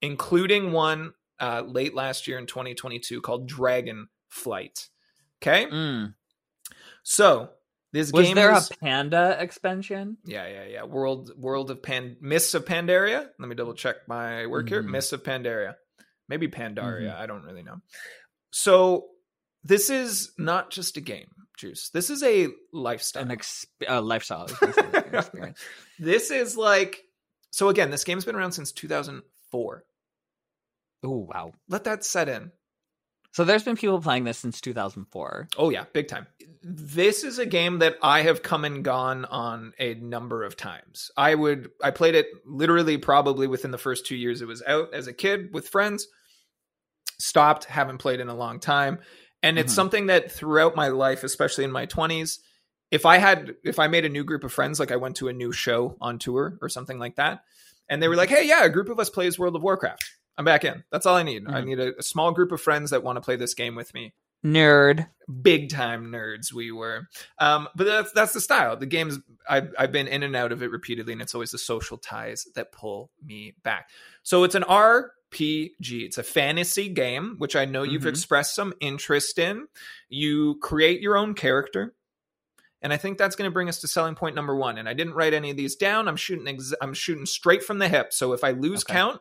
including 0.00 0.70
one 0.70 1.14
uh, 1.40 1.64
late 1.66 1.94
last 1.94 2.28
year 2.28 2.38
in 2.38 2.46
2022 2.46 3.20
called 3.20 3.48
Dragon 3.48 4.06
Flight. 4.32 4.88
Okay, 5.42 5.66
Mm. 5.66 6.14
so 7.02 7.50
this 7.92 8.10
Was 8.12 8.26
game 8.26 8.34
there 8.36 8.50
a 8.52 8.60
panda 8.80 9.36
expansion? 9.38 10.16
yeah, 10.24 10.46
yeah, 10.48 10.64
yeah. 10.64 10.82
World 10.84 11.30
World 11.36 11.70
of 11.70 11.82
Pan 11.82 12.16
Mists 12.20 12.54
of 12.54 12.64
Pandaria. 12.64 13.28
Let 13.38 13.48
me 13.48 13.54
double 13.54 13.74
check 13.74 13.96
my 14.08 14.46
work 14.46 14.68
here. 14.68 14.82
Mhm. 14.82 14.90
Mists 14.90 15.12
of 15.12 15.22
Pandaria. 15.22 15.74
Maybe 16.28 16.48
Pandaria. 16.48 17.10
Mm-hmm. 17.12 17.22
I 17.22 17.26
don't 17.26 17.44
really 17.44 17.62
know. 17.62 17.80
So 18.52 19.08
this 19.64 19.90
is 19.90 20.32
not 20.38 20.70
just 20.70 20.96
a 20.96 21.00
game, 21.00 21.28
Juice. 21.58 21.90
This 21.90 22.08
is 22.08 22.22
a 22.22 22.48
lifestyle. 22.72 23.24
An 23.24 23.28
exp- 23.36 23.66
uh, 23.88 24.00
lifestyle 24.00 24.40
I 24.40 24.42
was 24.44 24.52
gonna 24.54 24.72
say, 24.72 25.08
an 25.08 25.14
experience. 25.14 25.60
this 25.98 26.30
is 26.30 26.56
like 26.56 27.02
so 27.50 27.68
again, 27.68 27.90
this 27.90 28.04
game's 28.04 28.24
been 28.24 28.36
around 28.36 28.52
since 28.52 28.72
2004. 28.72 29.84
Oh 31.04 31.26
wow! 31.28 31.52
Let 31.68 31.84
that 31.84 32.04
set 32.04 32.28
in. 32.30 32.52
So 33.32 33.44
there's 33.44 33.64
been 33.64 33.76
people 33.76 34.00
playing 34.00 34.24
this 34.24 34.38
since 34.38 34.60
2004. 34.60 35.48
Oh 35.56 35.70
yeah, 35.70 35.84
big 35.92 36.08
time. 36.08 36.26
This 36.62 37.24
is 37.24 37.38
a 37.38 37.46
game 37.46 37.78
that 37.80 37.96
I 38.02 38.22
have 38.22 38.42
come 38.42 38.64
and 38.64 38.84
gone 38.84 39.24
on 39.24 39.72
a 39.78 39.94
number 39.94 40.44
of 40.44 40.56
times. 40.56 41.10
I 41.16 41.34
would 41.34 41.70
I 41.82 41.90
played 41.90 42.14
it 42.14 42.26
literally 42.44 42.98
probably 42.98 43.46
within 43.46 43.70
the 43.70 43.78
first 43.78 44.06
2 44.06 44.14
years 44.16 44.42
it 44.42 44.46
was 44.48 44.62
out 44.66 44.92
as 44.94 45.06
a 45.06 45.12
kid 45.12 45.52
with 45.52 45.68
friends. 45.68 46.06
Stopped, 47.18 47.64
haven't 47.64 47.98
played 47.98 48.20
in 48.20 48.28
a 48.28 48.34
long 48.34 48.58
time, 48.60 48.98
and 49.42 49.58
it's 49.58 49.72
Mhm. 49.72 49.76
something 49.76 50.06
that 50.06 50.30
throughout 50.30 50.76
my 50.76 50.88
life, 50.88 51.24
especially 51.24 51.64
in 51.64 51.72
my 51.72 51.86
20s, 51.86 52.40
if 52.90 53.06
I 53.06 53.16
had 53.18 53.54
if 53.64 53.78
I 53.78 53.86
made 53.86 54.04
a 54.04 54.08
new 54.10 54.24
group 54.24 54.44
of 54.44 54.52
friends 54.52 54.78
like 54.78 54.90
I 54.90 54.96
went 54.96 55.16
to 55.16 55.28
a 55.28 55.32
new 55.32 55.52
show 55.52 55.96
on 56.00 56.18
tour 56.18 56.58
or 56.60 56.68
something 56.68 56.98
like 56.98 57.16
that, 57.16 57.44
and 57.88 58.02
they 58.02 58.08
were 58.08 58.16
like, 58.16 58.28
"Hey, 58.28 58.46
yeah, 58.46 58.64
a 58.64 58.68
group 58.68 58.88
of 58.88 59.00
us 59.00 59.08
plays 59.08 59.38
World 59.38 59.56
of 59.56 59.62
Warcraft." 59.62 60.04
I'm 60.38 60.44
back 60.44 60.64
in. 60.64 60.82
That's 60.90 61.04
all 61.06 61.16
I 61.16 61.22
need. 61.22 61.46
I 61.48 61.60
Mhm. 61.60 61.64
need 61.66 61.80
a, 61.80 61.98
a 61.98 62.02
small 62.02 62.32
group 62.32 62.52
of 62.52 62.60
friends 62.60 62.90
that 62.90 63.02
want 63.02 63.16
to 63.16 63.20
play 63.20 63.36
this 63.36 63.54
game 63.54 63.74
with 63.74 63.92
me 63.94 64.14
Nerd. 64.44 65.06
big 65.42 65.70
time 65.70 66.06
nerds 66.10 66.52
we 66.52 66.72
were 66.72 67.06
um 67.38 67.68
but 67.76 67.84
that's 67.84 68.10
that's 68.10 68.32
the 68.32 68.40
style 68.40 68.76
the 68.76 68.86
game's 68.86 69.20
I've, 69.48 69.72
I've 69.78 69.92
been 69.92 70.08
in 70.08 70.24
and 70.24 70.34
out 70.34 70.50
of 70.50 70.64
it 70.64 70.70
repeatedly 70.72 71.12
and 71.12 71.22
it's 71.22 71.32
always 71.36 71.52
the 71.52 71.58
social 71.58 71.96
ties 71.96 72.46
that 72.56 72.72
pull 72.72 73.12
me 73.24 73.54
back 73.62 73.90
so 74.24 74.42
it's 74.42 74.56
an 74.56 74.64
rpg 74.64 75.06
it's 76.04 76.18
a 76.18 76.22
fantasy 76.24 76.88
game 76.88 77.36
which 77.38 77.54
i 77.54 77.64
know 77.64 77.84
you've 77.84 78.02
Mhm. 78.02 78.08
expressed 78.08 78.54
some 78.56 78.74
interest 78.80 79.38
in 79.38 79.68
you 80.08 80.58
create 80.60 81.00
your 81.00 81.16
own 81.16 81.34
character 81.34 81.94
and 82.82 82.92
i 82.92 82.96
think 82.96 83.18
that's 83.18 83.36
going 83.36 83.48
to 83.48 83.54
bring 83.54 83.68
us 83.68 83.80
to 83.80 83.86
selling 83.86 84.16
point 84.16 84.34
number 84.34 84.56
one 84.56 84.76
and 84.76 84.88
i 84.88 84.92
didn't 84.92 85.14
write 85.14 85.34
any 85.34 85.50
of 85.52 85.56
these 85.56 85.76
down 85.76 86.08
i'm 86.08 86.16
shooting 86.16 86.48
ex- 86.48 86.74
i'm 86.82 86.94
shooting 86.94 87.26
straight 87.26 87.62
from 87.62 87.78
the 87.78 87.88
hip 87.88 88.12
so 88.12 88.32
if 88.32 88.42
i 88.42 88.50
lose 88.50 88.82
Okay. 88.82 88.94
count 88.94 89.20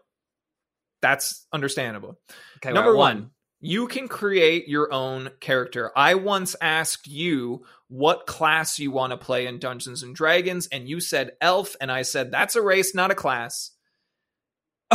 that's 1.02 1.46
understandable 1.52 2.20
Okay, 2.58 2.72
Number 2.74 2.96
one, 2.96 3.32
you 3.60 3.88
can 3.88 4.08
create 4.08 4.68
your 4.68 4.92
own 4.94 5.30
character. 5.40 5.92
I 5.96 6.16
once 6.16 6.56
asked 6.62 7.08
you, 7.08 7.64
what 7.90 8.26
class 8.26 8.80
you 8.80 8.90
want 8.92 9.12
to 9.12 9.18
play 9.18 9.46
in 9.48 9.60
Dungeons 9.60 10.02
and 10.02 10.16
Dragons, 10.16 10.68
and 10.72 10.88
you 10.88 11.00
said 11.00 11.32
elf, 11.42 11.76
and 11.82 11.92
I 11.92 12.02
said 12.04 12.32
that's 12.32 12.56
a 12.56 12.62
race, 12.62 12.96
not 12.96 13.12
a 13.12 13.16
class. 13.16 13.72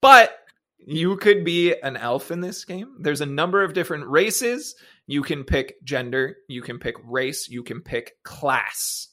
but 0.00 0.36
you 0.78 1.16
could 1.16 1.44
be 1.44 1.74
an 1.80 1.96
elf 1.96 2.30
in 2.30 2.40
this 2.40 2.64
game. 2.64 2.96
There's 3.00 3.20
a 3.20 3.26
number 3.26 3.62
of 3.62 3.72
different 3.72 4.06
races. 4.06 4.74
You 5.06 5.22
can 5.22 5.44
pick 5.44 5.82
gender, 5.84 6.36
you 6.48 6.62
can 6.62 6.78
pick 6.78 6.96
race, 7.04 7.48
you 7.48 7.62
can 7.62 7.80
pick 7.80 8.12
class. 8.22 9.08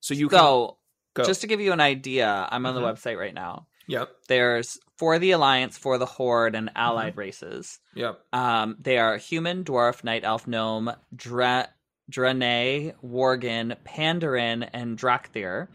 So 0.00 0.14
you 0.14 0.28
can 0.28 0.38
So, 0.38 0.78
go. 1.14 1.24
just 1.24 1.40
to 1.40 1.46
give 1.46 1.60
you 1.60 1.72
an 1.72 1.80
idea, 1.80 2.48
I'm 2.50 2.66
on 2.66 2.74
the 2.74 2.80
Mhm. 2.80 2.94
website 2.94 3.18
right 3.18 3.34
now. 3.34 3.66
Yep, 3.88 4.08
There's 4.28 4.78
for 4.98 5.18
the 5.18 5.30
Alliance, 5.32 5.78
for 5.78 5.98
the 5.98 6.06
Horde, 6.06 6.54
and 6.54 6.70
allied 6.74 7.12
Mm-hmm. 7.12 7.20
races. 7.20 7.78
yep. 7.94 8.20
Um, 8.32 8.76
they 8.80 8.98
are 8.98 9.16
human, 9.16 9.62
dwarf, 9.64 10.02
night 10.02 10.24
elf, 10.24 10.46
gnome, 10.46 10.90
dra- 11.14 11.68
Draenei, 12.10 12.94
Worgen, 13.04 13.76
Pandaren, 13.84 14.68
and 14.72 14.98
Dracthyr. 14.98 15.68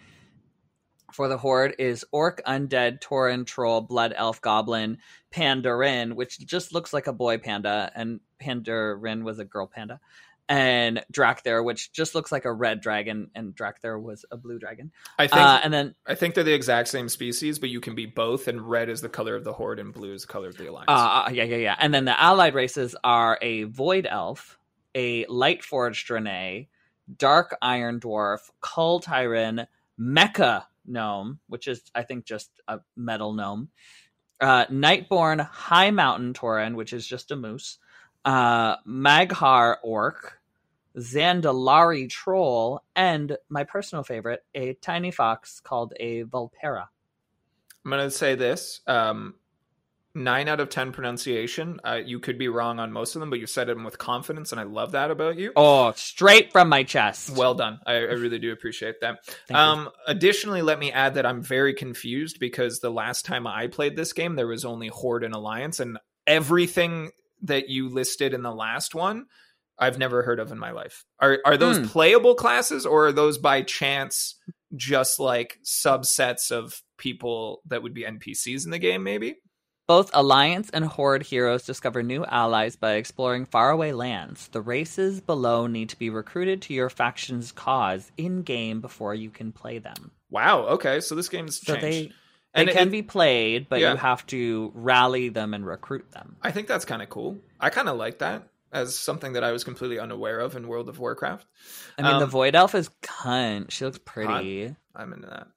For 1.13 1.27
the 1.27 1.37
Horde 1.37 1.75
is 1.77 2.05
Orc, 2.13 2.41
Undead, 2.47 3.01
Tauren, 3.01 3.45
Troll, 3.45 3.81
Blood 3.81 4.13
Elf, 4.15 4.39
Goblin, 4.41 4.97
Pandaren, 5.33 6.13
which 6.15 6.39
just 6.39 6.73
looks 6.73 6.93
like 6.93 7.07
a 7.07 7.13
boy 7.13 7.37
panda, 7.37 7.91
and 7.95 8.21
Pandaren 8.41 9.23
was 9.23 9.37
a 9.37 9.43
girl 9.45 9.67
panda, 9.67 9.99
and 10.51 11.01
Dracthyr, 11.13 11.63
which 11.63 11.93
just 11.93 12.13
looks 12.13 12.29
like 12.29 12.43
a 12.43 12.51
red 12.51 12.81
dragon, 12.81 13.31
and 13.33 13.55
Dracthyr 13.55 13.99
was 13.99 14.25
a 14.31 14.35
blue 14.35 14.59
dragon. 14.59 14.91
I 15.17 15.27
think 15.27 15.41
Uh, 15.41 15.61
and 15.63 15.73
then 15.73 15.95
I 16.05 16.15
think 16.15 16.35
they're 16.35 16.43
the 16.43 16.53
exact 16.53 16.89
same 16.89 17.07
species, 17.07 17.57
but 17.57 17.69
you 17.69 17.79
can 17.79 17.95
be 17.95 18.05
both, 18.05 18.49
and 18.49 18.61
red 18.61 18.89
is 18.89 18.99
the 18.99 19.07
color 19.07 19.37
of 19.37 19.45
the 19.45 19.53
horde, 19.53 19.79
and 19.79 19.93
blue 19.93 20.13
is 20.13 20.23
the 20.23 20.27
color 20.27 20.49
of 20.49 20.57
the 20.57 20.69
alliance. 20.69 20.89
Uh, 20.89 21.29
yeah, 21.31 21.45
yeah, 21.45 21.55
yeah. 21.55 21.75
And 21.79 21.93
then 21.93 22.03
the 22.03 22.21
allied 22.21 22.53
races 22.53 22.97
are 23.01 23.39
a 23.41 23.63
void 23.63 24.05
elf, 24.09 24.59
a 24.93 25.25
light 25.27 25.63
forged 25.63 26.05
Draenei, 26.05 26.67
dark 27.15 27.55
iron 27.61 28.01
dwarf, 28.01 28.39
Kul 28.59 28.99
Tiran, 28.99 29.67
mecha 29.97 30.65
gnome, 30.85 31.39
which 31.47 31.69
is 31.69 31.81
I 31.95 32.03
think 32.03 32.25
just 32.25 32.51
a 32.67 32.79
metal 32.97 33.31
gnome, 33.31 33.69
uh, 34.41 34.65
Nightborn 34.65 35.47
High 35.47 35.91
Mountain 35.91 36.33
Tauren, 36.33 36.75
which 36.75 36.91
is 36.91 37.07
just 37.07 37.31
a 37.31 37.37
moose, 37.37 37.77
uh, 38.25 38.75
Maghar 38.85 39.77
orc, 39.81 40.39
Zandalari 40.97 42.09
troll, 42.09 42.83
and 42.95 43.37
my 43.49 43.63
personal 43.63 44.03
favorite, 44.03 44.43
a 44.53 44.73
tiny 44.73 45.11
fox 45.11 45.59
called 45.59 45.93
a 45.99 46.23
Vulpera. 46.23 46.87
I'm 47.83 47.91
gonna 47.91 48.11
say 48.11 48.35
this: 48.35 48.81
um, 48.87 49.35
nine 50.13 50.47
out 50.47 50.59
of 50.59 50.69
ten 50.69 50.91
pronunciation. 50.91 51.79
Uh, 51.83 51.99
you 52.03 52.19
could 52.19 52.37
be 52.37 52.47
wrong 52.47 52.79
on 52.79 52.91
most 52.91 53.15
of 53.15 53.21
them, 53.21 53.29
but 53.29 53.39
you 53.39 53.47
said 53.47 53.67
them 53.67 53.83
with 53.83 53.97
confidence, 53.97 54.51
and 54.51 54.59
I 54.59 54.63
love 54.63 54.91
that 54.91 55.11
about 55.11 55.37
you. 55.37 55.53
Oh, 55.55 55.93
straight 55.95 56.51
from 56.51 56.69
my 56.69 56.83
chest. 56.83 57.31
Well 57.31 57.55
done. 57.55 57.79
I, 57.85 57.93
I 57.93 57.97
really 57.97 58.39
do 58.39 58.51
appreciate 58.51 59.01
that. 59.01 59.19
Um, 59.51 59.89
additionally, 60.07 60.61
let 60.61 60.79
me 60.79 60.91
add 60.91 61.15
that 61.15 61.25
I'm 61.25 61.41
very 61.41 61.73
confused 61.73 62.39
because 62.39 62.79
the 62.79 62.89
last 62.89 63.25
time 63.25 63.45
I 63.45 63.67
played 63.67 63.97
this 63.97 64.13
game, 64.13 64.35
there 64.35 64.47
was 64.47 64.63
only 64.63 64.87
Horde 64.87 65.23
and 65.23 65.33
Alliance, 65.33 65.79
and 65.79 65.97
everything 66.25 67.11
that 67.43 67.69
you 67.69 67.89
listed 67.89 68.33
in 68.33 68.43
the 68.43 68.53
last 68.53 68.95
one, 68.95 69.25
I've 69.81 69.97
never 69.97 70.21
heard 70.23 70.39
of 70.39 70.51
in 70.51 70.59
my 70.59 70.71
life. 70.71 71.03
Are 71.19 71.39
are 71.45 71.57
those 71.57 71.79
Hmm. 71.79 71.85
playable 71.85 72.35
classes, 72.35 72.85
or 72.85 73.07
are 73.07 73.11
those 73.11 73.37
by 73.37 73.63
chance 73.63 74.35
just 74.75 75.19
like 75.19 75.57
subsets 75.65 76.51
of 76.51 76.81
people 76.97 77.61
that 77.65 77.83
would 77.83 77.93
be 77.93 78.05
NPCs 78.05 78.63
in 78.63 78.71
the 78.71 78.79
game? 78.79 79.03
Maybe. 79.03 79.37
Both 79.87 80.11
Alliance 80.13 80.69
and 80.69 80.85
Horde 80.85 81.23
heroes 81.23 81.65
discover 81.65 82.01
new 82.01 82.23
allies 82.25 82.77
by 82.77 82.93
exploring 82.93 83.45
faraway 83.45 83.91
lands. 83.91 84.47
The 84.49 84.61
races 84.61 85.19
below 85.19 85.67
need 85.67 85.89
to 85.89 85.99
be 85.99 86.09
recruited 86.09 86.61
to 86.63 86.73
your 86.73 86.89
faction's 86.89 87.51
cause 87.51 88.09
in 88.15 88.43
game 88.43 88.79
before 88.79 89.13
you 89.13 89.29
can 89.29 89.51
play 89.51 89.79
them. 89.79 90.11
Wow. 90.29 90.61
Okay, 90.67 91.01
so 91.01 91.13
this 91.15 91.27
game's 91.27 91.59
So 91.59 91.73
changed. 91.75 91.83
they 91.83 92.13
And 92.53 92.69
they 92.69 92.73
can 92.73 92.87
it- 92.89 92.91
be 92.91 93.01
played, 93.01 93.67
but 93.67 93.79
Yeah. 93.81 93.91
you 93.91 93.97
have 93.97 94.25
to 94.27 94.71
rally 94.75 95.27
them 95.29 95.53
and 95.53 95.65
recruit 95.65 96.11
them. 96.11 96.37
I 96.41 96.51
think 96.51 96.67
that's 96.67 96.85
kind 96.85 97.01
of 97.01 97.09
cool. 97.09 97.39
I 97.59 97.69
kind 97.69 97.89
of 97.89 97.97
like 97.97 98.19
that 98.19 98.47
as 98.71 98.95
something 98.97 99.33
that 99.33 99.43
I 99.43 99.51
was 99.51 99.63
completely 99.63 99.99
unaware 99.99 100.39
of 100.39 100.55
in 100.55 100.67
World 100.67 100.89
of 100.89 100.99
Warcraft. 100.99 101.45
I 101.97 102.01
mean, 102.03 102.17
the 102.19 102.25
Um, 102.25 102.29
Void 102.29 102.55
Elf 102.55 102.75
is 102.75 102.89
cunt. 103.01 103.71
She 103.71 103.85
looks 103.85 103.99
pretty. 104.03 104.75
I'm 104.95 105.13
into 105.13 105.27
that. 105.27 105.47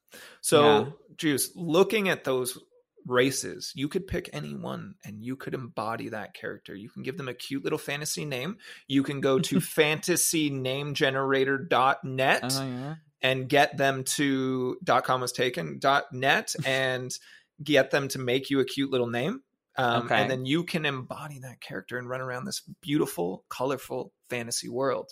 So, 0.41 0.63
Yeah. 0.63 0.87
Juice, 1.17 1.51
looking 1.55 2.09
at 2.09 2.25
those 2.25 2.59
races, 3.07 3.73
you 3.75 3.89
could 3.89 4.07
pick 4.07 4.31
any 4.33 4.55
one 4.55 4.95
and 5.05 5.23
you 5.23 5.37
could 5.37 5.53
embody 5.55 6.09
that 6.09 6.33
character. 6.35 6.75
You 6.75 6.89
can 6.89 7.03
give 7.03 7.19
them 7.19 7.29
a 7.29 7.35
cute 7.35 7.63
little 7.63 7.79
fantasy 7.79 8.25
name. 8.25 8.57
You 8.89 9.03
can 9.03 9.21
go 9.21 9.39
to 9.39 9.57
fantasynamegenerator.net 9.61 12.41
Oh, 12.45 12.67
yeah. 12.67 12.95
and 13.23 13.49
get 13.49 13.77
them 13.77 14.05
to 14.05 14.79
.com 15.05 15.21
was 15.21 15.33
taken 15.33 15.81
.net 16.13 16.55
and 16.67 17.17
get 17.63 17.91
them 17.91 18.09
to 18.09 18.19
make 18.19 18.49
you 18.51 18.61
a 18.61 18.65
cute 18.65 18.91
little 18.91 19.07
name. 19.09 19.43
Um, 19.77 20.05
Okay. 20.05 20.15
And 20.23 20.31
then 20.31 20.47
you 20.47 20.65
can 20.65 20.87
embody 20.87 21.41
that 21.41 21.61
character 21.61 21.99
and 21.99 22.09
run 22.09 22.21
around 22.21 22.45
this 22.45 22.63
beautiful, 22.81 23.45
colorful 23.49 24.13
fantasy 24.31 24.69
world 24.69 25.11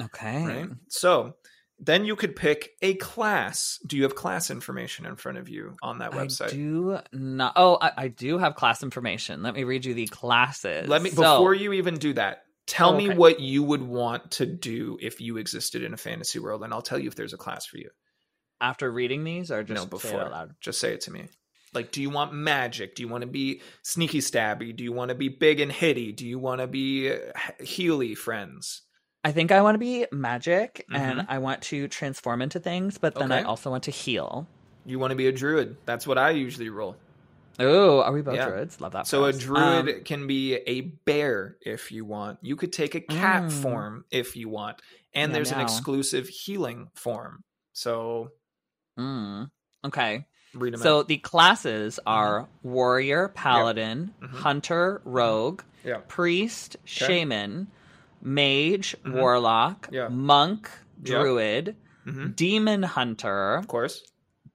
Okay. 0.00 0.44
right? 0.44 0.68
So 0.88 1.34
then 1.78 2.04
you 2.04 2.14
could 2.14 2.36
pick 2.36 2.70
a 2.82 2.94
class. 2.94 3.80
Do 3.86 3.96
you 3.96 4.04
have 4.04 4.14
class 4.14 4.50
information 4.50 5.06
in 5.06 5.16
front 5.16 5.38
of 5.38 5.48
you 5.48 5.74
on 5.82 5.98
that 5.98 6.14
I 6.14 6.16
website? 6.18 6.50
do 6.50 6.98
not. 7.12 7.54
Oh, 7.56 7.78
I, 7.80 7.92
I 7.96 8.08
do 8.08 8.38
have 8.38 8.54
class 8.54 8.82
information. 8.82 9.42
Let 9.42 9.54
me 9.54 9.64
read 9.64 9.84
you 9.84 9.94
the 9.94 10.06
classes. 10.06 10.88
Let 10.88 11.02
me 11.02 11.10
So- 11.10 11.22
before 11.22 11.54
you 11.54 11.72
even 11.72 11.96
do 11.96 12.12
that. 12.14 12.42
Tell 12.66 12.94
Oh, 12.94 12.96
me 12.96 13.10
what 13.10 13.40
you 13.40 13.62
would 13.62 13.82
want 13.82 14.30
to 14.32 14.46
do 14.46 14.96
if 15.02 15.20
you 15.20 15.36
existed 15.36 15.82
in 15.82 15.92
a 15.92 15.98
fantasy 15.98 16.38
world, 16.38 16.62
and 16.64 16.72
I'll 16.72 16.80
tell 16.80 16.98
you 16.98 17.08
if 17.08 17.14
there's 17.14 17.34
a 17.34 17.36
class 17.38 17.66
for 17.66 17.76
you. 17.78 17.90
after 18.60 18.90
reading 18.90 19.24
these, 19.24 19.50
or 19.50 19.62
just 19.62 19.74
no, 19.76 19.82
say 19.98 20.08
before. 20.08 20.30
loud. 20.30 20.54
Just 20.62 20.80
say 20.80 20.94
it 20.94 21.02
to 21.02 21.10
me. 21.10 21.28
Like, 21.74 21.90
do 21.92 22.00
you 22.00 22.10
want 22.10 22.32
magic? 22.32 22.94
Do 22.94 23.02
you 23.02 23.08
want 23.08 23.22
to 23.22 23.26
be 23.28 23.60
sneaky 23.82 24.20
stabby? 24.20 24.74
Do 24.74 24.84
you 24.84 24.92
want 24.92 25.08
to 25.10 25.14
be 25.14 25.28
big 25.28 25.60
and 25.60 25.72
hitty? 25.72 26.12
Do 26.12 26.26
you 26.26 26.38
want 26.38 26.60
to 26.60 26.66
be 26.66 27.10
uh, 27.12 27.16
healy 27.62 28.14
friends? 28.14 28.82
I 29.24 29.32
think 29.32 29.50
I 29.52 29.62
want 29.62 29.74
to 29.74 29.78
be 29.78 30.06
magic 30.12 30.84
and 30.92 31.20
Mhm. 31.20 31.26
I 31.28 31.38
want 31.38 31.62
to 31.62 31.88
transform 31.88 32.42
into 32.42 32.60
things, 32.60 32.98
but 32.98 33.14
then 33.14 33.32
I 33.32 33.42
also 33.42 33.70
want 33.70 33.84
to 33.84 33.90
heal. 33.90 34.46
You 34.84 34.98
want 34.98 35.12
to 35.12 35.16
be 35.16 35.26
a 35.26 35.32
druid? 35.32 35.78
That's 35.86 36.06
what 36.06 36.18
I 36.18 36.30
usually 36.30 36.68
roll. 36.68 36.96
Oh, 37.58 38.02
are 38.02 38.12
we 38.12 38.20
both 38.20 38.34
Yeah. 38.34 38.48
druids? 38.48 38.80
Love 38.80 38.92
that. 38.92 39.06
So 39.06 39.24
a 39.24 39.32
druid 39.32 39.88
Um, 39.88 40.04
can 40.04 40.26
be 40.26 40.56
a 40.56 40.80
bear 41.06 41.56
if 41.62 41.90
you 41.92 42.04
want. 42.04 42.40
You 42.42 42.56
could 42.56 42.72
take 42.72 42.94
a 42.94 43.00
cat 43.00 43.44
Mm. 43.44 43.62
form 43.62 44.04
if 44.10 44.36
you 44.36 44.48
want. 44.48 44.82
And 45.14 45.34
there's 45.34 45.52
an 45.52 45.60
exclusive 45.60 46.28
healing 46.28 46.90
form. 46.94 47.44
So 47.72 48.32
mm, 48.98 49.50
okay. 49.84 50.26
Read 50.54 50.74
them 50.74 50.80
So 50.80 51.00
out. 51.00 51.08
the 51.08 51.18
classes 51.18 51.98
are 52.06 52.48
warrior, 52.62 53.28
paladin, 53.28 54.14
Mhm. 54.20 54.28
hunter, 54.30 55.02
rogue, 55.04 55.62
Yeah. 55.84 56.00
priest, 56.08 56.76
Okay. 56.80 56.86
shaman, 56.86 57.68
mage, 58.22 58.96
Mhm. 59.04 59.12
warlock, 59.14 59.88
Yeah. 59.92 60.08
monk, 60.08 60.70
druid, 61.02 61.76
hmm 62.04 62.30
demon 62.32 62.82
hunter, 62.82 63.56
Of 63.56 63.68
course. 63.68 64.02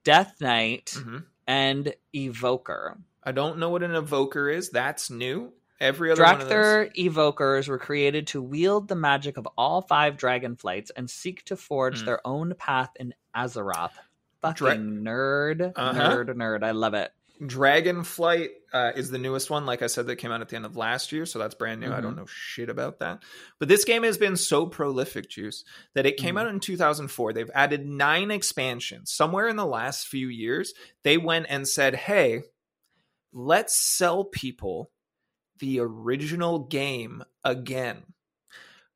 death 0.03 0.39
knight, 0.41 0.93
hmm 0.95 1.17
and 1.47 1.93
evoker. 2.13 2.97
I 3.23 3.31
don't 3.31 3.57
know 3.57 3.69
what 3.71 3.81
an 3.83 3.95
evoker 3.95 4.49
is. 4.49 4.69
That's 4.69 5.09
new. 5.09 5.51
Every 5.79 6.11
other 6.11 6.21
those. 6.21 6.91
Evokers 6.95 7.67
were 7.67 7.79
created 7.79 8.27
to 8.27 8.41
wield 8.41 8.87
the 8.87 8.95
magic 8.95 9.37
of 9.37 9.47
all 9.57 9.81
five 9.81 10.15
dragon 10.17 10.55
flights 10.57 10.91
and 10.91 11.09
seek 11.09 11.43
to 11.45 11.55
forge 11.55 12.01
Mm. 12.01 12.05
their 12.05 12.27
own 12.27 12.53
path 12.55 12.91
in 12.99 13.13
Azeroth. 13.35 13.93
Fucking 14.41 14.55
Dra- 14.57 14.75
nerd, 14.77 15.73
Uh-huh. 15.75 16.01
nerd, 16.17 16.29
nerd. 16.35 16.63
I 16.63 16.71
love 16.71 16.93
it. 16.93 17.11
Dragonflight 17.41 18.49
uh, 18.73 18.91
is 18.95 19.09
the 19.11 19.17
newest 19.17 19.49
one. 19.49 19.65
Like 19.65 19.81
I 19.81 19.87
said, 19.87 20.07
that 20.07 20.17
came 20.17 20.31
out 20.31 20.41
at 20.41 20.49
the 20.49 20.57
end 20.57 20.65
of 20.65 20.75
last 20.75 21.11
year, 21.13 21.25
so 21.25 21.39
that's 21.39 21.55
brand 21.55 21.79
new. 21.79 21.87
I 21.87 21.91
Mm-hmm. 21.93 22.01
don't 22.01 22.15
know 22.17 22.25
shit 22.25 22.69
about 22.69 22.99
that. 22.99 23.23
But 23.59 23.69
this 23.69 23.85
game 23.85 24.03
has 24.03 24.17
been 24.17 24.35
so 24.35 24.65
prolific, 24.65 25.29
Juice, 25.29 25.63
that 25.95 26.05
it 26.05 26.17
came 26.17 26.35
Mhm. 26.35 26.41
out 26.41 26.47
in 26.47 26.59
2004. 26.59 27.31
They've 27.31 27.49
added 27.53 27.85
nine 27.85 28.29
expansions. 28.29 29.11
Somewhere 29.11 29.47
in 29.47 29.55
the 29.55 29.65
last 29.65 30.07
few 30.07 30.27
years, 30.27 30.73
they 31.03 31.17
went 31.17 31.45
and 31.49 31.65
said, 31.67 31.95
hey, 31.95 32.43
let's 33.31 33.77
sell 33.79 34.25
people 34.25 34.91
the 35.59 35.79
original 35.79 36.59
game 36.59 37.23
again. 37.43 38.03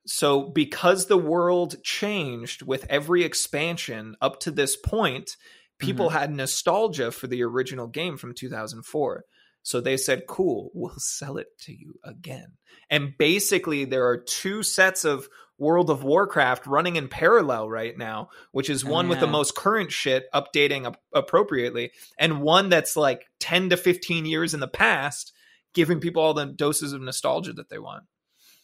So, 0.06 0.42
because 0.42 1.06
the 1.06 1.16
world 1.16 1.82
changed 1.82 2.62
with 2.62 2.86
every 2.90 3.24
expansion 3.24 4.16
up 4.20 4.40
to 4.40 4.50
this 4.50 4.76
point, 4.76 5.36
people 5.78 6.08
mm-hmm. 6.08 6.18
had 6.18 6.30
nostalgia 6.30 7.10
for 7.10 7.26
the 7.26 7.42
original 7.42 7.86
game 7.86 8.16
from 8.16 8.34
2004. 8.34 9.24
So 9.62 9.80
they 9.80 9.96
said, 9.96 10.26
cool, 10.28 10.70
we'll 10.74 10.94
sell 10.98 11.38
it 11.38 11.48
to 11.60 11.72
you 11.72 11.94
again. 12.04 12.52
And 12.90 13.14
basically, 13.18 13.84
there 13.84 14.06
are 14.06 14.18
two 14.18 14.62
sets 14.62 15.04
of 15.04 15.28
World 15.56 15.88
of 15.88 16.02
Warcraft 16.02 16.66
running 16.66 16.96
in 16.96 17.08
parallel 17.08 17.70
right 17.70 17.96
now, 17.96 18.28
which 18.50 18.68
is 18.68 18.84
oh, 18.84 18.90
one 18.90 19.08
with 19.08 19.20
the 19.20 19.26
most 19.26 19.54
current 19.54 19.92
shit 19.92 20.24
updating 20.34 20.86
ap- 20.86 21.00
appropriately, 21.14 21.92
and 22.18 22.42
one 22.42 22.68
that's 22.68 22.96
like 22.96 23.24
10 23.38 23.70
to 23.70 23.76
15 23.76 24.26
years 24.26 24.52
in 24.52 24.60
the 24.60 24.68
past, 24.68 25.32
giving 25.72 26.00
people 26.00 26.22
all 26.22 26.34
the 26.34 26.46
doses 26.46 26.92
of 26.92 27.00
nostalgia 27.00 27.52
that 27.52 27.70
they 27.70 27.78
want. 27.78 28.04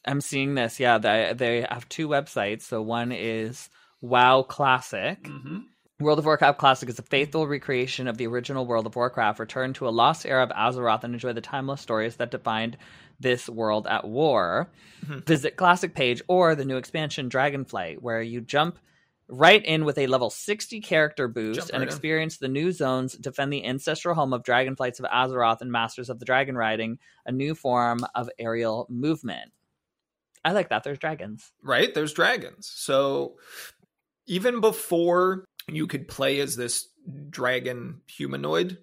I'm 0.05 0.21
seeing 0.21 0.55
this. 0.55 0.81
Yeah, 0.81 0.99
they 0.99 1.33
they 1.37 1.67
have 1.69 1.89
two 1.89 2.09
websites. 2.09 2.63
So 2.63 2.81
one 2.83 3.13
is 3.13 3.69
WoW 4.01 4.43
Classic. 4.43 5.23
Mm-hmm. 5.23 5.59
World 6.01 6.19
of 6.19 6.25
Warcraft 6.25 6.59
Classic 6.59 6.89
is 6.89 6.99
a 6.99 7.03
faithful 7.03 7.47
recreation 7.47 8.09
of 8.09 8.17
the 8.17 8.27
original 8.27 8.65
World 8.67 8.87
of 8.87 8.97
Warcraft. 8.97 9.39
Return 9.39 9.75
to 9.75 9.87
a 9.87 9.91
lost 9.91 10.25
era 10.25 10.43
of 10.43 10.49
Azeroth 10.51 11.05
and 11.05 11.13
enjoy 11.13 11.35
the 11.35 11.43
timeless 11.43 11.83
stories 11.83 12.17
that 12.17 12.31
defined 12.31 12.79
this 13.19 13.51
world 13.51 13.87
at 13.87 14.07
war. 14.09 14.71
Mhm. 15.05 15.27
Visit 15.27 15.57
Classic 15.59 15.95
page 15.95 16.23
or 16.27 16.55
the 16.55 16.65
new 16.65 16.79
expansion 16.79 17.29
Dragonflight, 17.29 17.99
where 18.01 18.23
you 18.23 18.41
jump 18.41 18.79
right 19.29 19.63
in 19.65 19.85
with 19.85 19.99
a 19.99 20.07
level 20.07 20.31
60 20.31 20.81
character 20.81 21.29
boost 21.29 21.61
Jump 21.61 21.71
and 21.75 21.81
right 21.81 21.89
in. 21.89 21.89
experience 21.89 22.39
the 22.39 22.49
new 22.49 22.73
zones, 22.73 23.13
defend 23.13 23.53
the 23.53 23.67
ancestral 23.67 24.15
home 24.15 24.33
of 24.33 24.43
Dragonflights 24.43 25.01
of 25.01 25.07
Azeroth 25.11 25.61
and 25.61 25.71
Masters 25.71 26.09
of 26.09 26.19
the 26.19 26.25
Dragon 26.25 26.57
Riding, 26.57 26.99
a 27.27 27.33
new 27.33 27.55
form 27.55 28.01
of 28.15 28.31
aerial 28.39 28.87
movement. 28.89 29.53
I 30.45 30.53
like 30.53 30.71
that. 30.71 30.85
There's 30.85 30.99
dragons. 30.99 31.53
right? 31.63 31.93
There's 31.95 32.13
dragons. 32.13 32.71
So 32.75 33.37
even 34.27 34.61
before 34.61 35.45
you 35.69 35.87
could 35.87 36.09
play 36.09 36.41
as 36.41 36.57
this 36.57 36.89
dragon 37.29 38.01
humanoid 38.07 38.79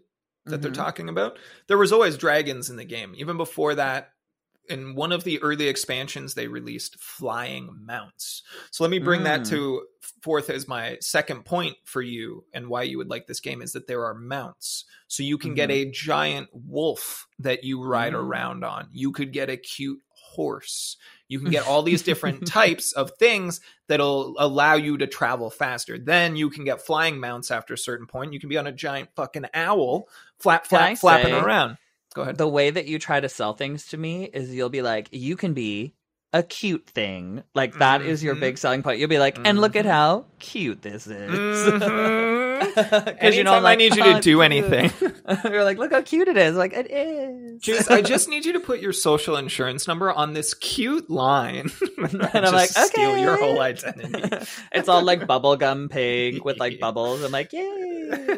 that 0.46 0.62
they're 0.62 0.72
Mhm. 0.72 0.76
talking 0.76 1.10
about, 1.10 1.38
there 1.68 1.78
was 1.78 1.92
always 1.92 2.18
dragons 2.18 2.70
in 2.70 2.76
the 2.78 2.86
game. 2.86 3.14
Even 3.18 3.38
before 3.38 3.76
that, 3.76 4.12
in 4.70 4.96
one 4.96 5.14
of 5.14 5.24
the 5.24 5.42
early 5.42 5.68
expansions, 5.68 6.34
they 6.34 6.48
released 6.48 7.00
flying 7.00 7.70
mounts. 7.86 8.44
So 8.72 8.84
let 8.84 8.92
me 8.92 9.00
bring 9.00 9.24
that 9.24 9.42
Mm. 9.42 9.50
to 9.50 9.88
forth 10.22 10.50
as 10.50 10.68
my 10.68 10.98
second 11.00 11.46
point 11.46 11.78
for 11.86 12.02
you 12.02 12.46
and 12.54 12.68
why 12.68 12.84
you 12.84 12.98
would 12.98 13.10
like 13.10 13.28
this 13.28 13.40
game 13.40 13.62
is 13.62 13.72
that 13.74 13.88
there 13.88 14.04
are 14.06 14.14
mounts. 14.14 14.84
So 15.08 15.24
you 15.24 15.38
can 15.38 15.54
get 15.54 15.72
a 15.72 15.90
giant 15.90 16.50
wolf 16.52 17.28
that 17.40 17.64
you 17.64 17.82
ride 17.82 18.12
Mm. 18.14 18.18
around 18.24 18.64
on. 18.66 18.90
You 18.92 19.12
could 19.14 19.32
get 19.32 19.50
a 19.50 19.56
cute 19.58 20.02
horse. 20.10 20.98
You 21.30 21.40
can 21.40 21.50
get 21.52 21.68
all 21.68 21.84
these 21.84 22.04
different 22.04 22.48
types 22.48 22.94
of 22.94 23.12
things 23.20 23.60
that'll 23.88 24.36
allow 24.40 24.76
you 24.76 24.98
to 25.00 25.08
travel 25.08 25.50
faster. 25.50 25.98
Then 25.98 26.36
you 26.36 26.50
can 26.50 26.64
get 26.64 26.82
flying 26.86 27.20
mounts 27.20 27.52
after 27.52 27.74
a 27.74 27.78
certain 27.78 28.08
point. 28.08 28.34
You 28.34 28.40
can 28.40 28.50
be 28.50 28.58
on 28.58 28.68
a 28.68 28.72
giant 28.72 29.10
fucking 29.16 29.46
owl, 29.54 30.08
flap, 30.40 30.66
flap, 30.68 30.98
flapping 30.98 31.34
say- 31.34 31.40
around. 31.40 31.78
Go 32.14 32.22
ahead. 32.24 32.38
the 32.38 32.48
way 32.48 32.70
that 32.72 32.86
you 32.88 32.98
try 32.98 33.20
to 33.20 33.30
sell 33.30 33.54
things 33.54 33.88
to 33.88 33.98
me 33.98 34.24
is 34.26 34.52
you'll 34.54 34.70
be 34.70 34.82
like, 34.82 35.10
you 35.12 35.36
can 35.36 35.54
be 35.54 35.94
a 36.34 36.42
cute 36.42 36.88
thing. 36.90 37.44
Like 37.54 37.78
that 37.80 38.02
is 38.02 38.24
your 38.24 38.36
Mhm. 38.36 38.40
big 38.40 38.58
selling 38.58 38.82
point. 38.82 39.00
You'll 39.00 39.08
be 39.10 39.20
like, 39.20 39.38
and 39.46 39.60
look 39.62 39.76
at 39.76 39.86
Mhm. 39.86 39.90
how 39.92 40.26
cute 40.40 40.82
this 40.82 41.06
is. 41.08 41.30
Mhm. 41.30 42.37
'Cause 43.22 43.36
you 43.36 43.44
know, 43.44 43.54
Anytime 43.54 43.54
I 43.56 43.60
like, 43.60 43.78
need 43.80 43.96
you 43.96 44.04
to 44.04 44.18
"Oh, 44.18 44.22
do 44.22 44.42
anything. 44.42 44.92
You're 45.44 45.64
like, 45.64 45.78
look 45.78 45.92
how 45.92 46.02
cute 46.02 46.28
it 46.28 46.38
is. 46.38 46.56
Like 46.56 46.74
it 46.74 46.90
is. 46.92 47.62
Juice, 47.62 47.90
I 47.90 48.02
just 48.02 48.30
need 48.30 48.46
you 48.46 48.54
to 48.54 48.60
put 48.60 48.80
your 48.80 48.94
social 48.94 49.36
insurance 49.38 49.88
number 49.88 50.12
on 50.12 50.34
this 50.34 50.54
cute 50.54 51.10
line. 51.10 51.72
and 51.98 52.12
Just 52.12 52.34
I'm 52.36 52.54
like, 52.54 52.70
okay. 52.72 52.86
steal 52.86 53.18
your 53.18 53.38
whole 53.38 53.60
identity. 53.60 54.46
it's 54.72 54.88
all 54.88 55.02
like 55.04 55.22
bubblegum 55.22 55.90
pig 55.90 56.44
with 56.44 56.60
like 56.60 56.80
bubbles. 56.80 57.24
I'm 57.24 57.32
like, 57.32 57.52
yay. 57.54 58.38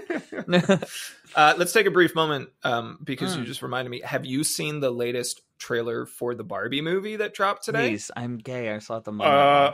uh, 1.35 1.53
let's 1.57 1.73
take 1.73 1.85
a 1.85 1.91
brief 1.91 2.15
moment 2.15 2.49
um, 2.63 2.99
because 3.03 3.35
you 3.35 3.43
Mm. 3.43 3.45
just 3.45 3.61
reminded 3.61 3.89
me. 3.89 4.01
Have 4.03 4.25
you 4.25 4.43
seen 4.43 4.79
the 4.79 4.91
latest 4.91 5.41
trailer 5.57 6.05
for 6.05 6.33
the 6.35 6.43
Barbie 6.43 6.81
movie 6.81 7.17
that 7.17 7.33
dropped 7.33 7.65
today? 7.65 7.89
Please, 7.89 8.11
I'm 8.15 8.37
gay. 8.37 8.73
I 8.73 8.79
saw 8.79 8.97
it 8.97 9.03
the 9.03 9.11
moment. 9.11 9.35
Uh, 9.35 9.73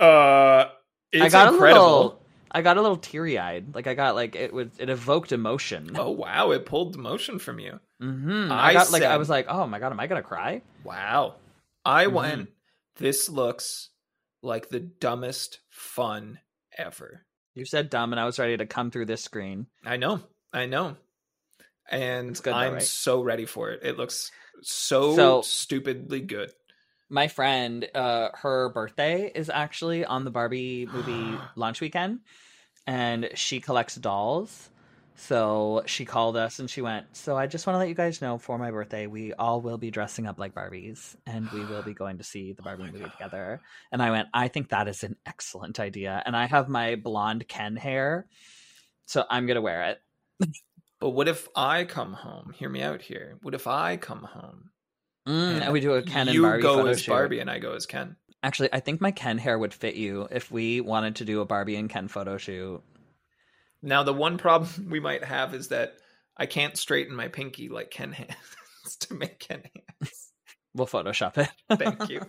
I 0.00 0.04
Uh, 0.04 0.68
it's 1.12 1.24
I 1.24 1.28
got 1.28 1.52
incredible. 1.54 1.82
a 1.84 1.96
little. 1.96 2.22
I 2.50 2.62
got 2.62 2.76
a 2.76 2.82
little 2.82 2.96
teary 2.96 3.38
eyed. 3.38 3.74
Like 3.74 3.86
I 3.86 3.94
got 3.94 4.14
like 4.14 4.34
it 4.36 4.52
was. 4.52 4.68
It 4.78 4.90
evoked 4.90 5.32
emotion. 5.32 5.90
Oh 5.96 6.10
wow! 6.10 6.50
It 6.52 6.66
pulled 6.66 6.94
emotion 6.96 7.38
from 7.38 7.58
you. 7.58 7.80
Mm-hmm. 8.02 8.50
I 8.52 8.68
I 8.68 8.72
got 8.72 8.90
like 8.92 9.02
I 9.02 9.16
was 9.16 9.28
like, 9.28 9.46
oh 9.48 9.66
my 9.66 9.78
god, 9.78 9.92
am 9.92 10.00
I 10.00 10.06
gonna 10.06 10.22
cry? 10.22 10.62
Wow! 10.84 11.34
I 11.84 12.06
Mhm. 12.06 12.12
went. 12.12 12.48
This 12.96 13.28
looks 13.28 13.90
like 14.42 14.68
the 14.68 14.80
dumbest 14.80 15.60
fun 15.70 16.38
ever. 16.76 17.24
You 17.54 17.64
said 17.64 17.90
dumb, 17.90 18.12
and 18.12 18.20
I 18.20 18.24
was 18.24 18.38
ready 18.38 18.56
to 18.56 18.66
come 18.66 18.90
through 18.90 19.06
this 19.06 19.22
screen. 19.24 19.66
I 19.84 19.96
know. 19.96 20.20
I 20.52 20.66
know. 20.66 20.96
And 21.90 22.40
good 22.42 22.52
I'm 22.52 22.74
right? 22.74 22.82
so 22.82 23.22
ready 23.22 23.46
for 23.46 23.70
it. 23.70 23.80
It 23.82 23.96
looks 23.96 24.30
so, 24.62 25.14
So- 25.16 25.42
stupidly 25.42 26.20
good. 26.20 26.52
My 27.10 27.28
friend, 27.28 27.88
uh, 27.94 28.28
her 28.34 28.68
birthday 28.70 29.30
is 29.34 29.50
actually 29.50 30.04
on 30.04 30.24
the 30.24 30.30
Barbie 30.30 30.86
movie 30.86 31.38
launch 31.56 31.80
weekend, 31.80 32.20
and 32.86 33.30
she 33.34 33.60
collects 33.60 33.94
dolls. 33.94 34.70
So 35.20 35.82
she 35.86 36.04
called 36.04 36.36
us 36.36 36.60
and 36.60 36.70
she 36.70 36.80
went, 36.80 37.16
So 37.16 37.36
I 37.36 37.48
just 37.48 37.66
want 37.66 37.74
to 37.74 37.78
let 37.78 37.88
you 37.88 37.94
guys 37.94 38.22
know 38.22 38.38
for 38.38 38.56
my 38.56 38.70
birthday, 38.70 39.08
we 39.08 39.32
all 39.32 39.60
will 39.60 39.76
be 39.76 39.90
dressing 39.90 40.28
up 40.28 40.38
like 40.38 40.54
Barbies 40.54 41.16
and 41.26 41.50
we 41.50 41.64
will 41.64 41.82
be 41.82 41.92
going 41.92 42.18
to 42.18 42.24
see 42.24 42.52
the 42.52 42.62
Barbie 42.62 42.84
my 42.84 42.90
movie 42.92 43.04
God. 43.04 43.12
together. 43.12 43.60
And 43.90 44.00
I 44.00 44.12
went, 44.12 44.28
I 44.32 44.46
think 44.46 44.68
that 44.68 44.86
is 44.86 45.02
an 45.02 45.16
excellent 45.26 45.80
idea. 45.80 46.22
And 46.24 46.36
I 46.36 46.46
have 46.46 46.68
my 46.68 46.94
blonde 46.94 47.48
Ken 47.48 47.74
hair, 47.74 48.26
so 49.06 49.24
I'm 49.28 49.46
going 49.46 49.56
to 49.56 49.62
wear 49.62 49.90
it. 49.90 49.98
But 51.00 51.10
what 51.10 51.28
if 51.28 51.48
I 51.54 51.84
come 51.84 52.12
home? 52.12 52.52
Hear 52.56 52.68
me 52.68 52.82
out 52.82 53.02
here. 53.02 53.38
What 53.42 53.54
if 53.54 53.68
I 53.68 53.96
come 53.96 54.24
home? 54.24 54.70
Mm, 55.28 55.60
and 55.60 55.72
we 55.72 55.80
do 55.80 55.92
a 55.92 56.02
Ken 56.02 56.26
and 56.28 56.34
you 56.34 56.42
Barbie 56.42 56.62
go 56.62 56.76
photo 56.76 56.90
as 56.90 57.02
shoot. 57.02 57.10
Barbie 57.10 57.40
and 57.40 57.50
I 57.50 57.58
go 57.58 57.74
as 57.74 57.84
Ken. 57.84 58.16
Actually, 58.42 58.70
I 58.72 58.80
think 58.80 59.00
my 59.00 59.10
Ken 59.10 59.36
hair 59.36 59.58
would 59.58 59.74
fit 59.74 59.94
you 59.94 60.26
if 60.30 60.50
we 60.50 60.80
wanted 60.80 61.16
to 61.16 61.24
do 61.24 61.40
a 61.40 61.44
Barbie 61.44 61.76
and 61.76 61.90
Ken 61.90 62.08
photo 62.08 62.38
shoot. 62.38 62.82
Now 63.82 64.02
the 64.04 64.14
one 64.14 64.38
problem 64.38 64.86
we 64.90 65.00
might 65.00 65.24
have 65.24 65.54
is 65.54 65.68
that 65.68 65.94
I 66.36 66.46
can't 66.46 66.76
straighten 66.78 67.14
my 67.14 67.28
pinky 67.28 67.68
like 67.68 67.90
Ken 67.90 68.12
has 68.12 68.96
to 69.00 69.14
make 69.14 69.38
Ken 69.38 69.62
hands. 70.00 70.24
We'll 70.74 70.86
Photoshop 70.86 71.38
it. 71.38 71.48
Thank 71.76 72.08
you. 72.10 72.20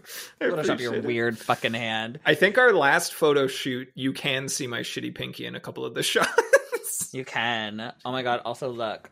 I 0.41 0.45
Photoshop 0.45 0.79
your 0.79 0.95
it. 0.95 1.03
weird 1.05 1.37
fucking 1.37 1.73
hand. 1.73 2.19
I 2.25 2.33
think 2.33 2.57
our 2.57 2.73
last 2.73 3.13
photo 3.13 3.45
shoot, 3.45 3.89
you 3.93 4.11
can 4.13 4.47
see 4.47 4.65
my 4.65 4.79
shitty 4.79 5.13
pinky 5.13 5.45
in 5.45 5.55
a 5.55 5.59
couple 5.59 5.85
of 5.85 5.93
the 5.93 6.01
shots. 6.01 7.13
You 7.13 7.25
can. 7.25 7.93
Oh 8.05 8.11
my 8.11 8.23
god. 8.23 8.41
Also, 8.45 8.69
look. 8.71 9.11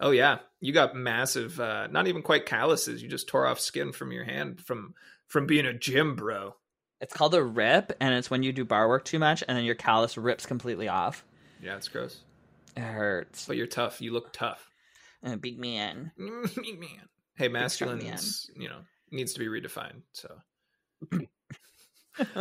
Oh 0.00 0.10
yeah, 0.12 0.38
you 0.60 0.72
got 0.72 0.96
massive, 0.96 1.60
uh, 1.60 1.86
not 1.88 2.06
even 2.08 2.22
quite 2.22 2.46
calluses. 2.46 3.02
You 3.02 3.08
just 3.08 3.28
tore 3.28 3.46
off 3.46 3.60
skin 3.60 3.92
from 3.92 4.12
your 4.12 4.24
hand 4.24 4.60
from 4.60 4.94
from 5.26 5.46
being 5.46 5.66
a 5.66 5.74
gym 5.74 6.16
bro. 6.16 6.56
It's 7.00 7.14
called 7.14 7.34
a 7.34 7.42
rip, 7.42 7.92
and 8.00 8.14
it's 8.14 8.30
when 8.30 8.42
you 8.42 8.52
do 8.52 8.64
bar 8.64 8.88
work 8.88 9.04
too 9.04 9.18
much, 9.18 9.42
and 9.46 9.56
then 9.56 9.64
your 9.64 9.74
callus 9.74 10.16
rips 10.18 10.46
completely 10.46 10.88
off. 10.88 11.24
Yeah, 11.62 11.76
it's 11.76 11.88
gross. 11.88 12.18
It 12.76 12.80
hurts. 12.82 13.46
But 13.46 13.56
you're 13.56 13.66
tough. 13.66 14.00
You 14.00 14.12
look 14.12 14.32
tough. 14.32 14.70
Uh, 15.24 15.36
big 15.36 15.58
man. 15.58 16.12
Man. 16.16 16.44
Hey, 17.36 17.48
strong 17.48 17.52
masculine's 17.98 18.50
you 18.56 18.68
know 18.68 18.78
needs 19.10 19.34
to 19.34 19.38
be 19.38 19.46
redefined. 19.46 20.02
So, 20.12 20.30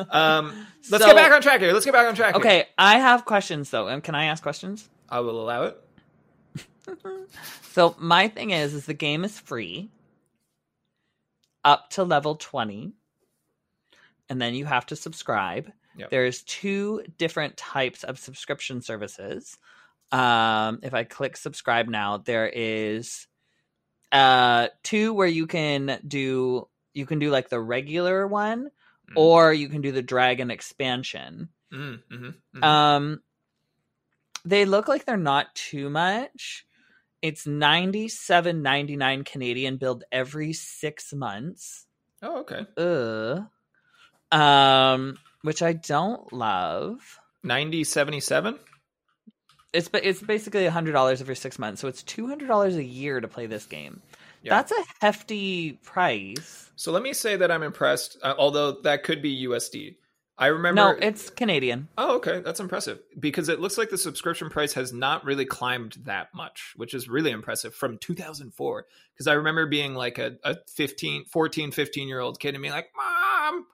um, 0.10 0.66
let's 0.90 1.04
So- 1.04 1.08
get 1.08 1.16
back 1.16 1.32
on 1.32 1.42
track 1.42 1.62
here. 1.62 1.74
Let's 1.74 1.86
get 1.86 1.94
back 1.94 2.08
on 2.08 2.16
track. 2.16 2.36
here. 2.36 2.40
Okay, 2.42 2.68
I 2.78 3.00
have 3.00 3.26
questions 3.26 3.70
though. 3.70 3.88
And 3.88 4.04
can 4.04 4.16
I 4.16 4.26
ask 4.26 4.42
questions? 4.44 4.88
I 5.10 5.22
will 5.22 5.42
allow 5.42 5.64
it. 5.64 5.78
So 7.72 7.96
my 8.00 8.28
thing 8.28 8.50
is, 8.52 8.74
is 8.74 8.86
the 8.86 8.94
game 8.94 9.24
is 9.24 9.40
free 9.40 9.90
up 11.64 11.90
to 11.92 12.04
level 12.04 12.36
twenty, 12.36 12.94
and 14.28 14.42
then 14.42 14.54
you 14.54 14.66
have 14.66 14.86
to 14.88 14.96
subscribe. 14.96 15.72
Yep. 15.98 16.10
There's 16.10 16.44
two 16.44 17.04
different 17.18 17.58
types 17.58 18.04
of 18.04 18.18
subscription 18.20 18.82
services. 18.82 19.58
Um, 20.12 20.80
if 20.84 20.94
I 20.94 21.04
click 21.04 21.38
subscribe 21.38 21.88
now, 21.88 22.18
there 22.18 22.50
is 22.54 23.28
uh 24.12 24.70
two 24.84 25.14
where 25.14 25.28
you 25.28 25.46
can 25.46 26.00
do 26.08 26.68
you 26.94 27.06
can 27.06 27.20
do 27.20 27.30
like 27.30 27.50
the 27.50 27.60
regular 27.60 28.26
one, 28.28 28.70
Mm. 29.10 29.14
or 29.16 29.54
you 29.54 29.70
can 29.70 29.82
do 29.82 29.92
the 29.92 30.02
dragon 30.04 30.52
expansion. 30.52 31.50
Mm, 31.74 32.00
mhm, 32.12 32.36
mhm. 32.56 32.64
Um, 32.64 33.22
they 34.46 34.66
look 34.66 34.88
like 34.88 35.06
they're 35.06 35.18
not 35.18 35.54
too 35.56 35.90
much. 35.90 36.66
It's 37.22 37.46
ninety 37.46 38.08
seven 38.08 38.62
ninety 38.62 38.96
nine 38.96 39.24
Canadian 39.24 39.78
billed 39.78 40.04
every 40.12 40.54
six 40.54 41.14
months. 41.14 41.86
oh, 42.22 42.40
okay. 42.42 42.66
Ugh. 42.78 43.46
Um, 44.32 45.18
which 45.42 45.62
I 45.62 45.74
don't 45.74 46.32
love. 46.32 47.20
Ninety 47.44 47.84
seventy 47.84 48.20
seven. 48.20 48.58
It's 49.74 49.88
ba- 49.88 50.08
it's 50.08 50.22
basically 50.22 50.66
hundred 50.68 50.94
dollars 50.94 51.22
every 51.22 51.36
six 51.36 51.60
months, 51.60 51.82
so 51.82 51.88
it's 51.88 52.04
two 52.04 52.28
hundred 52.28 52.48
dollars 52.48 52.76
a 52.76 52.84
year 52.84 53.20
to 53.20 53.28
play 53.28 53.46
this 53.46 53.66
game. 53.66 54.02
Yeah. 54.42 54.56
That's 54.56 54.72
a 54.72 54.84
hefty 55.02 55.74
price. 55.74 56.72
So 56.76 56.92
let 56.92 57.04
me 57.04 57.14
say 57.14 57.36
that 57.36 57.52
I'm 57.52 57.64
impressed. 57.64 58.18
Uh, 58.24 58.34
although 58.38 58.72
that 58.84 59.04
could 59.04 59.22
be 59.22 59.46
USD. 59.48 59.96
I 60.40 60.48
remember. 60.48 60.82
No, 60.82 60.90
it's 60.92 61.30
Canadian. 61.30 61.90
Oh, 61.98 62.16
okay, 62.16 62.40
that's 62.40 62.62
impressive 62.62 63.00
because 63.20 63.50
it 63.50 63.60
looks 63.60 63.78
like 63.78 63.90
the 63.90 63.98
subscription 63.98 64.50
price 64.50 64.72
has 64.74 64.94
not 64.94 65.26
really 65.26 65.44
climbed 65.44 65.98
that 66.06 66.34
much, 66.34 66.74
which 66.78 66.94
is 66.94 67.10
really 67.10 67.32
impressive 67.32 67.76
from 67.76 67.98
2004. 67.98 68.86
Because 69.14 69.28
I 69.28 69.34
remember 69.34 69.66
being 69.66 69.96
like 69.96 70.18
a, 70.18 70.38
a 70.46 70.56
15, 70.74 71.26
14, 71.26 71.72
15 71.72 72.08
year 72.08 72.22
old 72.22 72.40
kid 72.40 72.56
and 72.56 72.62
being 72.62 72.74
like, 72.74 72.88
Mom, 72.96 73.66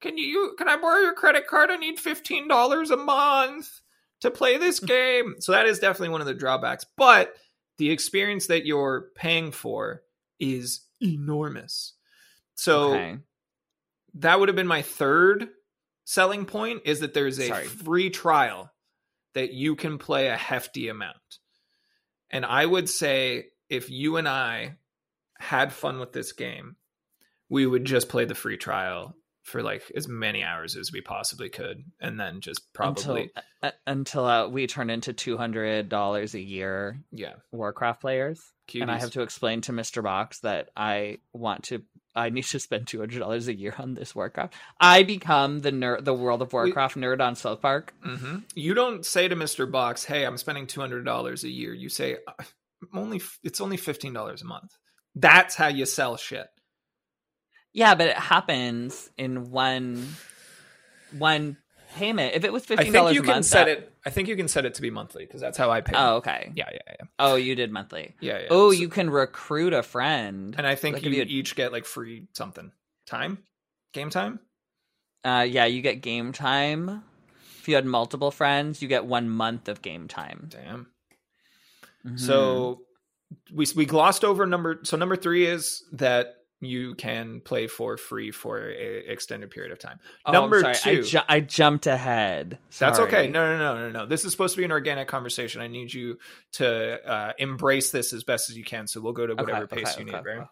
can 0.00 0.16
you, 0.16 0.54
can 0.56 0.68
I 0.68 0.76
borrow 0.76 1.00
your 1.00 1.14
credit 1.14 1.48
card? 1.48 1.72
I 1.72 1.76
need 1.76 1.98
$15 1.98 2.90
a 2.90 2.96
month 2.96 3.80
to 4.20 4.30
play 4.30 4.58
this 4.58 4.78
mm. 4.78 4.86
game. 4.86 5.34
so 5.40 5.50
that 5.50 5.66
is 5.66 5.80
definitely 5.80 6.10
one 6.10 6.20
of 6.20 6.28
the 6.28 6.34
drawbacks. 6.34 6.86
But 6.96 7.34
the 7.78 7.90
experience 7.90 8.46
that 8.46 8.64
you're 8.64 9.08
paying 9.16 9.50
for 9.50 10.02
is 10.38 10.82
enormous. 11.00 11.94
So 12.54 12.94
okay. 12.94 13.18
that 14.14 14.38
would 14.38 14.48
have 14.48 14.56
been 14.56 14.68
my 14.68 14.82
third 14.82 15.48
selling 16.06 16.46
point 16.46 16.82
is 16.86 17.00
that 17.00 17.12
there's 17.12 17.38
a 17.38 17.48
Sorry. 17.48 17.66
free 17.66 18.08
trial 18.08 18.72
that 19.34 19.52
you 19.52 19.76
can 19.76 19.98
play 19.98 20.28
a 20.28 20.36
hefty 20.36 20.88
amount. 20.88 21.16
And 22.30 22.46
I 22.46 22.64
would 22.64 22.88
say 22.88 23.48
if 23.68 23.90
you 23.90 24.16
and 24.16 24.26
I 24.26 24.78
had 25.38 25.72
fun 25.72 26.00
with 26.00 26.12
this 26.12 26.32
game, 26.32 26.76
we 27.50 27.66
would 27.66 27.84
just 27.84 28.08
play 28.08 28.24
the 28.24 28.34
free 28.34 28.56
trial 28.56 29.14
for 29.42 29.62
like 29.62 29.82
as 29.94 30.08
many 30.08 30.42
hours 30.42 30.74
as 30.76 30.90
we 30.90 31.00
possibly 31.00 31.48
could 31.48 31.84
and 32.00 32.18
then 32.18 32.40
just 32.40 32.72
probably 32.72 33.30
until 33.36 33.40
uh, 33.62 33.70
until 33.86 34.24
uh, 34.24 34.48
we 34.48 34.66
turn 34.66 34.90
into 34.90 35.12
two 35.12 35.36
hundred 35.36 35.88
dollars 35.88 36.34
a 36.34 36.40
year 36.40 37.00
yeah 37.12 37.34
Warcraft 37.52 38.00
players, 38.00 38.42
and 38.74 38.90
I 38.90 38.98
have 38.98 39.12
to 39.12 39.22
explain 39.22 39.60
to 39.62 39.72
Mister 39.72 40.02
Box 40.02 40.40
that 40.40 40.70
I 40.76 41.18
want 41.32 41.64
to. 41.64 41.82
I 42.16 42.30
need 42.30 42.44
to 42.44 42.58
spend 42.58 42.86
two 42.86 42.98
hundred 42.98 43.18
dollars 43.20 43.46
a 43.46 43.54
year 43.54 43.74
on 43.78 43.94
this 43.94 44.14
Warcraft. 44.14 44.54
I 44.80 45.02
become 45.02 45.60
the 45.60 45.70
nerd, 45.70 46.04
the 46.04 46.14
World 46.14 46.42
of 46.42 46.52
Warcraft 46.52 46.96
nerd 46.96 47.20
on 47.20 47.36
South 47.36 47.60
Park. 47.60 47.92
hmm 48.02 48.38
You 48.54 48.74
don't 48.74 49.04
say 49.04 49.28
to 49.28 49.36
Mr. 49.36 49.70
Box, 49.70 50.04
"Hey, 50.04 50.24
I'm 50.24 50.38
spending 50.38 50.66
two 50.66 50.80
hundred 50.80 51.04
dollars 51.04 51.44
a 51.44 51.50
year." 51.50 51.74
You 51.74 51.88
say, 51.90 52.16
"Only 52.94 53.20
it's 53.44 53.60
only 53.60 53.76
fifteen 53.76 54.12
dollars 54.14 54.42
a 54.42 54.46
month." 54.46 54.72
That's 55.14 55.54
how 55.54 55.68
you 55.68 55.84
sell 55.86 56.16
shit. 56.16 56.46
Yeah, 57.72 57.94
but 57.94 58.06
it 58.08 58.16
happens 58.16 59.10
in 59.18 59.50
one 59.50 60.06
one 61.12 61.58
payment. 61.96 62.34
If 62.34 62.44
it 62.44 62.52
was 62.52 62.62
I 62.64 62.66
fifteen 62.66 62.92
think 62.92 63.12
you 63.14 63.22
a 63.22 63.24
can 63.24 63.42
set 63.42 63.64
that- 63.66 63.78
it. 63.78 63.92
I 64.04 64.10
think 64.10 64.28
you 64.28 64.36
can 64.36 64.46
set 64.48 64.64
it 64.64 64.74
to 64.74 64.82
be 64.82 64.90
monthly 64.90 65.24
because 65.26 65.40
that's 65.40 65.58
how 65.58 65.70
I 65.70 65.80
pay. 65.80 65.94
Oh, 65.96 66.16
okay. 66.16 66.52
yeah, 66.54 66.68
yeah, 66.72 66.78
yeah, 66.86 67.06
Oh, 67.18 67.34
you 67.34 67.54
did 67.56 67.72
monthly. 67.72 68.14
yeah, 68.20 68.38
yeah. 68.40 68.46
Oh, 68.50 68.70
So- 68.70 68.78
you 68.78 68.88
can 68.88 69.10
recruit 69.10 69.72
a 69.72 69.82
friend. 69.82 70.54
and 70.56 70.66
I 70.66 70.74
think 70.76 71.02
you, 71.02 71.10
you 71.10 71.18
had- 71.20 71.28
each 71.30 71.56
get 71.56 71.72
like 71.72 71.84
free 71.84 72.28
something 72.32 72.70
time, 73.06 73.38
game 73.92 74.10
time. 74.10 74.38
Uh, 75.24 75.44
yeah, 75.48 75.64
you 75.64 75.82
get 75.82 76.02
game 76.02 76.32
time. 76.32 77.02
If 77.58 77.66
you 77.68 77.74
had 77.74 77.84
multiple 77.84 78.30
friends, 78.30 78.80
you 78.80 78.86
get 78.86 79.04
one 79.06 79.28
month 79.28 79.68
of 79.68 79.82
game 79.82 80.06
time. 80.06 80.46
Damn. 80.50 80.86
Mhm. 82.06 82.20
So 82.20 82.82
we 83.52 83.66
we 83.74 83.86
glossed 83.86 84.24
over 84.24 84.46
number. 84.46 84.80
So 84.84 84.96
number 84.96 85.16
three 85.16 85.46
is 85.46 85.82
that 85.92 86.34
you 86.60 86.94
can 86.94 87.40
play 87.40 87.66
for 87.66 87.96
free 87.96 88.30
for 88.30 88.70
a 88.70 89.10
extended 89.10 89.50
period 89.50 89.72
of 89.72 89.78
time. 89.78 89.98
Oh, 90.24 90.32
number 90.32 90.60
sorry, 90.60 90.74
I, 90.74 90.94
two. 90.96 91.02
ju- 91.02 91.18
I 91.28 91.40
jumped 91.40 91.86
ahead. 91.86 92.58
That's 92.78 92.98
okay. 92.98 93.28
No, 93.28 93.56
no, 93.56 93.58
no, 93.58 93.88
no, 93.88 94.00
no. 94.00 94.06
This 94.06 94.24
is 94.24 94.32
supposed 94.32 94.54
to 94.54 94.58
be 94.58 94.64
an 94.64 94.72
organic 94.72 95.06
conversation. 95.06 95.60
I 95.60 95.68
need 95.68 95.92
you 95.92 96.18
to 96.52 97.06
uh, 97.06 97.32
embrace 97.38 97.90
this 97.90 98.12
as 98.12 98.24
best 98.24 98.48
as 98.48 98.56
you 98.56 98.64
can. 98.64 98.86
So 98.86 99.00
we'll 99.00 99.12
go 99.12 99.26
to 99.26 99.34
whatever 99.34 99.64
okay, 99.64 99.76
pace 99.82 99.98
you 99.98 100.04
okay, 100.04 100.16
need, 100.16 100.24
right? 100.24 100.46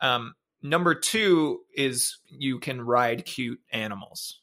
Um, 0.00 0.34
number 0.62 0.94
two 0.94 1.60
is 1.74 2.18
you 2.28 2.58
can 2.58 2.82
ride 2.82 3.24
cute 3.24 3.60
animals. 3.72 4.40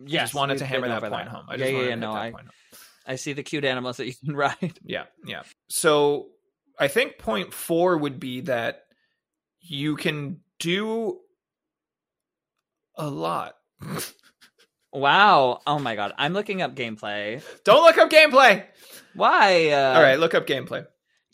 I 0.00 0.04
Yes, 0.06 0.22
just 0.22 0.34
wanted 0.34 0.58
to 0.58 0.66
hammer 0.66 0.88
that 0.88 1.00
point 1.00 1.12
that. 1.12 1.28
home. 1.28 1.46
I 1.48 1.54
yeah, 1.54 1.58
just 1.58 1.72
yeah, 1.72 1.82
yeah. 1.82 1.94
No, 1.96 2.12
I, 2.12 2.30
point 2.30 2.46
home. 2.46 2.78
I 3.06 3.16
see 3.16 3.32
the 3.32 3.42
cute 3.42 3.64
animals 3.64 3.96
that 3.98 4.06
you 4.06 4.14
can 4.24 4.36
ride. 4.36 4.78
Yeah, 4.84 5.04
yeah. 5.26 5.42
So 5.68 6.28
I 6.78 6.88
think 6.88 7.18
point 7.18 7.52
four 7.52 7.96
would 7.98 8.18
be 8.18 8.42
that 8.42 8.83
you 9.66 9.96
can 9.96 10.40
do 10.60 11.18
a 12.96 13.08
lot. 13.08 13.54
Wow. 14.92 15.60
Oh 15.66 15.78
my 15.78 15.96
god. 15.96 16.12
I'm 16.16 16.32
looking 16.32 16.62
up 16.62 16.76
gameplay. 16.76 17.42
Don't 17.64 17.82
look 17.82 17.98
up 17.98 18.10
gameplay. 18.10 18.64
Why? 19.14 19.70
Uh, 19.70 19.94
All 19.96 20.02
right, 20.02 20.18
look 20.18 20.34
up 20.34 20.46
gameplay. 20.46 20.86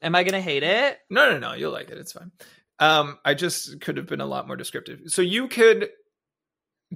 Am 0.02 0.14
I 0.14 0.22
gonna 0.24 0.40
hate 0.40 0.62
it? 0.62 0.98
No, 1.10 1.30
no, 1.30 1.38
no. 1.38 1.52
You'll 1.54 1.72
like 1.72 1.90
it. 1.90 1.98
It's 1.98 2.12
fine. 2.12 2.30
Um, 2.78 3.18
I 3.24 3.34
just 3.34 3.80
could 3.82 3.98
have 3.98 4.06
been 4.06 4.22
a 4.22 4.26
lot 4.26 4.46
more 4.46 4.56
descriptive. 4.56 5.00
So 5.08 5.20
you 5.20 5.48
could 5.48 5.90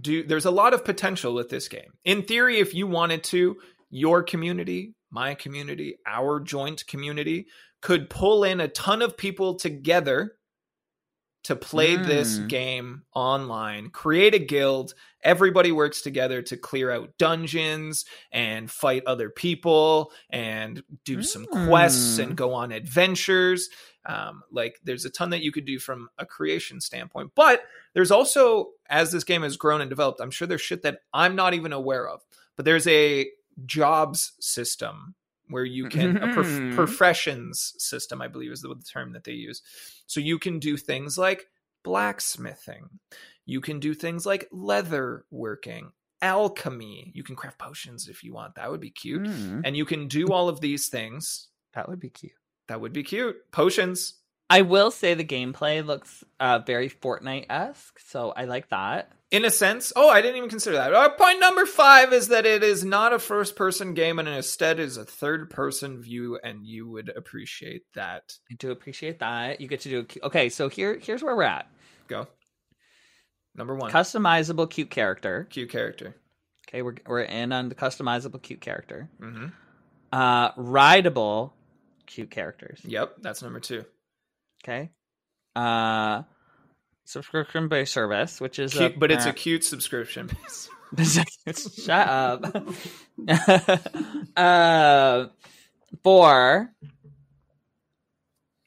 do. 0.01 0.23
There's 0.23 0.47
a 0.47 0.51
lot 0.51 0.73
of 0.73 0.85
potential 0.85 1.35
with 1.35 1.51
this 1.51 1.69
game. 1.69 1.93
In 2.05 2.23
theory, 2.23 2.59
if 2.61 2.73
you 2.73 2.87
wanted 2.87 3.25
to, 3.25 3.57
your 3.91 4.23
community, 4.23 4.95
my 5.11 5.35
community, 5.35 5.99
our 6.07 6.41
joint 6.41 6.87
community 6.87 7.47
could 7.83 8.09
pull 8.09 8.45
in 8.45 8.61
a 8.61 8.69
ton 8.69 9.03
of 9.03 9.19
people 9.19 9.57
together 9.57 10.33
to 11.45 11.55
play 11.57 11.97
this 11.97 12.39
Mm. 12.39 12.49
game 12.49 13.03
online, 13.15 13.91
create 13.91 14.35
a 14.35 14.39
guild. 14.39 14.95
Everybody 15.23 15.73
works 15.73 16.01
together 16.03 16.43
to 16.43 16.57
clear 16.57 16.91
out 16.91 17.17
dungeons 17.19 18.05
and 18.33 18.71
fight 18.71 19.03
other 19.07 19.31
people 19.31 20.13
and 20.31 20.83
do 21.05 21.23
some 21.23 21.47
quests 21.47 22.19
Mm. 22.19 22.23
and 22.23 22.37
go 22.37 22.53
on 22.55 22.73
adventures. 22.73 23.69
Um, 24.07 24.43
like 24.51 24.81
there's 24.85 25.05
a 25.07 25.11
ton 25.11 25.31
that 25.31 25.43
you 25.43 25.53
could 25.53 25.65
do 25.65 25.79
from 25.79 26.11
a 26.19 26.27
creation 26.27 26.81
standpoint, 26.81 27.33
but 27.35 27.63
there's 27.95 28.11
also 28.11 28.73
as 28.91 29.13
this 29.13 29.25
game 29.25 29.43
has 29.43 29.57
grown 29.57 29.81
and 29.81 29.89
developed, 29.89 30.21
I'm 30.21 30.31
sure 30.31 30.47
there's 30.47 30.61
shit 30.61 30.83
that 30.83 31.01
I'm 31.15 31.35
not 31.37 31.55
even 31.55 31.73
aware 31.73 32.07
of. 32.09 32.21
But 32.57 32.65
there's 32.67 32.87
a 32.87 33.31
jobs 33.67 34.33
system 34.41 35.15
where 35.49 35.65
you 35.65 35.89
can 35.89 36.17
a 36.17 36.33
prof- 36.33 36.47
Mhm. 36.47 36.75
professions 36.75 37.75
system, 37.79 38.21
I 38.23 38.29
believe 38.29 38.51
is 38.53 38.63
the 38.63 38.75
term 38.91 39.13
that 39.13 39.25
they 39.25 39.33
use. 39.33 39.63
So 40.07 40.21
you 40.21 40.39
can 40.39 40.59
do 40.59 40.77
things 40.77 41.19
like 41.19 41.49
blacksmithing. 41.83 42.89
You 43.47 43.61
can 43.61 43.79
do 43.81 43.95
things 43.95 44.25
like 44.27 44.49
leather 44.51 45.25
working, 45.31 45.93
alchemy. 46.23 47.13
You 47.15 47.23
can 47.23 47.37
craft 47.37 47.59
potions 47.59 48.09
if 48.09 48.23
you 48.25 48.33
want. 48.33 48.55
That 48.55 48.71
would 48.71 48.81
be 48.81 48.91
cute. 48.91 49.23
Mm, 49.23 49.63
And 49.65 49.77
you 49.77 49.85
can 49.85 50.09
do 50.09 50.29
all 50.29 50.49
of 50.49 50.61
these 50.61 50.89
things. 50.89 51.49
that 51.75 51.89
would 51.89 51.99
be 52.01 52.09
cute. 52.11 52.33
That 52.69 52.81
would 52.81 52.93
be 52.93 53.03
cute. 53.03 53.51
Potions. 53.51 54.15
I 54.55 54.63
will 54.63 54.93
say 54.93 55.15
the 55.15 55.25
gameplay 55.25 55.85
looks 55.85 56.23
uh, 56.39 56.61
very 56.61 56.89
Fortnite 56.89 57.47
esque, 57.51 57.99
so 58.07 58.31
I 58.31 58.45
like 58.45 58.69
that. 58.69 59.11
In 59.33 59.45
a 59.45 59.51
sense, 59.51 59.93
oh, 59.97 60.09
I 60.09 60.23
didn't 60.23 60.37
even 60.37 60.49
consider 60.49 60.77
that. 60.77 60.95
Uh, 60.95 61.09
point 61.09 61.41
number 61.41 61.67
five 61.67 62.13
is 62.13 62.29
that 62.29 62.47
it 62.47 62.63
is 62.63 62.85
not 62.85 63.13
a 63.13 63.19
first 63.19 63.57
person 63.57 63.95
game 63.95 64.21
and 64.21 64.29
instead 64.29 64.79
is 64.79 64.97
a 64.97 65.05
third 65.05 65.51
person 65.51 66.01
view, 66.01 66.39
and 66.45 66.65
you 66.65 66.89
would 66.89 67.09
appreciate 67.17 67.83
that. 67.97 68.33
I 68.49 68.55
do 68.55 68.71
appreciate 68.71 69.19
that. 69.19 69.61
You 69.61 69.67
get 69.67 69.81
to 69.81 69.89
do 69.89 70.07
okay. 70.23 70.49
So 70.51 70.69
here, 70.69 71.01
here's 71.03 71.21
where 71.21 71.35
we're 71.35 71.43
at. 71.43 71.67
Go. 72.07 72.29
Number 73.57 73.75
one. 73.75 73.91
Customizable 73.91 74.71
cute 74.71 74.91
character. 74.91 75.49
Cute 75.51 75.71
character. 75.71 76.15
Okay, 76.69 76.83
we're 76.83 76.95
we're 77.09 77.23
in 77.23 77.51
on 77.51 77.71
the 77.71 77.75
customizable 77.75 78.41
cute 78.41 78.61
character. 78.61 79.09
hmm 79.19 79.47
Uh, 80.13 80.51
rideable 80.57 81.55
cute 82.07 82.31
characters. 82.31 82.81
Yep, 82.85 83.17
that's 83.21 83.43
number 83.43 83.59
two. 83.59 83.85
Okay. 84.65 84.91
Uh, 85.55 86.23
subscription 87.05 87.69
based 87.69 87.93
service, 87.93 88.41
which 88.41 88.59
is 88.59 88.73
Cute, 88.73 88.99
but 88.99 89.11
it's 89.13 89.27
a 89.27 89.33
cute 89.33 89.63
subscription. 89.63 90.31
Shut 91.05 92.09
up. 92.09 92.57
uh, 94.37 95.27
four. 96.03 96.73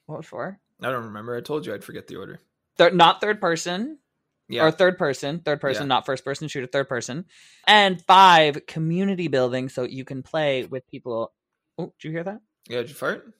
What 0.06 0.18
was 0.20 0.26
four? 0.28 0.60
I 0.82 0.92
don't 0.92 1.06
remember. 1.06 1.36
I 1.36 1.42
told 1.42 1.66
you 1.66 1.74
I'd 1.74 1.84
forget 1.84 2.08
the 2.08 2.18
order. 2.18 2.40
Third, 2.78 2.94
not 2.96 3.20
third 3.22 3.42
person 3.42 3.98
Yeah. 4.48 4.66
or 4.66 4.72
third 4.72 4.98
person, 4.98 5.40
third 5.40 5.60
person, 5.60 5.84
Yeah. 5.84 5.88
not 5.96 6.06
first 6.06 6.24
person 6.24 6.48
shooter, 6.48 6.68
third 6.68 6.88
person. 6.88 7.26
And 7.66 8.02
five, 8.06 8.66
community 8.68 9.28
building, 9.30 9.70
so 9.70 9.84
you 9.84 10.06
can 10.06 10.22
play 10.22 10.64
with 10.66 10.88
people. 10.88 11.34
Oh, 11.78 11.94
did 12.00 12.08
you 12.08 12.12
hear 12.12 12.24
that? 12.24 12.42
yeah, 12.70 12.78
did 12.82 12.90
you 12.90 12.96
fart? 12.96 13.34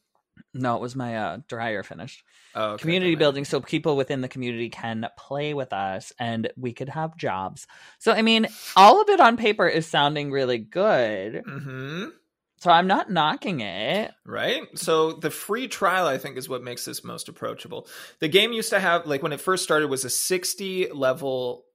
No, 0.54 0.76
it 0.76 0.82
was 0.82 0.96
my 0.96 1.18
uh, 1.18 1.38
dryer 1.48 1.84
finished. 1.84 2.24
Oh, 2.56 2.72
okay, 2.72 2.82
community 2.82 3.16
building 3.16 3.46
so 3.46 3.62
people 3.62 3.96
within 3.96 4.22
the 4.22 4.28
community 4.28 4.70
can 4.70 5.08
play 5.18 5.54
with 5.54 5.74
us 5.74 6.12
and 6.20 6.52
we 6.58 6.74
could 6.74 6.90
have 6.90 7.16
jobs. 7.18 7.68
So 8.00 8.12
I 8.12 8.22
mean, 8.22 8.48
all 8.76 9.02
of 9.02 9.10
it 9.10 9.20
on 9.20 9.38
paper 9.38 9.68
is 9.68 9.86
sounding 9.88 10.32
really 10.32 10.58
good. 10.58 11.44
Mhm. 11.46 12.12
So 12.60 12.72
I'm 12.72 12.88
not 12.88 13.12
knocking 13.12 13.60
it. 13.60 14.12
Right? 14.26 14.64
So 14.76 15.14
the 15.14 15.30
free 15.30 15.68
trial, 15.68 16.08
I 16.08 16.18
think, 16.18 16.38
is 16.38 16.50
what 16.50 16.64
makes 16.64 16.86
this 16.86 17.04
most 17.04 17.30
approachable. 17.30 17.88
The 18.20 18.28
game 18.28 18.52
used 18.52 18.72
to 18.72 18.80
have, 18.80 19.06
like, 19.06 19.22
when 19.22 19.32
it 19.32 19.40
first 19.40 19.64
started, 19.64 19.90
was 19.90 20.06
a 20.06 20.10
60 20.10 20.90
level 20.92 21.66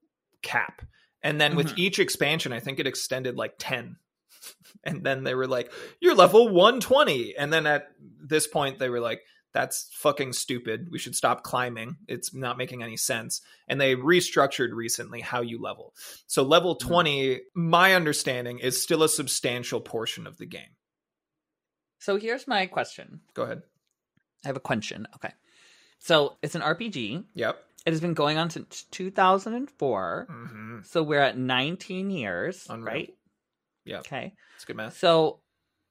cap. 0.43 0.83
And 1.23 1.41
then 1.41 1.55
with 1.55 1.69
Mhm. 1.69 1.79
each 1.79 1.99
expansion, 2.01 2.53
I 2.53 2.59
think 2.59 2.81
it 2.81 2.89
extended 2.89 3.37
like 3.37 3.55
10. 3.59 3.97
And 4.85 5.05
then 5.05 5.23
they 5.23 5.35
were 5.35 5.47
like, 5.47 5.71
you're 6.01 6.15
level 6.15 6.49
120. 6.49 7.37
And 7.37 7.53
then 7.53 7.67
at 7.67 7.89
this 8.21 8.47
point, 8.49 8.79
they 8.81 8.89
were 8.89 8.99
like, 9.01 9.21
that's 9.55 9.89
fucking 9.93 10.33
stupid. 10.33 10.89
We 10.91 10.99
should 10.99 11.15
stop 11.15 11.43
climbing. 11.45 11.97
It's 12.09 12.35
not 12.35 12.57
making 12.59 12.83
any 12.83 12.97
sense. 12.97 13.43
And 13.69 13.81
they 13.81 13.95
restructured 13.95 14.73
recently 14.73 15.21
how 15.21 15.43
you 15.43 15.61
level. 15.61 15.95
So 16.27 16.43
level 16.43 16.75
Mhm. 16.75 16.81
20, 16.81 17.41
my 17.55 17.95
understanding, 17.95 18.59
is 18.59 18.83
still 18.83 19.03
a 19.03 19.09
substantial 19.09 19.81
portion 19.81 20.27
of 20.27 20.39
the 20.39 20.47
game. 20.47 20.75
So 22.01 22.17
here's 22.17 22.49
my 22.49 22.67
question. 22.67 23.21
Go 23.35 23.43
ahead. 23.43 23.63
I 24.45 24.49
have 24.49 24.57
a 24.57 24.61
question. 24.61 25.07
Okay. 25.17 25.33
So 26.01 26.37
it's 26.43 26.55
an 26.57 26.63
RPG. 26.63 27.25
Yep. 27.35 27.63
It 27.87 27.91
has 27.91 28.01
been 28.01 28.15
going 28.15 28.39
on 28.39 28.51
since 28.51 28.85
2004. 28.91 30.27
hmm 30.31 30.79
So 30.83 31.03
we're 31.03 31.21
at 31.21 31.37
19 31.39 32.11
years, 32.11 32.67
Unreal. 32.69 32.87
right? 32.87 33.15
Yeah. 33.85 33.99
Okay. 34.01 34.35
It's 34.57 34.65
good 34.65 34.77
math. 34.77 34.97
So 34.99 35.41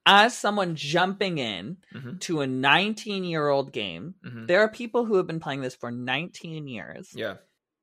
as 0.05 0.35
someone 0.37 0.75
jumping 0.75 1.37
in 1.37 1.77
Mhm. 1.93 2.19
to 2.21 2.41
a 2.41 2.47
19 2.47 3.23
year 3.23 3.47
old 3.49 3.71
game, 3.71 4.15
Mhm. 4.25 4.47
there 4.47 4.61
are 4.61 4.69
people 4.69 5.05
who 5.05 5.15
have 5.17 5.27
been 5.27 5.39
playing 5.39 5.61
this 5.61 5.75
for 5.75 5.91
19 5.91 6.67
years. 6.67 7.09
Yeah. 7.13 7.37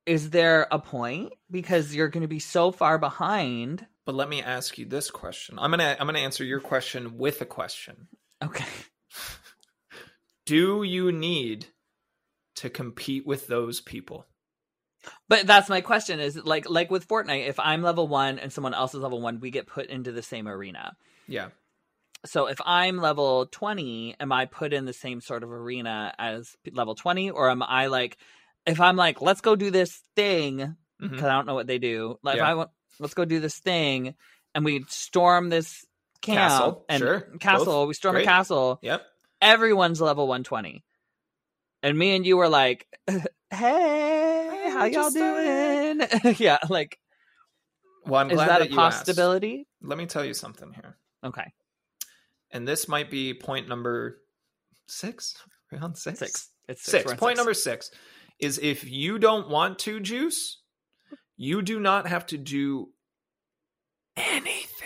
is 0.06 0.30
there 0.30 0.66
a 0.70 0.78
point 0.78 1.34
because 1.50 1.94
you're 1.94 2.09
going 2.09 2.22
to 2.22 2.26
be 2.28 2.38
so 2.38 2.72
far 2.72 2.96
behind? 2.98 3.86
But 4.06 4.14
let 4.14 4.30
me 4.30 4.40
ask 4.42 4.78
you 4.78 4.86
this 4.86 5.11
question. 5.11 5.59
I'm 5.59 5.70
gonna 5.70 5.96
I'm 6.00 6.06
gonna 6.06 6.20
answer 6.20 6.44
your 6.44 6.61
question 6.61 7.18
with 7.18 7.42
a 7.42 7.44
question. 7.44 8.09
Okay. 8.42 8.64
Do 10.46 10.82
you 10.82 11.12
need 11.12 11.66
to 12.56 12.70
compete 12.70 13.26
with 13.26 13.48
those 13.48 13.82
people? 13.82 14.26
But 15.28 15.46
that's 15.46 15.68
my 15.68 15.80
question 15.80 16.20
is 16.20 16.36
like 16.36 16.68
like 16.68 16.90
with 16.90 17.06
Fortnite, 17.06 17.48
if 17.48 17.61
I'm 17.61 17.82
level 17.82 18.09
1 18.09 18.38
and 18.38 18.52
someone 18.52 18.74
else 18.74 18.94
is 18.94 19.00
level 19.00 19.20
1, 19.20 19.40
we 19.40 19.50
get 19.50 19.66
put 19.66 19.86
into 19.86 20.12
the 20.12 20.22
same 20.22 20.48
arena. 20.48 20.96
Yeah. 21.26 21.48
So 22.26 22.46
if 22.46 22.61
I'm 22.64 22.96
level 22.98 23.46
20, 23.46 24.16
am 24.18 24.32
I 24.32 24.46
put 24.46 24.72
in 24.72 24.84
the 24.84 24.92
same 24.92 25.20
sort 25.20 25.42
of 25.42 25.52
arena 25.52 26.12
as 26.18 26.56
level 26.72 26.94
20 26.94 27.30
or 27.30 27.50
am 27.50 27.62
I 27.62 27.86
like 27.86 28.16
if 28.66 28.80
I'm 28.80 28.96
like 28.96 29.20
let's 29.20 29.40
go 29.40 29.54
do 29.54 29.70
this 29.70 30.02
thing 30.16 30.59
mm-hmm. 30.59 31.09
because 31.09 31.24
I 31.24 31.32
don't 31.32 31.46
know 31.46 31.54
what 31.54 31.66
they 31.66 31.78
do. 31.78 32.18
Like 32.22 32.38
Yeah. 32.38 32.48
I 32.48 32.54
want 32.54 32.70
let's 32.98 33.14
go 33.14 33.24
do 33.24 33.40
this 33.40 33.59
thing 33.59 34.14
and 34.54 34.64
we 34.64 34.84
storm 34.88 35.48
this 35.48 35.86
camp 36.20 36.38
Castle, 36.38 36.84
and 36.88 37.00
sure, 37.00 37.20
castle, 37.38 37.64
both 37.64 37.88
we 37.88 37.94
storm 37.94 38.14
great. 38.14 38.22
a 38.22 38.26
castle. 38.26 38.78
Yep. 38.82 39.02
Everyone's 39.40 40.00
level 40.00 40.26
120. 40.26 40.82
And 41.83 41.97
me 41.99 42.16
and 42.16 42.26
you 42.26 42.37
were 42.37 42.49
like, 42.49 42.87
"Hey, 43.51 44.70
how 44.72 44.85
y'all 44.85 45.11
doing?" 45.11 46.03
yeah, 46.39 46.59
like 46.68 46.99
Well, 48.07 48.20
I'm 48.20 48.31
is 48.31 48.37
glad 48.37 48.49
that, 48.49 48.59
that, 48.61 48.68
a 48.68 48.72
you 48.72 48.81
asked. 48.81 48.99
possibility? 49.07 49.66
Let 49.83 49.99
me 49.99 50.07
tell 50.07 50.24
you 50.24 50.35
something 50.35 50.72
here. 50.72 50.97
Okay. 51.24 51.53
And 52.51 52.66
this 52.66 52.89
might 52.89 53.11
be 53.11 53.35
point 53.35 53.68
number 53.68 54.18
six. 54.87 55.35
We're 55.70 55.81
six. 55.95 56.18
Six. 56.18 56.51
It's 56.68 56.83
Six. 56.83 57.05
We're 57.05 57.16
Point 57.16 57.33
six. 57.33 57.39
number 57.39 57.55
six 57.55 57.91
is 58.41 58.59
if 58.59 58.89
you 58.89 59.18
don't 59.18 59.49
want 59.49 59.79
to 59.81 60.01
juice, 60.01 60.61
you 61.37 61.62
do 61.62 61.79
not 61.81 62.07
have 62.07 62.26
to 62.26 62.39
do 62.39 62.89
anything 64.16 64.78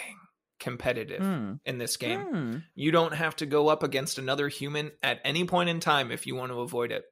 competitive 0.63 1.21
Hmm. 1.23 1.55
in 1.67 1.79
this 1.79 1.97
game. 1.97 2.21
Hmm. 2.21 2.57
You 2.75 2.93
don't 2.93 3.13
have 3.15 3.37
to 3.37 3.47
go 3.47 3.69
up 3.69 3.83
against 3.83 4.19
another 4.19 4.49
human 4.49 4.93
at 5.03 5.21
any 5.25 5.45
point 5.45 5.69
in 5.69 5.81
time 5.81 6.11
if 6.13 6.27
you 6.27 6.35
want 6.37 6.53
to 6.53 6.61
avoid 6.61 6.93
it. 6.93 7.05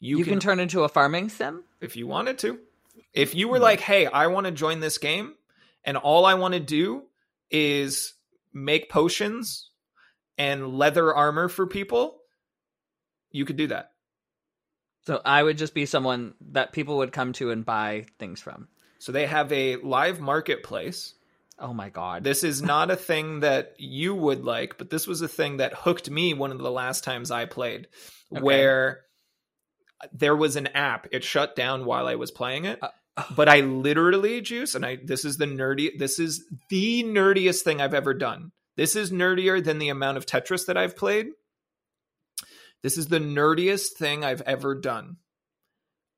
You, 0.00 0.18
You, 0.18 0.24
can, 0.24 0.34
can 0.34 0.40
turn 0.40 0.60
into 0.60 0.82
a 0.82 0.88
farming 0.88 1.28
sim? 1.30 1.62
if 1.80 1.96
you 1.96 2.06
wanted 2.06 2.38
to. 2.40 2.58
If 3.14 3.34
you 3.34 3.48
were 3.48 3.58
Hmm. 3.58 3.62
like, 3.62 3.80
"Hey, 3.80 4.06
I 4.06 4.26
want 4.26 4.46
to 4.46 4.52
join 4.52 4.80
this 4.80 4.98
game 4.98 5.34
and 5.84 5.96
all 5.96 6.26
I 6.26 6.34
want 6.34 6.54
to 6.54 6.60
do 6.60 7.04
is 7.50 8.12
make 8.52 8.90
potions 8.90 9.70
and 10.36 10.76
leather 10.76 11.14
armor 11.14 11.48
for 11.48 11.66
people," 11.66 12.20
you 13.30 13.44
could 13.44 13.56
do 13.56 13.68
that. 13.68 13.92
So 15.06 15.22
I 15.24 15.42
would 15.42 15.56
just 15.58 15.74
be 15.74 15.86
someone 15.86 16.34
that 16.50 16.72
people 16.72 16.96
would 16.98 17.12
come 17.12 17.32
to 17.34 17.52
and 17.52 17.64
buy 17.64 18.06
things 18.18 18.40
from. 18.40 18.66
So 18.98 19.12
they 19.12 19.26
have 19.26 19.52
a 19.52 19.76
live 19.76 20.20
marketplace. 20.20 21.14
Oh 21.58 21.72
my 21.72 21.88
god. 21.88 22.22
This 22.22 22.44
is 22.44 22.60
not 22.62 22.90
a 22.90 22.96
thing 22.96 23.40
that 23.40 23.74
you 23.78 24.14
would 24.14 24.44
like, 24.44 24.76
but 24.76 24.90
this 24.90 25.06
was 25.06 25.22
a 25.22 25.28
thing 25.28 25.56
that 25.58 25.72
hooked 25.74 26.10
me 26.10 26.34
one 26.34 26.52
of 26.52 26.58
the 26.58 26.70
last 26.70 27.02
times 27.04 27.30
I 27.30 27.46
played, 27.46 27.88
Okay. 28.32 28.42
where 28.42 29.00
there 30.12 30.36
was 30.36 30.56
an 30.56 30.66
app. 30.68 31.06
It 31.12 31.24
shut 31.24 31.56
down 31.56 31.86
while 31.86 32.06
I 32.06 32.16
was 32.16 32.30
playing 32.30 32.66
it. 32.66 32.78
Uh, 32.82 32.88
but 33.34 33.48
I 33.48 33.60
literally 33.60 34.42
juice 34.42 34.74
and 34.74 34.84
I 34.84 34.98
this 35.02 35.24
is 35.24 35.38
the 35.38 35.46
nerdy 35.46 35.96
this 35.98 36.18
is 36.18 36.44
the 36.68 37.02
nerdiest 37.02 37.62
thing 37.62 37.80
I've 37.80 37.94
ever 37.94 38.12
done. 38.12 38.52
This 38.76 38.94
is 38.94 39.10
nerdier 39.10 39.64
than 39.64 39.78
the 39.78 39.88
amount 39.88 40.18
of 40.18 40.26
Tetris 40.26 40.66
that 40.66 40.76
I've 40.76 40.96
played. 40.98 41.28
This 42.82 42.98
is 42.98 43.08
the 43.08 43.18
nerdiest 43.18 43.94
thing 43.94 44.22
I've 44.22 44.42
ever 44.42 44.74
done. 44.74 45.16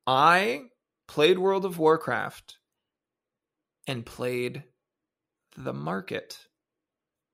I 0.09 0.63
played 1.07 1.39
World 1.39 1.65
of 1.65 1.79
Warcraft 1.79 2.57
and 3.87 4.05
played 4.05 4.65
the 5.65 5.73
market 5.73 6.39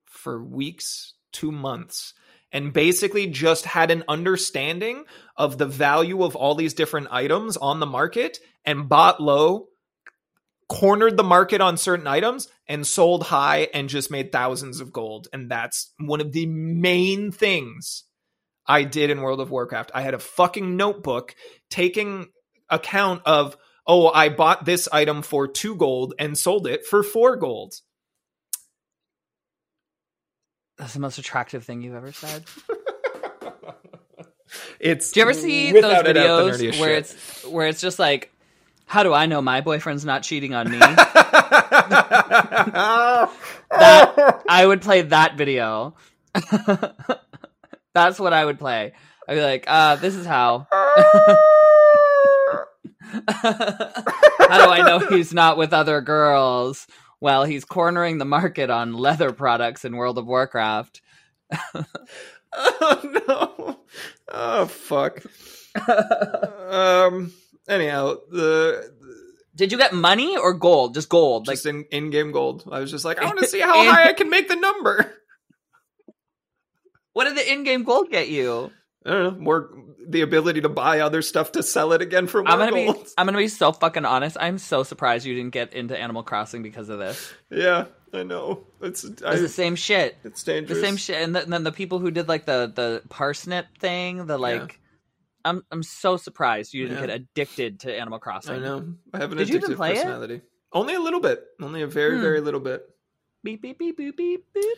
for 0.05 0.43
weeks 0.43 1.13
to 1.33 1.51
months 1.51 2.13
and 2.51 2.73
basically 2.73 3.27
just 3.27 3.65
had 3.65 3.91
an 3.91 4.03
understanding 4.07 5.03
of 5.35 5.57
the 5.57 5.65
value 5.65 6.23
of 6.23 6.35
all 6.35 6.55
these 6.55 6.73
different 6.73 7.07
items 7.11 7.57
on 7.57 7.79
the 7.79 7.85
market 7.85 8.39
and 8.63 8.87
bought 8.87 9.21
low, 9.21 9.67
cornered 10.69 11.17
the 11.17 11.23
market 11.23 11.61
on 11.61 11.77
certain 11.77 12.07
items 12.07 12.47
and 12.67 12.87
sold 12.87 13.23
high 13.23 13.67
and 13.73 13.89
just 13.89 14.09
made 14.09 14.31
thousands 14.31 14.79
of 14.79 14.93
gold. 14.93 15.27
And 15.33 15.51
that's 15.51 15.93
one 15.99 16.21
of 16.21 16.31
the 16.31 16.45
main 16.45 17.31
things 17.31 18.05
I 18.65 18.83
did 18.83 19.09
in 19.09 19.21
World 19.21 19.41
of 19.41 19.51
Warcraft. 19.51 19.91
I 19.93 20.01
had 20.01 20.13
a 20.13 20.19
fucking 20.19 20.77
notebook 20.77 21.35
taking 21.69 22.27
account 22.69 23.21
of, 23.25 23.57
oh, 23.85 24.09
I 24.09 24.29
bought 24.29 24.65
this 24.65 24.87
item 24.91 25.21
for 25.21 25.47
two 25.47 25.75
gold 25.75 26.13
and 26.17 26.37
sold 26.37 26.67
it 26.67 26.85
for 26.85 27.03
four 27.03 27.35
gold. 27.35 27.75
That's 30.77 30.93
the 30.93 30.99
most 30.99 31.17
attractive 31.17 31.63
thing 31.63 31.81
you've 31.81 31.95
ever 31.95 32.11
said. 32.11 32.43
it's 34.79 35.11
Do 35.11 35.19
you 35.19 35.23
ever 35.23 35.33
see 35.33 35.71
those 35.71 35.83
without 35.83 36.07
a 36.07 36.13
doubt 36.13 36.45
the 36.45 36.51
videos 36.51 36.79
where 36.79 36.89
shit. 36.89 36.97
it's 36.97 37.45
where 37.45 37.67
it's 37.67 37.81
just 37.81 37.99
like, 37.99 38.31
how 38.85 39.03
do 39.03 39.13
I 39.13 39.25
know 39.25 39.41
my 39.41 39.61
boyfriend's 39.61 40.05
not 40.05 40.23
cheating 40.23 40.53
on 40.53 40.69
me? 40.69 40.79
that 40.79 40.95
I 44.49 44.65
would 44.65 44.81
play 44.81 45.03
that 45.03 45.37
video. 45.37 45.95
That's 47.93 48.19
what 48.19 48.33
I 48.33 48.43
would 48.43 48.59
play. 48.59 48.91
I'd 49.27 49.35
be 49.35 49.41
like, 49.41 49.63
uh, 49.67 49.95
this 49.95 50.15
is 50.15 50.25
how. 50.25 50.67
how 50.71 50.85
do 54.65 54.69
I 54.69 54.83
know 54.85 54.99
he's 54.99 55.33
not 55.33 55.57
with 55.57 55.73
other 55.73 56.01
girls? 56.01 56.87
Well, 57.25 57.43
he's 57.43 57.65
cornering 57.65 58.19
the 58.19 58.25
market 58.25 58.69
on 58.69 58.93
leather 58.93 59.31
products 59.31 59.83
in 59.83 59.95
World 59.95 60.19
of 60.19 60.27
Warcraft. 60.27 61.01
oh 62.53 63.23
no 63.27 63.79
oh 64.31 64.65
fuck 64.67 65.23
um 66.69 67.33
anyhow 67.67 68.13
the 68.29 68.93
Did 69.55 69.71
you 69.71 69.79
get 69.79 69.91
money 69.91 70.37
or 70.37 70.53
gold? 70.53 70.93
Just 70.93 71.09
gold. 71.09 71.47
Like 71.47 71.65
in 71.65 71.85
in-game 71.91 72.31
gold 72.31 72.63
i 72.71 72.79
was 72.79 72.91
just 72.91 73.05
like 73.05 73.17
i 73.17 73.25
want 73.25 73.39
to 73.39 73.47
see 73.55 73.59
how 73.59 73.81
In- 73.81 73.91
high 73.91 74.09
i 74.09 74.13
can 74.13 74.29
make 74.29 74.47
the 74.47 74.55
number 74.55 75.11
what 77.13 77.23
did 77.23 77.37
the 77.37 77.51
in-game 77.51 77.85
gold 77.85 78.11
get 78.11 78.29
you? 78.29 78.69
I 79.05 79.09
don't 79.11 79.23
know 79.37 79.39
more 79.43 79.69
the 80.07 80.21
ability 80.21 80.61
to 80.61 80.69
buy 80.69 80.99
other 80.99 81.21
stuff 81.21 81.51
to 81.53 81.63
sell 81.63 81.91
it 81.93 82.01
again 82.01 82.27
for 82.27 82.43
more 82.43 82.51
I'm 82.51 82.59
gonna 82.59 82.73
be 82.73 82.87
I'm 83.17 83.25
gonna 83.25 83.37
be 83.39 83.47
so 83.47 83.71
fucking 83.71 84.05
honest. 84.05 84.37
I'm 84.39 84.57
so 84.59 84.83
surprised 84.83 85.25
you 85.25 85.33
didn't 85.33 85.51
get 85.53 85.73
into 85.73 85.97
Animal 85.97 86.21
Crossing 86.23 86.61
because 86.61 86.89
of 86.89 86.99
this. 86.99 87.33
yeah 87.49 87.85
i 88.13 88.21
know 88.23 88.65
it's 88.81 89.03
I, 89.25 89.35
the 89.37 89.49
same 89.49 89.75
shit. 89.75 90.15
it's 90.23 90.43
dangerous 90.43 90.79
The 90.79 90.85
same 90.85 90.95
shit. 90.97 91.21
And, 91.21 91.33
th- 91.33 91.43
and 91.45 91.51
then 91.51 91.63
the 91.63 91.71
people 91.71 91.99
who 91.99 92.11
did 92.11 92.27
like 92.29 92.45
the 92.45 92.71
the 92.73 93.01
parsnip 93.09 93.65
thing, 93.79 94.25
the 94.27 94.37
like 94.37 94.79
I'm 95.43 95.63
I'm 95.71 95.83
so 95.83 96.17
surprised 96.17 96.73
you 96.73 96.87
didn't 96.87 97.01
Yeah. 97.01 97.07
get 97.07 97.15
addicted 97.21 97.79
to 97.81 97.93
Animal 97.97 98.19
Crossing. 98.19 98.55
i 98.55 98.59
know 98.59 98.93
i 99.13 99.17
have 99.17 99.31
an 99.31 99.39
Did 99.39 99.49
addictive 99.49 99.75
play 99.75 99.91
it? 99.93 99.95
personality 99.95 100.41
only 100.71 100.93
a 100.93 100.99
little 100.99 101.19
bit 101.19 101.43
only 101.61 101.81
a 101.81 101.87
very 101.87 102.15
Hmm. 102.15 102.21
very 102.21 102.41
little 102.41 102.59
bit 102.61 102.87
Beep 103.43 103.61
beep 103.61 103.77
beep 103.79 103.97
beep 103.97 104.15
beep 104.15 104.45
beep 104.53 104.77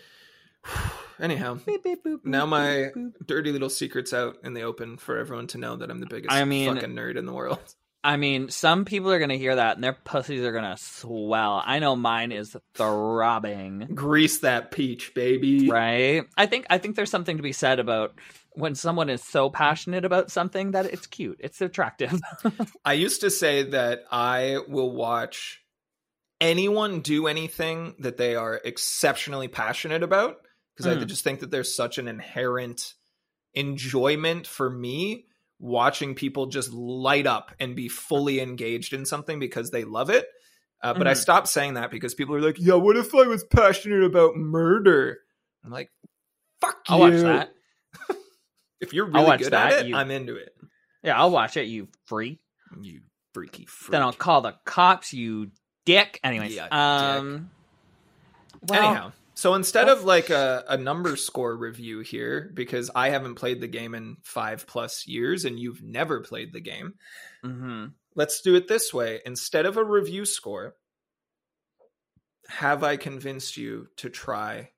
anyhow 1.20 1.58
beep 1.66 1.84
beep 1.84 2.03
boop. 2.03 2.20
Now 2.24 2.45
boop, 2.45 2.49
my 2.49 2.66
boop, 2.68 2.93
boop. 2.95 3.28
dirty 3.28 3.51
little 3.51 3.70
secrets 3.70 4.14
out 4.14 4.38
in 4.43 4.53
the 4.53 4.62
open 4.64 4.97
for 4.97 5.18
everyone 5.18 5.47
to 5.47 5.58
know 5.58 5.76
that 5.78 5.89
I'm 5.89 5.99
the 5.99 6.05
biggest 6.08 6.32
I 6.34 6.43
mean- 6.45 6.74
fucking 6.76 6.91
nerd 6.91 7.18
in 7.18 7.26
the 7.26 7.34
world. 7.34 7.60
I 8.03 8.16
mean, 8.16 8.49
some 8.49 8.86
people 8.86 9.12
are 9.12 9.20
gonna 9.20 9.36
hear 9.36 9.55
that 9.55 9.76
and 9.76 9.84
their 9.84 9.91
pussies 9.91 10.41
are 10.45 10.53
gonna 10.53 10.78
swell. 10.78 11.62
I 11.66 11.80
know 11.80 11.95
mine 11.95 12.32
is 12.32 12.55
throbbing. 12.76 13.89
Grease 13.93 14.39
that 14.39 14.72
peach, 14.72 15.14
baby. 15.14 15.70
Right? 15.70 16.24
I 16.38 16.45
think 16.45 16.68
I 16.70 16.78
think 16.78 16.95
there's 16.95 17.10
something 17.10 17.36
to 17.38 17.43
be 17.43 17.51
said 17.51 17.80
about 17.80 18.14
when 18.53 18.76
someone 18.76 19.10
is 19.10 19.24
so 19.24 19.49
passionate 19.49 20.05
about 20.05 20.32
something 20.32 20.72
that 20.72 20.86
it's 20.86 21.05
cute. 21.05 21.38
It's 21.41 21.60
attractive. 21.60 22.20
I 22.86 22.93
used 22.93 23.22
to 23.22 23.30
say 23.30 23.64
that 23.64 24.05
I 24.12 24.60
will 24.70 24.91
watch 24.91 25.62
anyone 26.39 27.01
do 27.01 27.28
anything 27.28 27.95
that 27.99 28.18
they 28.18 28.36
are 28.36 28.62
exceptionally 28.64 29.47
passionate 29.47 30.03
about 30.03 30.38
because 30.78 30.86
I 30.88 30.95
Mm. 30.95 31.07
just 31.07 31.23
think 31.23 31.39
that 31.39 31.49
there's 31.49 31.75
such 31.75 31.97
an 31.97 32.07
inherent 32.07 32.93
enjoyment 33.55 34.45
for 34.45 34.69
me 34.69 35.25
watching 35.59 36.13
people 36.13 36.45
just 36.45 36.71
light 36.71 37.25
up 37.25 37.51
and 37.59 37.75
be 37.75 37.88
fully 37.89 38.39
engaged 38.39 38.93
in 38.93 39.03
something 39.05 39.39
because 39.39 39.71
they 39.71 39.84
love 39.84 40.11
it. 40.11 40.28
Uh, 40.84 40.93
but 40.93 41.07
I 41.07 41.13
Mhm. 41.13 41.17
stopped 41.17 41.47
saying 41.47 41.73
that 41.73 41.89
because 41.89 42.13
people 42.13 42.36
are 42.36 42.41
like, 42.41 42.57
"Yeah, 42.59 42.75
what 42.75 42.95
if 42.95 43.15
I 43.15 43.23
was 43.23 43.43
passionate 43.43 44.03
about 44.03 44.36
murder?" 44.36 45.21
I'm 45.63 45.71
like, 45.71 45.91
"Fuck 46.61 46.78
you!" 46.88 46.93
I'll 46.93 46.99
watch 46.99 47.13
that. 47.23 47.53
If 48.80 48.93
you're 48.93 49.05
really 49.05 49.25
watch 49.25 49.39
good 49.39 49.53
that, 49.53 49.73
at 49.73 49.80
it, 49.80 49.88
you- 49.88 49.95
I'm 49.95 50.11
into 50.11 50.36
it. 50.36 50.55
Yeah, 51.01 51.17
I'll 51.17 51.32
watch 51.32 51.57
it, 51.57 51.63
you 51.63 51.88
freak. 52.05 52.39
You 52.80 53.01
freaky 53.34 53.65
freak. 53.65 53.93
Then 53.93 54.03
I'll 54.03 54.13
call 54.13 54.41
the 54.41 54.51
cops, 54.65 55.13
you 55.13 55.49
dick. 55.86 56.19
Anyways, 56.23 56.53
Yeah, 56.53 56.67
um, 56.69 57.49
well, 58.61 58.80
Anyhow, 58.84 59.11
so 59.38 59.53
instead 59.53 59.88
of 59.88 60.03
like 60.03 60.31
a, 60.31 60.63
a 60.67 60.77
number 60.77 61.15
score 61.15 61.55
review 61.55 61.99
here, 61.99 62.49
because 62.55 62.89
I 62.95 63.09
haven't 63.09 63.35
played 63.35 63.61
the 63.61 63.67
game 63.67 63.93
in 63.93 64.17
five 64.23 64.65
plus 64.65 65.05
years 65.05 65.45
and 65.45 65.59
you've 65.59 65.83
never 65.83 66.21
played 66.21 66.53
the 66.53 66.59
game, 66.59 66.95
mhm. 67.45 67.91
let's 68.15 68.41
do 68.41 68.55
it 68.55 68.67
this 68.67 68.91
way. 68.91 69.21
Instead 69.27 69.67
of 69.67 69.77
a 69.77 69.83
review 69.83 70.25
score, 70.25 70.73
have 72.49 72.83
I 72.83 72.97
convinced 72.97 73.57
you 73.57 73.89
to 73.97 74.09
try? 74.09 74.71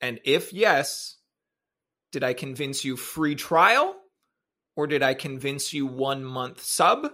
And 0.00 0.18
if 0.24 0.52
yes, 0.52 1.16
did 2.10 2.24
I 2.24 2.34
convince 2.34 2.84
you 2.84 2.96
free 2.96 3.36
trial? 3.36 3.94
Or 4.74 4.88
did 4.88 5.04
I 5.04 5.14
convince 5.14 5.72
you 5.72 5.86
one 5.86 6.24
month 6.24 6.60
sub? 6.60 7.06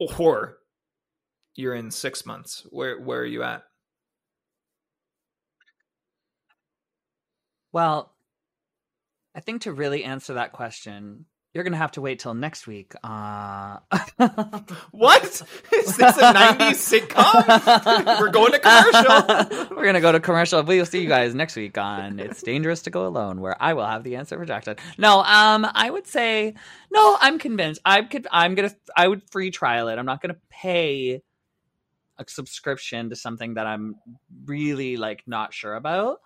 Or 0.00 0.58
you're 1.54 1.76
in 1.76 1.92
six 1.92 2.26
months. 2.26 2.66
Where 2.70 3.00
where 3.00 3.20
are 3.20 3.24
you 3.24 3.44
at? 3.44 3.62
Well, 7.72 8.12
I 9.34 9.40
think 9.40 9.62
to 9.62 9.72
really 9.72 10.04
answer 10.04 10.34
that 10.34 10.52
question, 10.52 11.26
you're 11.54 11.64
going 11.64 11.72
to 11.72 11.78
have 11.78 11.92
to 11.92 12.00
wait 12.00 12.18
till 12.18 12.34
next 12.34 12.66
week. 12.66 12.94
Uh... 13.02 13.78
What? 14.90 15.24
Is 15.24 15.96
this 15.96 16.16
a 16.18 16.32
90s 16.32 17.08
sitcom? 17.08 18.20
We're 18.20 18.30
going 18.30 18.52
to 18.52 18.58
commercial. 18.58 19.76
We're 19.76 19.82
going 19.82 19.94
to 19.94 20.00
go 20.00 20.12
to 20.12 20.20
commercial. 20.20 20.62
We'll 20.62 20.86
see 20.86 21.02
you 21.02 21.08
guys 21.08 21.34
next 21.34 21.56
week 21.56 21.78
on 21.78 22.18
It's 22.18 22.42
Dangerous 22.42 22.82
to 22.82 22.90
Go 22.90 23.06
Alone, 23.06 23.40
where 23.40 23.56
I 23.60 23.74
will 23.74 23.86
have 23.86 24.02
the 24.02 24.16
answer 24.16 24.44
Jackson. 24.44 24.76
No, 24.98 25.20
um, 25.20 25.66
I 25.72 25.88
would 25.88 26.06
say, 26.06 26.54
no, 26.90 27.16
I'm 27.20 27.38
convinced. 27.38 27.80
I 27.84 28.02
could, 28.02 28.26
I'm 28.32 28.54
going 28.54 28.70
to, 28.70 28.76
I 28.96 29.06
would 29.06 29.22
free 29.30 29.50
trial 29.50 29.88
it. 29.88 29.98
I'm 29.98 30.06
not 30.06 30.20
going 30.20 30.34
to 30.34 30.40
pay 30.50 31.22
a 32.18 32.24
subscription 32.26 33.10
to 33.10 33.16
something 33.16 33.54
that 33.54 33.66
I'm 33.66 33.96
really 34.44 34.96
like 34.96 35.22
not 35.26 35.54
sure 35.54 35.74
about. 35.74 36.18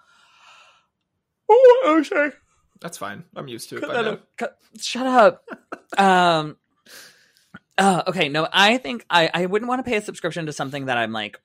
Oh, 1.52 2.00
okay. 2.00 2.34
That's 2.80 2.98
fine. 2.98 3.24
I'm 3.36 3.48
used 3.48 3.68
to 3.70 3.76
it 3.76 3.82
by 3.82 4.02
now. 4.02 4.18
Cut- 4.36 4.58
Shut 4.78 5.06
up. 5.06 5.44
um. 5.98 6.56
Uh, 7.78 8.02
okay, 8.06 8.28
no, 8.28 8.46
I 8.52 8.76
think 8.76 9.06
I 9.08 9.30
I 9.32 9.46
wouldn't 9.46 9.68
want 9.68 9.84
to 9.84 9.90
pay 9.90 9.96
a 9.96 10.02
subscription 10.02 10.46
to 10.46 10.52
something 10.52 10.86
that 10.86 10.98
I'm 10.98 11.12
like 11.12 11.40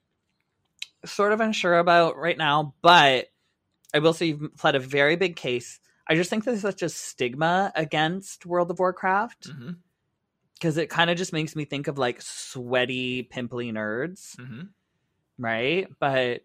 sort 1.04 1.32
of 1.32 1.40
unsure 1.40 1.78
about 1.78 2.16
right 2.16 2.36
now, 2.36 2.74
but 2.82 3.26
I 3.94 4.00
will 4.00 4.12
say 4.12 4.26
you've 4.26 4.56
pled 4.56 4.74
a 4.74 4.80
very 4.80 5.16
big 5.16 5.36
case. 5.36 5.80
I 6.06 6.14
just 6.14 6.28
think 6.28 6.44
there's 6.44 6.60
such 6.60 6.82
a 6.82 6.88
stigma 6.88 7.72
against 7.74 8.46
World 8.46 8.70
of 8.70 8.78
Warcraft 8.78 9.50
because 10.54 10.76
it 10.76 10.90
kind 10.90 11.10
of 11.10 11.16
just 11.16 11.32
makes 11.32 11.54
me 11.56 11.64
think 11.64 11.86
of 11.86 11.98
like 11.98 12.20
sweaty, 12.20 13.22
pimply 13.22 13.72
nerds, 13.72 14.36
mhm. 14.36 14.68
right? 15.38 15.88
But 15.98 16.44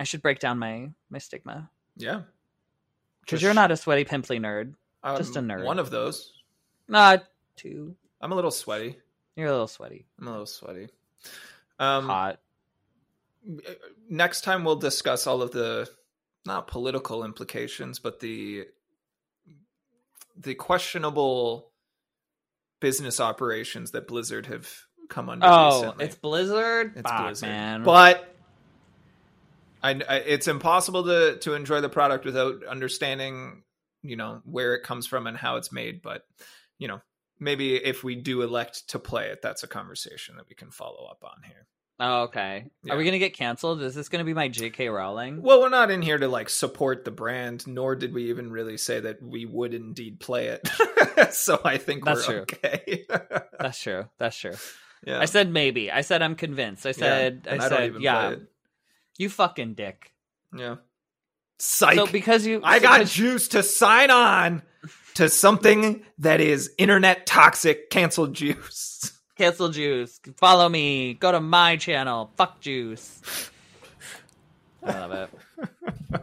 I 0.00 0.04
should 0.04 0.22
break 0.22 0.40
down 0.40 0.58
my 0.58 0.90
my 1.10 1.18
stigma 1.18 1.70
Yeah. 1.98 2.22
because 3.20 3.42
you're 3.42 3.54
not 3.54 3.70
a 3.70 3.76
sweaty, 3.76 4.04
pimply 4.04 4.38
nerd. 4.40 4.74
Just 5.16 5.36
a 5.36 5.40
nerd. 5.40 5.64
One 5.64 5.78
of 5.78 5.90
those. 5.90 6.32
Not 6.88 7.24
two. 7.56 7.94
I'm 8.20 8.32
a 8.32 8.34
little 8.34 8.50
sweaty. 8.50 8.96
You're 9.36 9.48
a 9.48 9.52
little 9.52 9.68
sweaty. 9.68 10.06
I'm 10.20 10.26
a 10.26 10.30
little 10.30 10.46
sweaty. 10.46 10.88
Um, 11.78 12.06
Hot. 12.06 12.40
next 14.08 14.42
time 14.42 14.64
we'll 14.64 14.76
discuss 14.76 15.26
all 15.26 15.42
of 15.42 15.50
the 15.52 15.88
not 16.44 16.66
political 16.66 17.24
implications, 17.24 17.98
but 17.98 18.20
the 18.20 18.66
the 20.36 20.54
questionable 20.54 21.70
business 22.80 23.20
operations 23.20 23.90
that 23.92 24.06
Blizzard 24.06 24.46
have 24.46 24.68
come 25.08 25.28
under 25.28 25.46
Oh, 25.48 25.80
recently. 25.82 26.04
it's 26.04 26.14
Blizzard. 26.16 26.92
It's 26.96 27.10
Fuck, 27.10 27.22
Blizzard. 27.24 27.48
man. 27.48 27.82
But 27.82 28.27
I, 29.82 29.90
I, 30.08 30.16
it's 30.16 30.48
impossible 30.48 31.04
to 31.04 31.38
to 31.40 31.54
enjoy 31.54 31.80
the 31.80 31.88
product 31.88 32.24
without 32.24 32.64
understanding, 32.64 33.62
you 34.02 34.16
know, 34.16 34.40
where 34.44 34.74
it 34.74 34.82
comes 34.82 35.06
from 35.06 35.26
and 35.26 35.36
how 35.36 35.56
it's 35.56 35.72
made. 35.72 36.02
But 36.02 36.22
you 36.78 36.88
know, 36.88 37.00
maybe 37.38 37.76
if 37.76 38.04
we 38.04 38.16
do 38.16 38.42
elect 38.42 38.88
to 38.90 38.98
play 38.98 39.28
it, 39.28 39.42
that's 39.42 39.62
a 39.62 39.68
conversation 39.68 40.36
that 40.36 40.48
we 40.48 40.54
can 40.54 40.70
follow 40.70 41.06
up 41.06 41.22
on 41.24 41.42
here. 41.44 41.66
oh, 42.00 42.22
okay. 42.22 42.66
Yeah. 42.82 42.94
Are 42.94 42.96
we 42.96 43.04
gonna 43.04 43.18
get 43.18 43.34
canceled? 43.34 43.82
Is 43.82 43.94
this 43.94 44.08
gonna 44.08 44.24
be 44.24 44.34
my 44.34 44.48
J.K. 44.48 44.88
Rowling? 44.88 45.42
Well, 45.42 45.60
we're 45.60 45.68
not 45.68 45.90
in 45.90 46.02
here 46.02 46.18
to 46.18 46.28
like 46.28 46.48
support 46.48 47.04
the 47.04 47.10
brand, 47.10 47.66
nor 47.66 47.94
did 47.96 48.12
we 48.12 48.30
even 48.30 48.50
really 48.50 48.76
say 48.76 49.00
that 49.00 49.22
we 49.22 49.46
would 49.46 49.74
indeed 49.74 50.20
play 50.20 50.46
it. 50.48 50.68
so 51.32 51.60
I 51.64 51.78
think 51.78 52.04
That's 52.04 52.26
we're 52.26 52.34
true. 52.34 52.42
okay. 52.42 53.04
That's 53.58 53.80
true. 53.80 54.06
That's 54.18 54.36
true. 54.36 54.54
yeah. 55.04 55.20
I 55.20 55.24
said 55.24 55.50
maybe. 55.50 55.90
I 55.90 56.02
said 56.02 56.22
I'm 56.22 56.34
convinced. 56.34 56.86
I 56.86 56.92
said. 56.92 57.46
and 57.46 57.60
I 57.60 57.68
don't 57.68 57.78
said 57.94 58.02
yeah. 58.02 58.34
Play 59.18 59.24
it. 59.24 59.24
You 59.24 59.28
fucking 59.30 59.74
dick. 59.74 60.12
Yeah. 60.56 60.76
Psych. 61.58 61.96
So 61.96 62.06
because 62.06 62.46
you, 62.46 62.60
I 62.62 62.78
got 62.78 62.98
because- 62.98 63.12
juice 63.12 63.48
to 63.48 63.62
sign 63.62 64.10
on 64.10 64.62
to 65.14 65.28
something 65.28 66.02
that 66.18 66.40
is 66.40 66.70
internet 66.78 67.26
toxic 67.26 67.90
cancel 67.90 68.28
juice. 68.28 69.12
cancel 69.36 69.68
juice. 69.70 70.20
Follow 70.36 70.68
me. 70.68 71.14
Go 71.14 71.32
to 71.32 71.40
my 71.40 71.76
channel. 71.76 72.30
Fuck 72.36 72.60
juice. 72.60 73.20
I 74.82 74.92
love 75.06 75.12
it. 75.12 75.30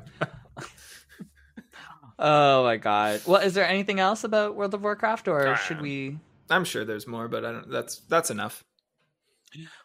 oh 2.19 2.63
my 2.63 2.77
god. 2.77 3.21
Well, 3.25 3.41
is 3.41 3.53
there 3.53 3.67
anything 3.67 3.99
else 3.99 4.23
about 4.23 4.55
World 4.55 4.73
of 4.73 4.81
Warcraft, 4.81 5.27
or 5.27 5.57
should 5.57 5.81
we? 5.81 6.17
I'm 6.49 6.63
sure 6.63 6.85
there's 6.85 7.07
more, 7.07 7.27
but 7.27 7.43
I 7.43 7.51
don't 7.51 7.69
that's 7.69 7.97
that's 8.07 8.29
enough. 8.31 8.63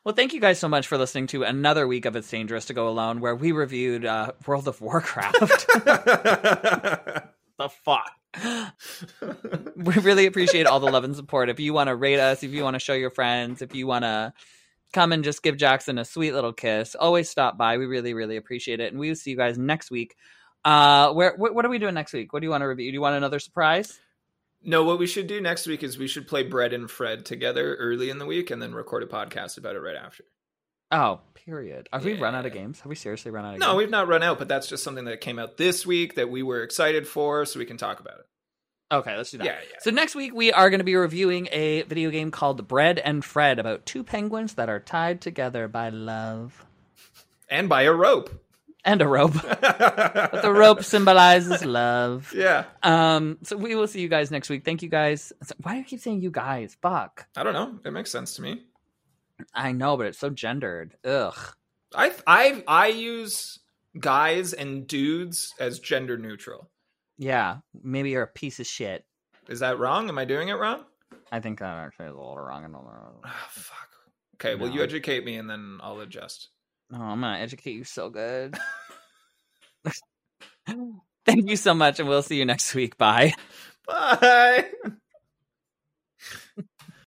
Well, 0.04 0.14
thank 0.14 0.32
you 0.32 0.40
guys 0.40 0.58
so 0.58 0.68
much 0.68 0.86
for 0.86 0.98
listening 0.98 1.26
to 1.28 1.42
another 1.42 1.86
week 1.86 2.04
of 2.04 2.16
It's 2.16 2.30
Dangerous 2.30 2.66
to 2.66 2.74
Go 2.74 2.88
Alone, 2.88 3.20
where 3.20 3.34
we 3.34 3.52
reviewed 3.52 4.04
uh, 4.04 4.32
World 4.46 4.68
of 4.68 4.80
Warcraft. 4.80 5.38
the 7.58 7.68
fuck? 7.84 8.12
we 9.76 9.94
really 9.94 10.26
appreciate 10.26 10.66
all 10.66 10.80
the 10.80 10.90
love 10.90 11.04
and 11.04 11.16
support. 11.16 11.48
If 11.48 11.60
you 11.60 11.72
want 11.72 11.88
to 11.88 11.96
rate 11.96 12.20
us, 12.20 12.42
if 12.42 12.52
you 12.52 12.62
want 12.62 12.74
to 12.74 12.80
show 12.80 12.94
your 12.94 13.10
friends, 13.10 13.62
if 13.62 13.74
you 13.74 13.86
want 13.86 14.04
to 14.04 14.32
come 14.92 15.12
and 15.12 15.24
just 15.24 15.42
give 15.42 15.56
Jackson 15.56 15.98
a 15.98 16.04
sweet 16.04 16.32
little 16.32 16.52
kiss, 16.52 16.94
always 16.94 17.28
stop 17.28 17.56
by. 17.58 17.78
We 17.78 17.86
really, 17.86 18.14
really 18.14 18.36
appreciate 18.36 18.80
it. 18.80 18.92
And 18.92 19.00
we 19.00 19.08
will 19.08 19.16
see 19.16 19.30
you 19.30 19.36
guys 19.36 19.58
next 19.58 19.90
week. 19.90 20.16
Uh, 20.64 21.12
where 21.12 21.34
what, 21.36 21.54
what 21.54 21.64
are 21.64 21.70
we 21.70 21.78
doing 21.78 21.94
next 21.94 22.12
week? 22.12 22.32
What 22.32 22.40
do 22.40 22.46
you 22.46 22.50
want 22.50 22.62
to 22.62 22.66
review? 22.66 22.90
Do 22.90 22.94
you 22.94 23.00
want 23.00 23.16
another 23.16 23.38
surprise? 23.38 23.98
No, 24.62 24.84
what 24.84 24.98
we 24.98 25.06
should 25.06 25.26
do 25.26 25.40
next 25.40 25.66
week 25.66 25.82
is 25.82 25.98
we 25.98 26.08
should 26.08 26.28
play 26.28 26.42
Bread 26.42 26.72
and 26.72 26.90
Fred 26.90 27.24
together 27.24 27.74
early 27.76 28.10
in 28.10 28.18
the 28.18 28.26
week 28.26 28.50
and 28.50 28.60
then 28.60 28.74
record 28.74 29.02
a 29.02 29.06
podcast 29.06 29.58
about 29.58 29.76
it 29.76 29.80
right 29.80 29.96
after. 29.96 30.24
Oh, 30.92 31.20
period. 31.34 31.88
Have 31.92 32.04
we 32.04 32.14
run 32.14 32.34
out 32.34 32.46
of 32.46 32.52
games? 32.52 32.80
Have 32.80 32.90
we 32.90 32.96
seriously 32.96 33.30
run 33.30 33.44
out 33.44 33.48
of 33.48 33.54
games? 33.54 33.60
No, 33.60 33.68
games? 33.68 33.78
we've 33.78 33.90
not 33.90 34.08
run 34.08 34.22
out, 34.22 34.38
but 34.38 34.48
that's 34.48 34.66
just 34.66 34.82
something 34.82 35.04
that 35.04 35.20
came 35.20 35.38
out 35.38 35.56
this 35.56 35.86
week 35.86 36.16
that 36.16 36.30
we 36.30 36.42
were 36.42 36.62
excited 36.62 37.06
for, 37.06 37.44
so 37.46 37.58
we 37.58 37.64
can 37.64 37.76
talk 37.76 38.00
about 38.00 38.18
it. 38.18 38.26
Okay, 38.92 39.16
let's 39.16 39.30
do 39.30 39.38
that. 39.38 39.44
Yeah, 39.44 39.58
yeah. 39.70 39.76
So 39.80 39.92
next 39.92 40.16
week 40.16 40.34
we 40.34 40.52
are 40.52 40.68
going 40.68 40.80
to 40.80 40.84
be 40.84 40.96
reviewing 40.96 41.48
a 41.52 41.82
video 41.82 42.10
game 42.10 42.32
called 42.32 42.66
Bread 42.66 42.98
and 42.98 43.24
Fred 43.24 43.60
about 43.60 43.86
two 43.86 44.02
penguins 44.02 44.54
that 44.54 44.68
are 44.68 44.80
tied 44.80 45.20
together 45.20 45.68
by 45.68 45.90
love 45.90 46.66
And 47.48 47.68
by 47.68 47.82
a 47.82 47.92
rope. 47.92 48.30
And 48.84 49.02
a 49.02 49.08
rope. 49.08 49.34
But 50.30 50.42
the 50.42 50.52
rope 50.52 50.84
symbolizes 50.84 51.64
love. 51.64 52.32
Yeah. 52.34 52.64
Um, 52.82 53.38
so 53.42 53.56
we 53.56 53.74
will 53.74 53.86
see 53.86 54.00
you 54.00 54.08
guys 54.08 54.30
next 54.30 54.48
week. 54.50 54.64
Thank 54.64 54.82
you 54.82 54.88
guys. 54.88 55.32
Why 55.62 55.72
do 55.72 55.78
you 55.78 55.84
keep 55.84 56.00
saying 56.00 56.20
you 56.20 56.30
guys? 56.30 56.76
Fuck. 56.82 57.26
I 57.36 57.42
don't 57.42 57.54
know. 57.54 57.78
It 57.84 57.92
makes 57.92 58.10
sense 58.10 58.34
to 58.36 58.42
me. 58.42 58.62
I 59.54 59.72
know, 59.72 59.96
but 59.96 60.06
it's 60.06 60.18
so 60.18 60.30
gendered. 60.30 60.96
Ugh. 61.04 61.36
I 61.94 62.12
I 62.26 62.62
I 62.68 62.86
use 62.88 63.58
guys 63.98 64.52
and 64.52 64.86
dudes 64.86 65.54
as 65.58 65.78
gender 65.78 66.16
neutral. 66.18 66.70
Yeah, 67.18 67.58
maybe 67.82 68.10
you're 68.10 68.22
a 68.22 68.26
piece 68.28 68.60
of 68.60 68.66
shit. 68.66 69.04
Is 69.48 69.60
that 69.60 69.78
wrong? 69.78 70.08
Am 70.08 70.18
I 70.18 70.24
doing 70.24 70.48
it 70.48 70.54
wrong? 70.54 70.84
I 71.32 71.40
think 71.40 71.58
that 71.58 71.76
actually 71.76 72.06
is 72.06 72.14
a 72.14 72.16
little 72.16 72.38
wrong. 72.38 72.60
I 72.64 72.68
don't 72.68 72.72
know. 72.72 73.20
Ah, 73.24 73.48
fuck. 73.50 73.88
Okay, 74.34 74.54
well, 74.54 74.70
you 74.70 74.82
educate 74.82 75.24
me 75.24 75.36
and 75.36 75.48
then 75.50 75.78
I'll 75.82 76.00
adjust. 76.00 76.48
Oh, 76.92 76.96
I'm 77.00 77.20
gonna 77.20 77.38
educate 77.38 77.72
you 77.74 77.84
so 77.84 78.10
good. 78.10 78.56
Thank 81.26 81.48
you 81.48 81.56
so 81.56 81.74
much, 81.74 82.00
and 82.00 82.08
we'll 82.08 82.22
see 82.22 82.36
you 82.36 82.44
next 82.44 82.74
week. 82.74 82.96
Bye. 82.96 83.34
Bye. 83.86 84.70